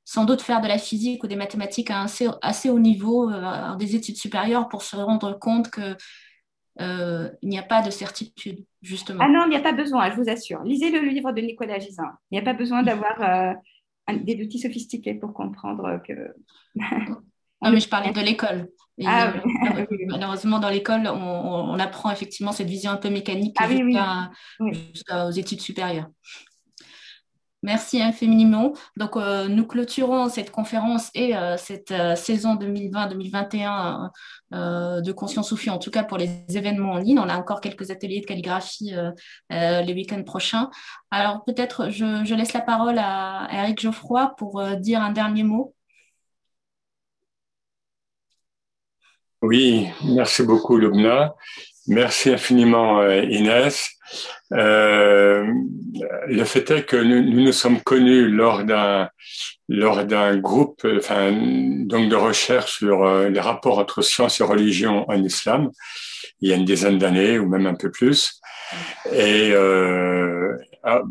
sans 0.08 0.24
doute 0.24 0.40
faire 0.40 0.62
de 0.62 0.68
la 0.68 0.78
physique 0.78 1.22
ou 1.22 1.26
des 1.26 1.36
mathématiques 1.36 1.90
à 1.90 1.98
un 1.98 2.04
assez, 2.04 2.28
assez 2.40 2.70
haut 2.70 2.78
niveau, 2.78 3.30
euh, 3.30 3.76
des 3.76 3.94
études 3.94 4.16
supérieures, 4.16 4.66
pour 4.70 4.80
se 4.80 4.96
rendre 4.96 5.38
compte 5.38 5.70
que 5.70 5.96
euh, 6.80 7.28
il 7.42 7.50
n'y 7.50 7.58
a 7.58 7.62
pas 7.62 7.82
de 7.82 7.90
certitude, 7.90 8.64
justement. 8.80 9.18
Ah 9.22 9.28
non, 9.28 9.44
il 9.44 9.50
n'y 9.50 9.56
a 9.56 9.60
pas 9.60 9.72
besoin, 9.72 10.10
je 10.10 10.16
vous 10.16 10.30
assure. 10.30 10.62
Lisez 10.62 10.90
le 10.90 11.00
livre 11.00 11.32
de 11.32 11.42
Nicolas 11.42 11.78
Gisin. 11.78 12.10
Il 12.30 12.36
n'y 12.36 12.38
a 12.38 12.42
pas 12.42 12.54
besoin 12.54 12.82
d'avoir 12.82 13.20
euh, 13.20 14.14
des 14.14 14.42
outils 14.42 14.60
sophistiqués 14.60 15.12
pour 15.12 15.34
comprendre 15.34 16.00
que. 16.08 16.34
non, 16.74 17.70
mais 17.70 17.80
je 17.80 17.88
parlais 17.90 18.12
de 18.12 18.20
l'école. 18.20 18.66
Ah, 19.04 19.34
Malheureusement, 20.06 20.58
dans 20.58 20.70
l'école, 20.70 21.06
on, 21.06 21.78
apprend 21.78 22.10
effectivement 22.10 22.52
cette 22.52 22.68
vision 22.68 22.92
un 22.92 22.96
peu 22.96 23.10
mécanique 23.10 23.56
ah 23.60 24.30
jusqu'aux 24.72 25.30
études 25.32 25.60
supérieures. 25.60 26.08
Merci 27.68 28.00
infiniment. 28.00 28.72
Donc, 28.96 29.18
euh, 29.18 29.46
nous 29.46 29.66
clôturons 29.66 30.30
cette 30.30 30.50
conférence 30.50 31.10
et 31.14 31.36
euh, 31.36 31.58
cette 31.58 31.90
euh, 31.90 32.16
saison 32.16 32.54
2020-2021 32.54 34.08
de 35.02 35.12
Conscience 35.12 35.50
Soufie, 35.50 35.68
en 35.68 35.76
tout 35.76 35.90
cas 35.90 36.02
pour 36.02 36.16
les 36.16 36.30
événements 36.48 36.92
en 36.92 36.96
ligne. 36.96 37.18
On 37.18 37.28
a 37.28 37.36
encore 37.36 37.60
quelques 37.60 37.90
ateliers 37.90 38.22
de 38.22 38.24
calligraphie 38.24 38.94
les 39.50 39.92
week-ends 39.92 40.22
prochains. 40.22 40.70
Alors, 41.10 41.44
peut-être 41.44 41.90
je, 41.90 42.24
je, 42.24 42.34
laisse 42.34 42.54
la 42.54 42.62
parole 42.62 42.98
à 42.98 43.48
Eric 43.52 43.78
Geoffroy 43.82 44.34
pour 44.38 44.64
dire 44.78 45.02
un 45.02 45.12
dernier 45.12 45.42
mot. 45.42 45.74
Oui, 49.42 49.88
merci 50.04 50.42
beaucoup, 50.42 50.78
Lubna. 50.78 51.34
Merci 51.88 52.30
infiniment, 52.30 53.02
Inès. 53.10 53.90
Euh, 54.52 55.46
le 56.26 56.44
fait 56.44 56.70
est 56.70 56.84
que 56.84 56.96
nous 56.96 57.22
nous, 57.22 57.52
sommes 57.52 57.82
connus 57.82 58.28
lors 58.28 58.64
d'un 58.64 59.10
lors 59.68 60.04
d'un 60.06 60.38
groupe 60.38 60.86
enfin, 60.96 61.30
donc 61.32 62.08
de 62.08 62.16
recherche 62.16 62.78
sur 62.78 63.04
euh, 63.04 63.28
les 63.28 63.40
rapports 63.40 63.78
entre 63.78 64.00
science 64.00 64.40
et 64.40 64.44
religion 64.44 65.04
en 65.10 65.22
islam 65.22 65.70
il 66.40 66.48
y 66.48 66.52
a 66.52 66.56
une 66.56 66.64
dizaine 66.64 66.98
d'années 66.98 67.38
ou 67.38 67.48
même 67.48 67.66
un 67.66 67.74
peu 67.74 67.90
plus. 67.90 68.40
Et 69.12 69.50
euh, 69.52 70.56
ah, 70.82 71.02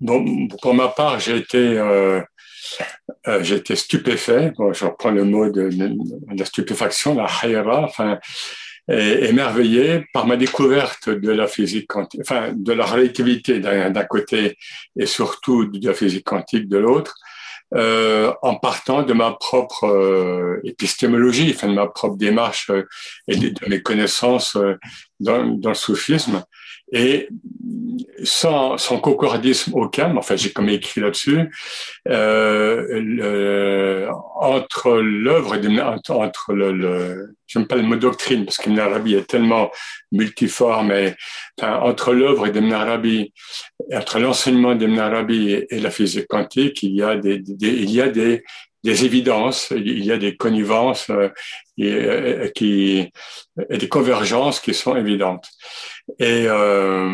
bon, 0.00 0.48
pour 0.60 0.74
ma 0.74 0.88
part 0.88 1.20
j'ai 1.20 1.36
été 1.36 1.78
euh, 1.78 2.20
euh, 3.28 3.42
été 3.42 3.76
stupéfait. 3.76 4.52
Bon, 4.56 4.72
je 4.72 4.84
reprends 4.84 5.10
le 5.10 5.24
mot 5.24 5.48
de 5.48 5.70
la 6.34 6.44
stupéfaction 6.44 7.14
la 7.14 7.26
hayra 7.42 7.82
enfin 7.84 8.18
émerveillé 8.88 10.04
par 10.12 10.26
ma 10.26 10.36
découverte 10.36 11.08
de 11.08 11.30
la 11.30 11.46
physique 11.46 11.86
quantique, 11.86 12.20
enfin 12.20 12.52
de 12.54 12.72
la 12.72 12.84
relativité 12.84 13.60
d'un 13.60 14.04
côté 14.04 14.58
et 14.98 15.06
surtout 15.06 15.66
de 15.66 15.86
la 15.86 15.94
physique 15.94 16.24
quantique 16.24 16.68
de 16.68 16.78
l'autre, 16.78 17.14
euh, 17.74 18.32
en 18.42 18.56
partant 18.56 19.02
de 19.02 19.14
ma 19.14 19.32
propre 19.32 19.84
euh, 19.84 20.60
épistémologie, 20.62 21.52
enfin 21.54 21.68
de 21.68 21.74
ma 21.74 21.86
propre 21.86 22.16
démarche 22.16 22.68
euh, 22.70 22.86
et 23.28 23.36
de, 23.36 23.68
mes 23.68 23.80
connaissances 23.80 24.56
euh, 24.56 24.74
dans, 25.20 25.46
dans, 25.46 25.70
le 25.70 25.74
soufisme 25.74 26.44
et 26.92 27.28
sans, 28.22 28.76
concordisme 29.00 29.72
aucun, 29.74 30.16
enfin 30.16 30.36
j'ai 30.36 30.52
comme 30.52 30.68
écrit 30.68 31.00
là-dessus, 31.00 31.50
euh, 32.08 34.08
entre 34.36 34.98
l'œuvre 34.98 35.56
entre, 36.12 36.52
le, 36.52 36.72
le 36.72 37.34
j'aime 37.46 37.66
pas 37.66 37.76
le 37.76 37.82
mot 37.82 37.96
doctrine 37.96 38.44
parce 38.44 38.58
qu'Ibn 38.58 38.78
Arabi 38.78 39.14
est 39.14 39.26
tellement 39.26 39.70
multiforme, 40.12 40.92
et, 40.92 41.14
entre 41.62 42.12
l'œuvre 42.12 42.48
d'Ibn 42.48 42.72
Arabi, 42.72 43.32
entre 43.92 44.18
l'enseignement 44.18 44.74
d'Ibn 44.74 44.98
Arabi 44.98 45.64
et, 45.68 45.80
la 45.80 45.90
physique 45.90 46.28
quantique, 46.28 46.82
il 46.82 46.94
y 46.94 47.02
a 47.02 47.16
des 47.16 47.42
il 47.60 47.90
y 47.90 48.00
a 48.00 48.08
des, 48.08 48.44
des 48.84 49.04
évidences, 49.04 49.72
il 49.76 50.04
y 50.04 50.12
a 50.12 50.18
des 50.18 50.36
connivences 50.36 51.08
euh, 51.10 51.28
et, 51.78 51.92
euh, 51.92 52.48
qui, 52.48 53.08
et 53.70 53.78
des 53.78 53.88
convergences 53.88 54.60
qui 54.60 54.74
sont 54.74 54.96
évidentes. 54.96 55.48
Et, 56.18 56.46
euh, 56.48 57.08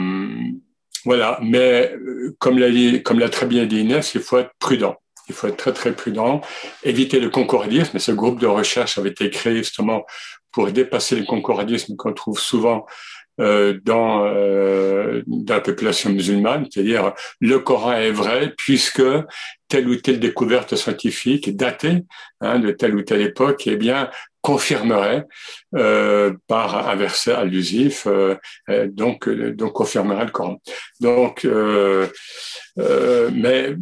voilà, 1.04 1.38
mais 1.42 1.94
comme 2.38 2.58
l'a, 2.58 2.98
comme 3.00 3.18
l'a 3.18 3.28
très 3.28 3.46
bien 3.46 3.66
dit 3.66 3.80
Inès, 3.80 4.14
il 4.14 4.20
faut 4.20 4.38
être 4.38 4.52
prudent. 4.58 4.96
Il 5.28 5.34
faut 5.34 5.46
être 5.46 5.56
très 5.56 5.72
très 5.72 5.92
prudent, 5.92 6.40
éviter 6.82 7.20
le 7.20 7.28
concordisme. 7.28 7.98
Ce 7.98 8.12
groupe 8.12 8.40
de 8.40 8.46
recherche 8.46 8.98
avait 8.98 9.10
été 9.10 9.30
créé 9.30 9.58
justement 9.58 10.06
pour 10.52 10.70
dépasser 10.72 11.16
le 11.16 11.24
concordisme 11.24 11.96
qu'on 11.96 12.14
trouve 12.14 12.40
souvent 12.40 12.86
euh, 13.40 13.78
dans, 13.84 14.24
euh, 14.26 15.22
dans 15.26 15.54
la 15.54 15.60
population 15.60 16.10
musulmane, 16.10 16.66
c'est-à-dire 16.68 17.12
le 17.40 17.60
Coran 17.60 17.92
est 17.92 18.10
vrai 18.10 18.52
puisque 18.56 19.02
telle 19.68 19.88
ou 19.88 19.96
telle 19.96 20.20
découverte 20.20 20.74
scientifique 20.76 21.56
datée 21.56 22.04
hein, 22.40 22.58
de 22.58 22.70
telle 22.70 22.94
ou 22.94 23.02
telle 23.02 23.22
époque, 23.22 23.66
eh 23.66 23.76
bien 23.76 24.10
confirmerait 24.40 25.26
euh, 25.74 26.32
par 26.46 26.88
un 26.88 26.96
verset 26.96 27.32
allusif, 27.32 28.06
euh, 28.06 28.36
euh 28.70 28.88
donc 28.90 29.28
donc 29.28 29.72
confirmerait 29.74 30.24
le 30.24 30.30
Coran. 30.30 30.60
Donc, 31.00 31.44
euh, 31.44 32.06
mais 32.76 33.74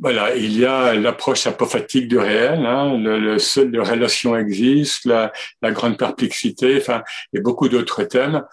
voilà, 0.00 0.36
il 0.36 0.56
y 0.56 0.64
a 0.64 0.94
l'approche 0.94 1.46
apophatique 1.46 2.06
du 2.06 2.18
réel, 2.18 2.64
hein, 2.64 2.96
le, 2.96 3.18
le 3.18 3.38
seul 3.38 3.72
de 3.72 3.80
relation 3.80 4.36
existe, 4.36 5.04
la, 5.06 5.32
la 5.62 5.72
grande 5.72 5.98
perplexité, 5.98 6.76
enfin, 6.76 7.02
et 7.32 7.40
beaucoup 7.40 7.68
d'autres 7.68 8.04
thèmes. 8.04 8.44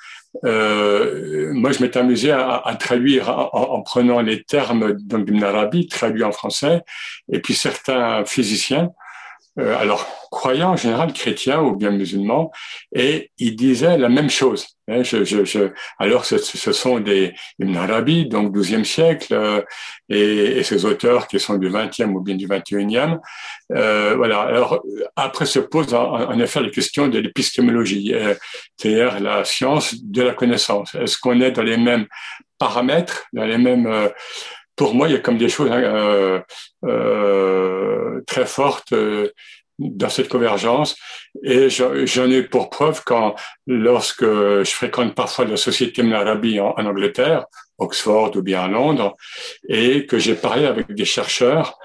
Euh, 0.43 1.51
moi, 1.53 1.71
je 1.71 1.81
m'étais 1.81 1.99
amusé 1.99 2.31
à, 2.31 2.57
à 2.57 2.75
traduire 2.75 3.29
en, 3.29 3.49
en, 3.53 3.81
prenant 3.81 4.21
les 4.21 4.43
termes 4.43 4.93
d'Ibn 4.93 5.43
Arabi, 5.43 5.87
traduits 5.87 6.23
en 6.23 6.31
français, 6.31 6.81
et 7.31 7.39
puis 7.39 7.53
certains 7.53 8.25
physiciens 8.25 8.91
euh, 9.57 9.77
alors 9.77 10.05
croyants 10.35 10.73
en 10.73 10.75
général, 10.75 11.13
chrétiens 11.13 11.61
ou 11.61 11.75
bien 11.75 11.91
musulmans, 11.91 12.51
et 12.93 13.31
ils 13.37 13.55
disaient 13.55 13.97
la 13.97 14.09
même 14.09 14.29
chose. 14.29 14.67
Hein, 14.87 15.01
je, 15.01 15.23
je, 15.23 15.45
je, 15.45 15.71
alors 15.97 16.25
ce, 16.25 16.37
ce, 16.37 16.71
sont 16.71 16.99
des 16.99 17.33
Ibn 17.59 17.75
Arabi, 17.77 18.27
donc 18.27 18.53
12e 18.55 18.83
siècle, 18.83 19.33
euh, 19.33 19.61
et, 20.09 20.59
et, 20.59 20.63
ces 20.63 20.85
auteurs 20.85 21.27
qui 21.29 21.39
sont 21.39 21.57
du 21.57 21.69
20e 21.69 22.11
ou 22.15 22.19
bien 22.19 22.35
du 22.35 22.47
21e. 22.47 23.17
Euh, 23.71 24.15
voilà. 24.17 24.41
Alors 24.41 24.83
après 25.15 25.47
se 25.47 25.59
pose 25.59 25.93
en, 25.93 26.05
en 26.33 26.37
effet 26.39 26.61
la 26.61 26.69
question 26.69 27.07
de 27.07 27.19
l'épistémologie, 27.19 28.13
euh, 28.13 28.35
c'est-à-dire 28.77 29.19
la 29.21 29.45
science 29.45 29.95
de 30.17 30.21
la 30.21 30.33
connaissance. 30.33 30.93
Est-ce 30.95 31.17
qu'on 31.17 31.39
est 31.41 31.51
dans 31.51 31.63
les 31.63 31.77
mêmes 31.77 32.05
paramètres, 32.59 33.25
dans 33.33 33.45
les 33.45 33.57
mêmes 33.57 33.87
euh, 33.87 34.09
pour 34.75 34.93
moi, 34.93 35.07
il 35.07 35.13
y 35.13 35.15
a 35.15 35.19
comme 35.19 35.37
des 35.37 35.49
choses 35.49 35.71
hein, 35.71 35.81
euh, 35.81 36.39
euh, 36.83 38.21
très 38.27 38.45
fortes 38.45 38.91
euh, 38.91 39.29
dans 39.79 40.09
cette 40.09 40.29
convergence. 40.29 40.95
Et 41.43 41.69
j'en 41.69 42.29
ai 42.29 42.43
pour 42.43 42.69
preuve 42.69 43.01
quand, 43.05 43.35
lorsque 43.67 44.23
je 44.23 44.71
fréquente 44.71 45.15
parfois 45.15 45.45
la 45.45 45.57
Société 45.57 46.03
Mnarabi 46.03 46.59
en, 46.59 46.73
en 46.77 46.85
Angleterre, 46.85 47.45
Oxford 47.77 48.31
ou 48.35 48.41
bien 48.41 48.61
à 48.63 48.67
Londres, 48.67 49.15
et 49.67 50.05
que 50.05 50.17
j'ai 50.17 50.35
parlé 50.35 50.65
avec 50.65 50.93
des 50.93 51.05
chercheurs, 51.05 51.77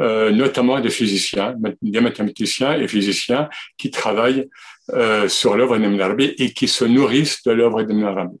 euh, 0.00 0.30
notamment 0.30 0.80
des 0.80 0.90
physiciens, 0.90 1.54
des 1.82 2.00
mathématiciens 2.00 2.78
et 2.78 2.88
physiciens 2.88 3.48
qui 3.76 3.90
travaillent 3.90 4.48
euh, 4.94 5.28
sur 5.28 5.56
l'œuvre 5.56 5.76
d'Ibn 5.76 6.00
Arabi 6.00 6.34
et 6.38 6.52
qui 6.52 6.66
se 6.66 6.84
nourrissent 6.84 7.42
de 7.44 7.52
l'œuvre 7.52 7.82
d'Ibn 7.82 8.04
Arabi. 8.04 8.38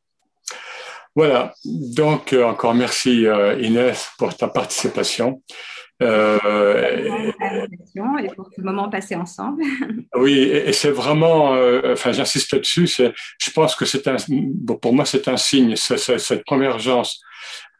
Voilà, 1.14 1.52
donc 1.64 2.32
euh, 2.32 2.44
encore 2.44 2.74
merci 2.74 3.26
euh, 3.26 3.60
Inès 3.60 4.08
pour 4.18 4.36
ta 4.36 4.48
participation. 4.48 5.42
Euh, 6.00 7.32
et 8.22 8.28
pour 8.34 8.48
ce 8.54 8.60
moment 8.60 8.88
passé 8.88 9.14
ensemble. 9.16 9.62
Oui, 10.14 10.38
et, 10.38 10.72
c'est 10.72 10.90
vraiment, 10.90 11.54
euh, 11.54 11.92
enfin 11.92 12.12
j'insiste 12.12 12.52
là-dessus, 12.52 12.86
je 12.86 13.50
pense 13.50 13.76
que 13.76 13.84
c'est 13.84 14.06
un, 14.08 14.16
pour 14.80 14.92
moi 14.92 15.04
c'est 15.04 15.28
un 15.28 15.36
signe, 15.36 15.76
cette 15.76 16.44
convergence 16.44 17.20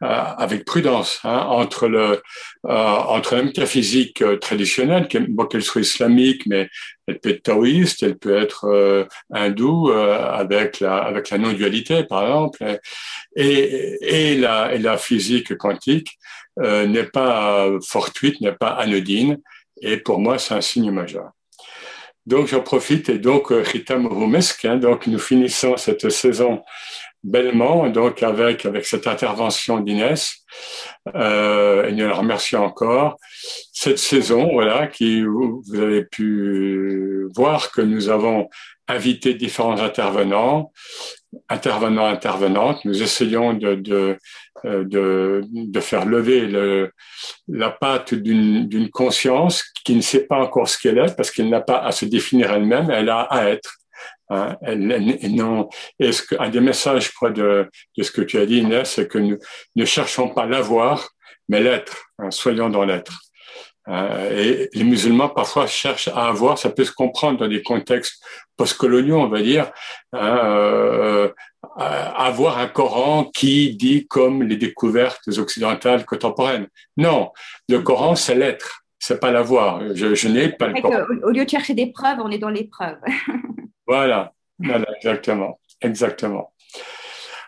avec 0.00 0.64
prudence 0.64 1.20
hein, 1.24 1.46
entre 1.48 1.88
le 1.88 2.22
euh, 2.66 2.72
entre 2.72 3.34
la 3.34 3.42
métaphysique 3.42 4.22
euh, 4.22 4.36
traditionnelle, 4.36 5.08
qu'elle 5.08 5.62
soit 5.62 5.80
islamique, 5.80 6.42
mais 6.46 6.68
elle 7.06 7.18
peut 7.18 7.30
être 7.30 7.42
taoïste, 7.42 8.02
elle 8.02 8.16
peut 8.16 8.36
être 8.36 9.08
hindoue 9.32 9.90
avec 9.90 10.80
la 10.80 10.98
avec 10.98 11.30
la 11.30 11.38
non-dualité 11.38 12.04
par 12.04 12.22
exemple, 12.22 12.78
et 13.34 13.96
et 14.02 14.36
la 14.36 14.74
et 14.74 14.78
la 14.78 14.98
physique 14.98 15.56
quantique 15.56 16.18
n'est 16.58 17.04
pas 17.04 17.68
fortuite, 17.86 18.40
n'est 18.40 18.52
pas 18.52 18.70
anodine, 18.70 19.38
et 19.80 19.96
pour 19.96 20.18
moi 20.20 20.38
c'est 20.38 20.54
un 20.54 20.60
signe 20.60 20.90
majeur. 20.90 21.30
Donc 22.26 22.48
j'en 22.48 22.60
profite 22.60 23.08
et 23.08 23.18
donc 23.18 23.46
Rita 23.50 23.96
Mouroumesk, 23.96 24.66
hein, 24.66 24.76
donc 24.76 25.06
nous 25.06 25.18
finissons 25.18 25.78
cette 25.78 26.10
saison 26.10 26.62
bellement, 27.24 27.88
donc 27.88 28.22
avec, 28.22 28.64
avec 28.64 28.86
cette 28.86 29.06
intervention 29.06 29.80
d'Inès. 29.80 30.36
Euh, 31.14 31.88
et 31.88 31.92
nous 31.92 32.06
la 32.06 32.14
remercions 32.14 32.64
encore. 32.64 33.16
Cette 33.72 33.98
saison, 33.98 34.52
voilà, 34.52 34.86
qui 34.86 35.22
vous, 35.22 35.62
avez 35.74 36.04
pu 36.04 37.26
voir 37.34 37.70
que 37.70 37.82
nous 37.82 38.08
avons 38.08 38.48
invité 38.88 39.34
différents 39.34 39.80
intervenants, 39.80 40.72
intervenants, 41.48 42.06
intervenantes. 42.06 42.84
Nous 42.84 43.02
essayons 43.02 43.52
de, 43.52 43.74
de, 43.74 44.16
euh, 44.64 44.84
de, 44.84 45.42
de 45.50 45.80
faire 45.80 46.06
lever 46.06 46.46
le, 46.46 46.90
la 47.48 47.70
patte 47.70 48.14
d'une 48.14 48.90
conscience 48.90 49.62
qui 49.84 49.94
ne 49.94 50.00
sait 50.00 50.26
pas 50.26 50.38
encore 50.38 50.68
ce 50.68 50.78
qu'elle 50.78 50.98
est 50.98 51.16
parce 51.16 51.30
qu'elle 51.30 51.50
n'a 51.50 51.60
pas 51.60 51.78
à 51.78 51.92
se 51.92 52.06
définir 52.06 52.52
elle-même, 52.52 52.90
elle 52.90 53.10
a 53.10 53.20
à 53.20 53.44
être. 53.48 53.74
Hein, 54.30 54.56
non, 55.30 55.68
que, 55.98 56.42
un 56.42 56.50
des 56.50 56.60
messages 56.60 57.12
quoi, 57.12 57.30
de, 57.30 57.68
de 57.96 58.02
ce 58.02 58.10
que 58.10 58.20
tu 58.20 58.38
as 58.38 58.46
dit, 58.46 58.58
Inès, 58.58 58.90
c'est 58.90 59.08
que 59.08 59.18
nous 59.18 59.38
ne 59.74 59.84
cherchons 59.84 60.28
pas 60.28 60.46
l'avoir, 60.46 61.10
mais 61.48 61.60
l'être. 61.60 61.96
Hein, 62.18 62.30
soyons 62.30 62.68
dans 62.68 62.84
l'être. 62.84 63.12
Euh, 63.88 64.30
et 64.36 64.68
les 64.74 64.84
musulmans 64.84 65.30
parfois 65.30 65.66
cherchent 65.66 66.08
à 66.08 66.28
avoir, 66.28 66.58
ça 66.58 66.68
peut 66.68 66.84
se 66.84 66.92
comprendre 66.92 67.38
dans 67.38 67.48
des 67.48 67.62
contextes 67.62 68.22
postcoloniaux, 68.56 69.18
on 69.18 69.28
va 69.28 69.40
dire, 69.40 69.70
hein, 70.12 70.40
euh, 70.44 71.28
avoir 71.76 72.58
un 72.58 72.66
Coran 72.66 73.30
qui 73.34 73.74
dit 73.76 74.06
comme 74.06 74.42
les 74.42 74.56
découvertes 74.56 75.26
occidentales 75.38 76.04
contemporaines. 76.04 76.68
Non, 76.98 77.30
le 77.68 77.78
Coran, 77.78 78.14
c'est 78.14 78.34
l'être, 78.34 78.82
c'est 78.98 79.20
pas 79.20 79.30
l'avoir. 79.30 79.80
Je, 79.94 80.14
je 80.14 80.28
n'ai 80.28 80.50
pas 80.50 80.66
le 80.66 80.82
Coran. 80.82 81.04
Au 81.22 81.30
lieu 81.30 81.46
de 81.46 81.50
chercher 81.50 81.72
des 81.72 81.90
preuves, 81.90 82.18
on 82.22 82.30
est 82.30 82.38
dans 82.38 82.50
l'épreuve. 82.50 82.98
Voilà, 83.88 84.34
exactement, 84.62 85.58
exactement. 85.80 86.52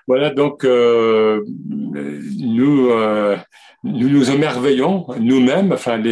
Voilà, 0.06 0.30
donc 0.30 0.64
euh, 0.64 1.44
nous, 1.46 2.90
euh, 2.90 3.36
nous 3.84 4.08
nous 4.08 4.30
émerveillons 4.30 5.06
nous-mêmes, 5.20 5.70
enfin 5.72 6.02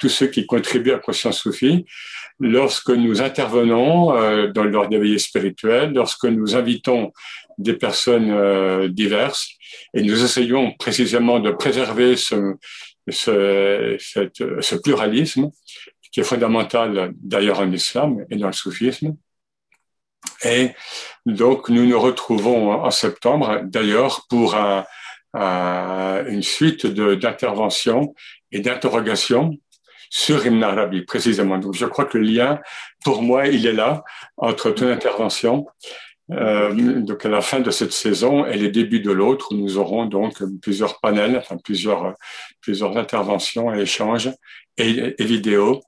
tous 0.00 0.08
ceux 0.08 0.28
qui 0.28 0.46
contribuent 0.46 0.92
à 0.92 1.00
Conscience 1.00 1.40
Soufie, 1.40 1.84
lorsque 2.38 2.90
nous 2.90 3.20
intervenons 3.20 4.16
euh, 4.16 4.52
dans 4.52 4.62
l'ordre 4.64 4.90
d'éveil 4.90 5.18
spirituel, 5.18 5.92
lorsque 5.92 6.26
nous 6.26 6.54
invitons 6.54 7.12
des 7.58 7.74
personnes 7.74 8.88
diverses 8.88 9.50
et 9.94 10.02
nous 10.02 10.24
essayons 10.24 10.72
précisément 10.78 11.40
de 11.40 11.50
préserver 11.50 12.16
ce, 12.16 12.54
ce 13.10 14.74
pluralisme 14.76 15.50
qui 16.12 16.20
est 16.20 16.24
fondamental 16.24 17.12
d'ailleurs 17.20 17.60
en 17.60 17.70
islam 17.72 18.24
et 18.30 18.36
dans 18.36 18.46
le 18.46 18.52
soufisme. 18.52 19.16
Et 20.44 20.70
donc, 21.26 21.68
nous 21.68 21.86
nous 21.86 22.00
retrouvons 22.00 22.72
en 22.72 22.90
septembre, 22.90 23.60
d'ailleurs, 23.64 24.26
pour 24.28 24.54
un, 24.54 24.84
un, 25.34 26.24
une 26.26 26.42
suite 26.42 26.86
d'interventions 26.86 28.14
et 28.50 28.60
d'interrogations 28.60 29.56
sur 30.10 30.44
Ibn 30.44 30.62
Arabi, 30.62 31.02
précisément. 31.02 31.58
Donc, 31.58 31.74
je 31.74 31.86
crois 31.86 32.04
que 32.04 32.18
le 32.18 32.24
lien, 32.24 32.60
pour 33.04 33.22
moi, 33.22 33.46
il 33.46 33.66
est 33.66 33.72
là, 33.72 34.04
entre 34.36 34.70
ton 34.70 34.88
intervention, 34.88 35.66
euh, 36.30 37.00
donc 37.00 37.24
à 37.26 37.28
la 37.28 37.40
fin 37.40 37.60
de 37.60 37.70
cette 37.70 37.92
saison 37.92 38.46
et 38.46 38.56
les 38.56 38.70
débuts 38.70 39.00
de 39.00 39.10
l'autre, 39.10 39.52
où 39.52 39.56
nous 39.56 39.78
aurons 39.78 40.06
donc 40.06 40.42
plusieurs 40.60 41.00
panels, 41.00 41.36
enfin 41.36 41.56
plusieurs, 41.56 42.14
plusieurs 42.60 42.96
interventions 42.96 43.74
et 43.74 43.80
échanges 43.80 44.30
et, 44.76 45.14
et 45.18 45.24
vidéos 45.24 45.82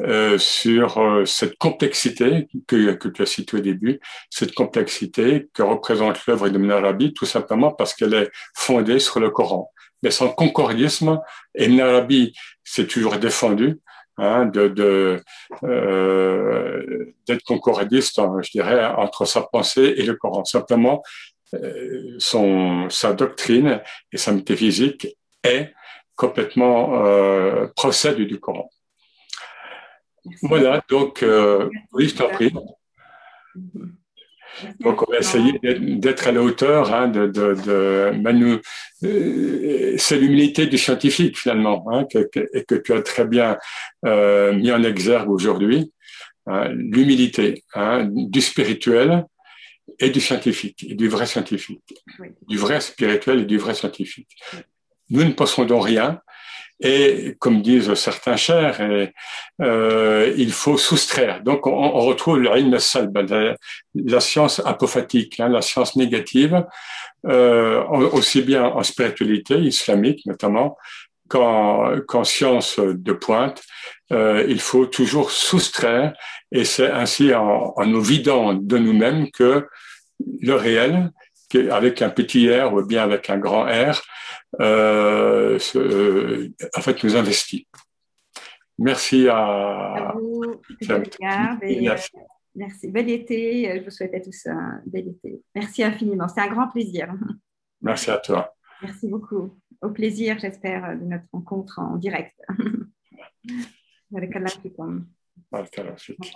euh, 0.00 0.38
sur 0.38 0.98
euh, 0.98 1.24
cette 1.26 1.58
complexité 1.58 2.48
que, 2.66 3.08
tu 3.08 3.22
as 3.22 3.26
citée 3.26 3.58
au 3.58 3.60
début, 3.60 4.00
cette 4.30 4.54
complexité 4.54 5.48
que 5.52 5.62
représente 5.62 6.26
l'œuvre 6.26 6.48
de 6.48 6.70
Arabi, 6.70 7.12
tout 7.12 7.26
simplement 7.26 7.72
parce 7.72 7.94
qu'elle 7.94 8.14
est 8.14 8.30
fondée 8.54 8.98
sur 8.98 9.20
le 9.20 9.30
Coran. 9.30 9.70
Mais 10.02 10.10
sans 10.10 10.30
concordisme, 10.30 11.20
Arabi 11.58 12.32
s'est 12.64 12.86
toujours 12.86 13.18
défendu 13.18 13.80
hein, 14.16 14.46
de, 14.46 14.68
de 14.68 15.22
euh, 15.62 17.14
d'être 17.26 17.44
concordiste, 17.44 18.18
hein, 18.18 18.36
je 18.42 18.50
dirais, 18.50 18.84
entre 18.84 19.24
sa 19.24 19.42
pensée 19.42 19.94
et 19.96 20.02
le 20.04 20.14
Coran. 20.14 20.44
Simplement, 20.44 21.02
euh, 21.54 22.16
son, 22.18 22.88
sa 22.88 23.12
doctrine 23.12 23.82
et 24.10 24.16
sa 24.16 24.32
métaphysique 24.32 25.06
est 25.44 25.72
complètement 26.16 27.04
euh, 27.04 27.66
procède 27.76 28.16
du 28.16 28.40
Coran. 28.40 28.70
Voilà, 30.42 30.82
donc, 30.88 31.22
euh, 31.22 31.68
oui, 31.92 32.08
je 32.08 32.14
t'en 32.14 32.28
prie. 32.28 32.52
Donc, 34.80 35.08
on 35.08 35.10
va 35.10 35.18
essayer 35.18 35.58
d'être 35.62 36.28
à 36.28 36.32
la 36.32 36.42
hauteur 36.42 36.92
hein, 36.92 37.08
de, 37.08 37.26
de, 37.26 37.54
de 37.54 38.60
euh, 39.04 39.94
c'est 39.98 40.18
l'humilité 40.18 40.66
du 40.66 40.78
scientifique 40.78 41.38
finalement, 41.38 41.84
hein, 41.90 42.04
que, 42.04 42.30
et 42.52 42.64
que 42.64 42.74
tu 42.74 42.92
as 42.92 43.02
très 43.02 43.24
bien 43.24 43.58
euh, 44.04 44.52
mis 44.52 44.70
en 44.70 44.82
exergue 44.84 45.30
aujourd'hui. 45.30 45.92
Hein, 46.46 46.70
l'humilité 46.74 47.62
du 48.06 48.40
spirituel 48.40 49.24
et 50.00 50.10
du 50.10 50.20
scientifique, 50.20 50.84
et 50.88 50.94
du 50.94 51.08
vrai 51.08 51.26
scientifique, 51.26 51.94
du 52.48 52.58
vrai 52.58 52.80
spirituel 52.80 53.40
et 53.40 53.44
du 53.44 53.58
vrai 53.58 53.74
scientifique. 53.74 54.30
Nous 55.10 55.22
ne 55.22 55.32
possédons 55.32 55.78
rien, 55.78 56.20
et 56.82 57.36
comme 57.38 57.62
disent 57.62 57.94
certains 57.94 58.36
chers, 58.36 58.78
euh, 59.60 60.34
il 60.36 60.52
faut 60.52 60.76
soustraire. 60.76 61.42
Donc 61.42 61.66
on, 61.66 61.70
on 61.70 62.00
retrouve 62.00 62.42
la, 62.42 62.56
la 63.94 64.20
science 64.20 64.60
apophatique, 64.64 65.38
hein, 65.38 65.48
la 65.48 65.62
science 65.62 65.94
négative, 65.94 66.64
euh, 67.26 67.84
aussi 67.88 68.42
bien 68.42 68.64
en 68.64 68.82
spiritualité 68.82 69.56
islamique 69.58 70.26
notamment 70.26 70.76
qu'en 71.28 72.24
science 72.24 72.78
de 72.78 73.12
pointe. 73.12 73.62
Euh, 74.12 74.44
il 74.48 74.60
faut 74.60 74.84
toujours 74.84 75.30
soustraire, 75.30 76.12
et 76.50 76.66
c'est 76.66 76.90
ainsi 76.90 77.32
en, 77.32 77.72
en, 77.74 77.86
nous 77.86 78.02
vidant 78.02 78.52
de 78.52 78.76
nous-mêmes 78.76 79.30
que 79.30 79.66
le 80.42 80.54
réel, 80.54 81.10
avec 81.70 82.02
un 82.02 82.10
petit 82.10 82.50
R 82.50 82.74
ou 82.74 82.82
bien 82.84 83.02
avec 83.02 83.30
un 83.30 83.38
grand 83.38 83.64
R, 83.64 84.02
euh, 84.60 85.58
euh, 85.76 86.48
en 86.76 86.80
fait, 86.80 87.02
nous 87.04 87.16
investit. 87.16 87.66
Merci 88.78 89.28
à, 89.28 89.36
à 89.36 90.12
vous. 90.14 90.60
Merci. 91.80 92.10
merci. 92.54 92.88
Bel 92.88 93.10
été. 93.10 93.78
Je 93.78 93.84
vous 93.84 93.90
souhaite 93.90 94.14
à 94.14 94.20
tous 94.20 94.46
un 94.46 94.80
bel 94.86 95.08
été. 95.08 95.42
Merci 95.54 95.82
infiniment. 95.82 96.28
C'est 96.28 96.40
un 96.40 96.48
grand 96.52 96.68
plaisir. 96.68 97.12
Merci 97.80 98.10
à 98.10 98.18
toi. 98.18 98.54
Merci 98.82 99.08
beaucoup. 99.08 99.58
Au 99.80 99.90
plaisir, 99.90 100.38
j'espère, 100.38 100.96
de 100.96 101.04
notre 101.04 101.24
rencontre 101.32 101.78
en 101.80 101.96
direct. 101.96 102.34
Barakallah 104.10 104.50
fikum. 104.50 105.06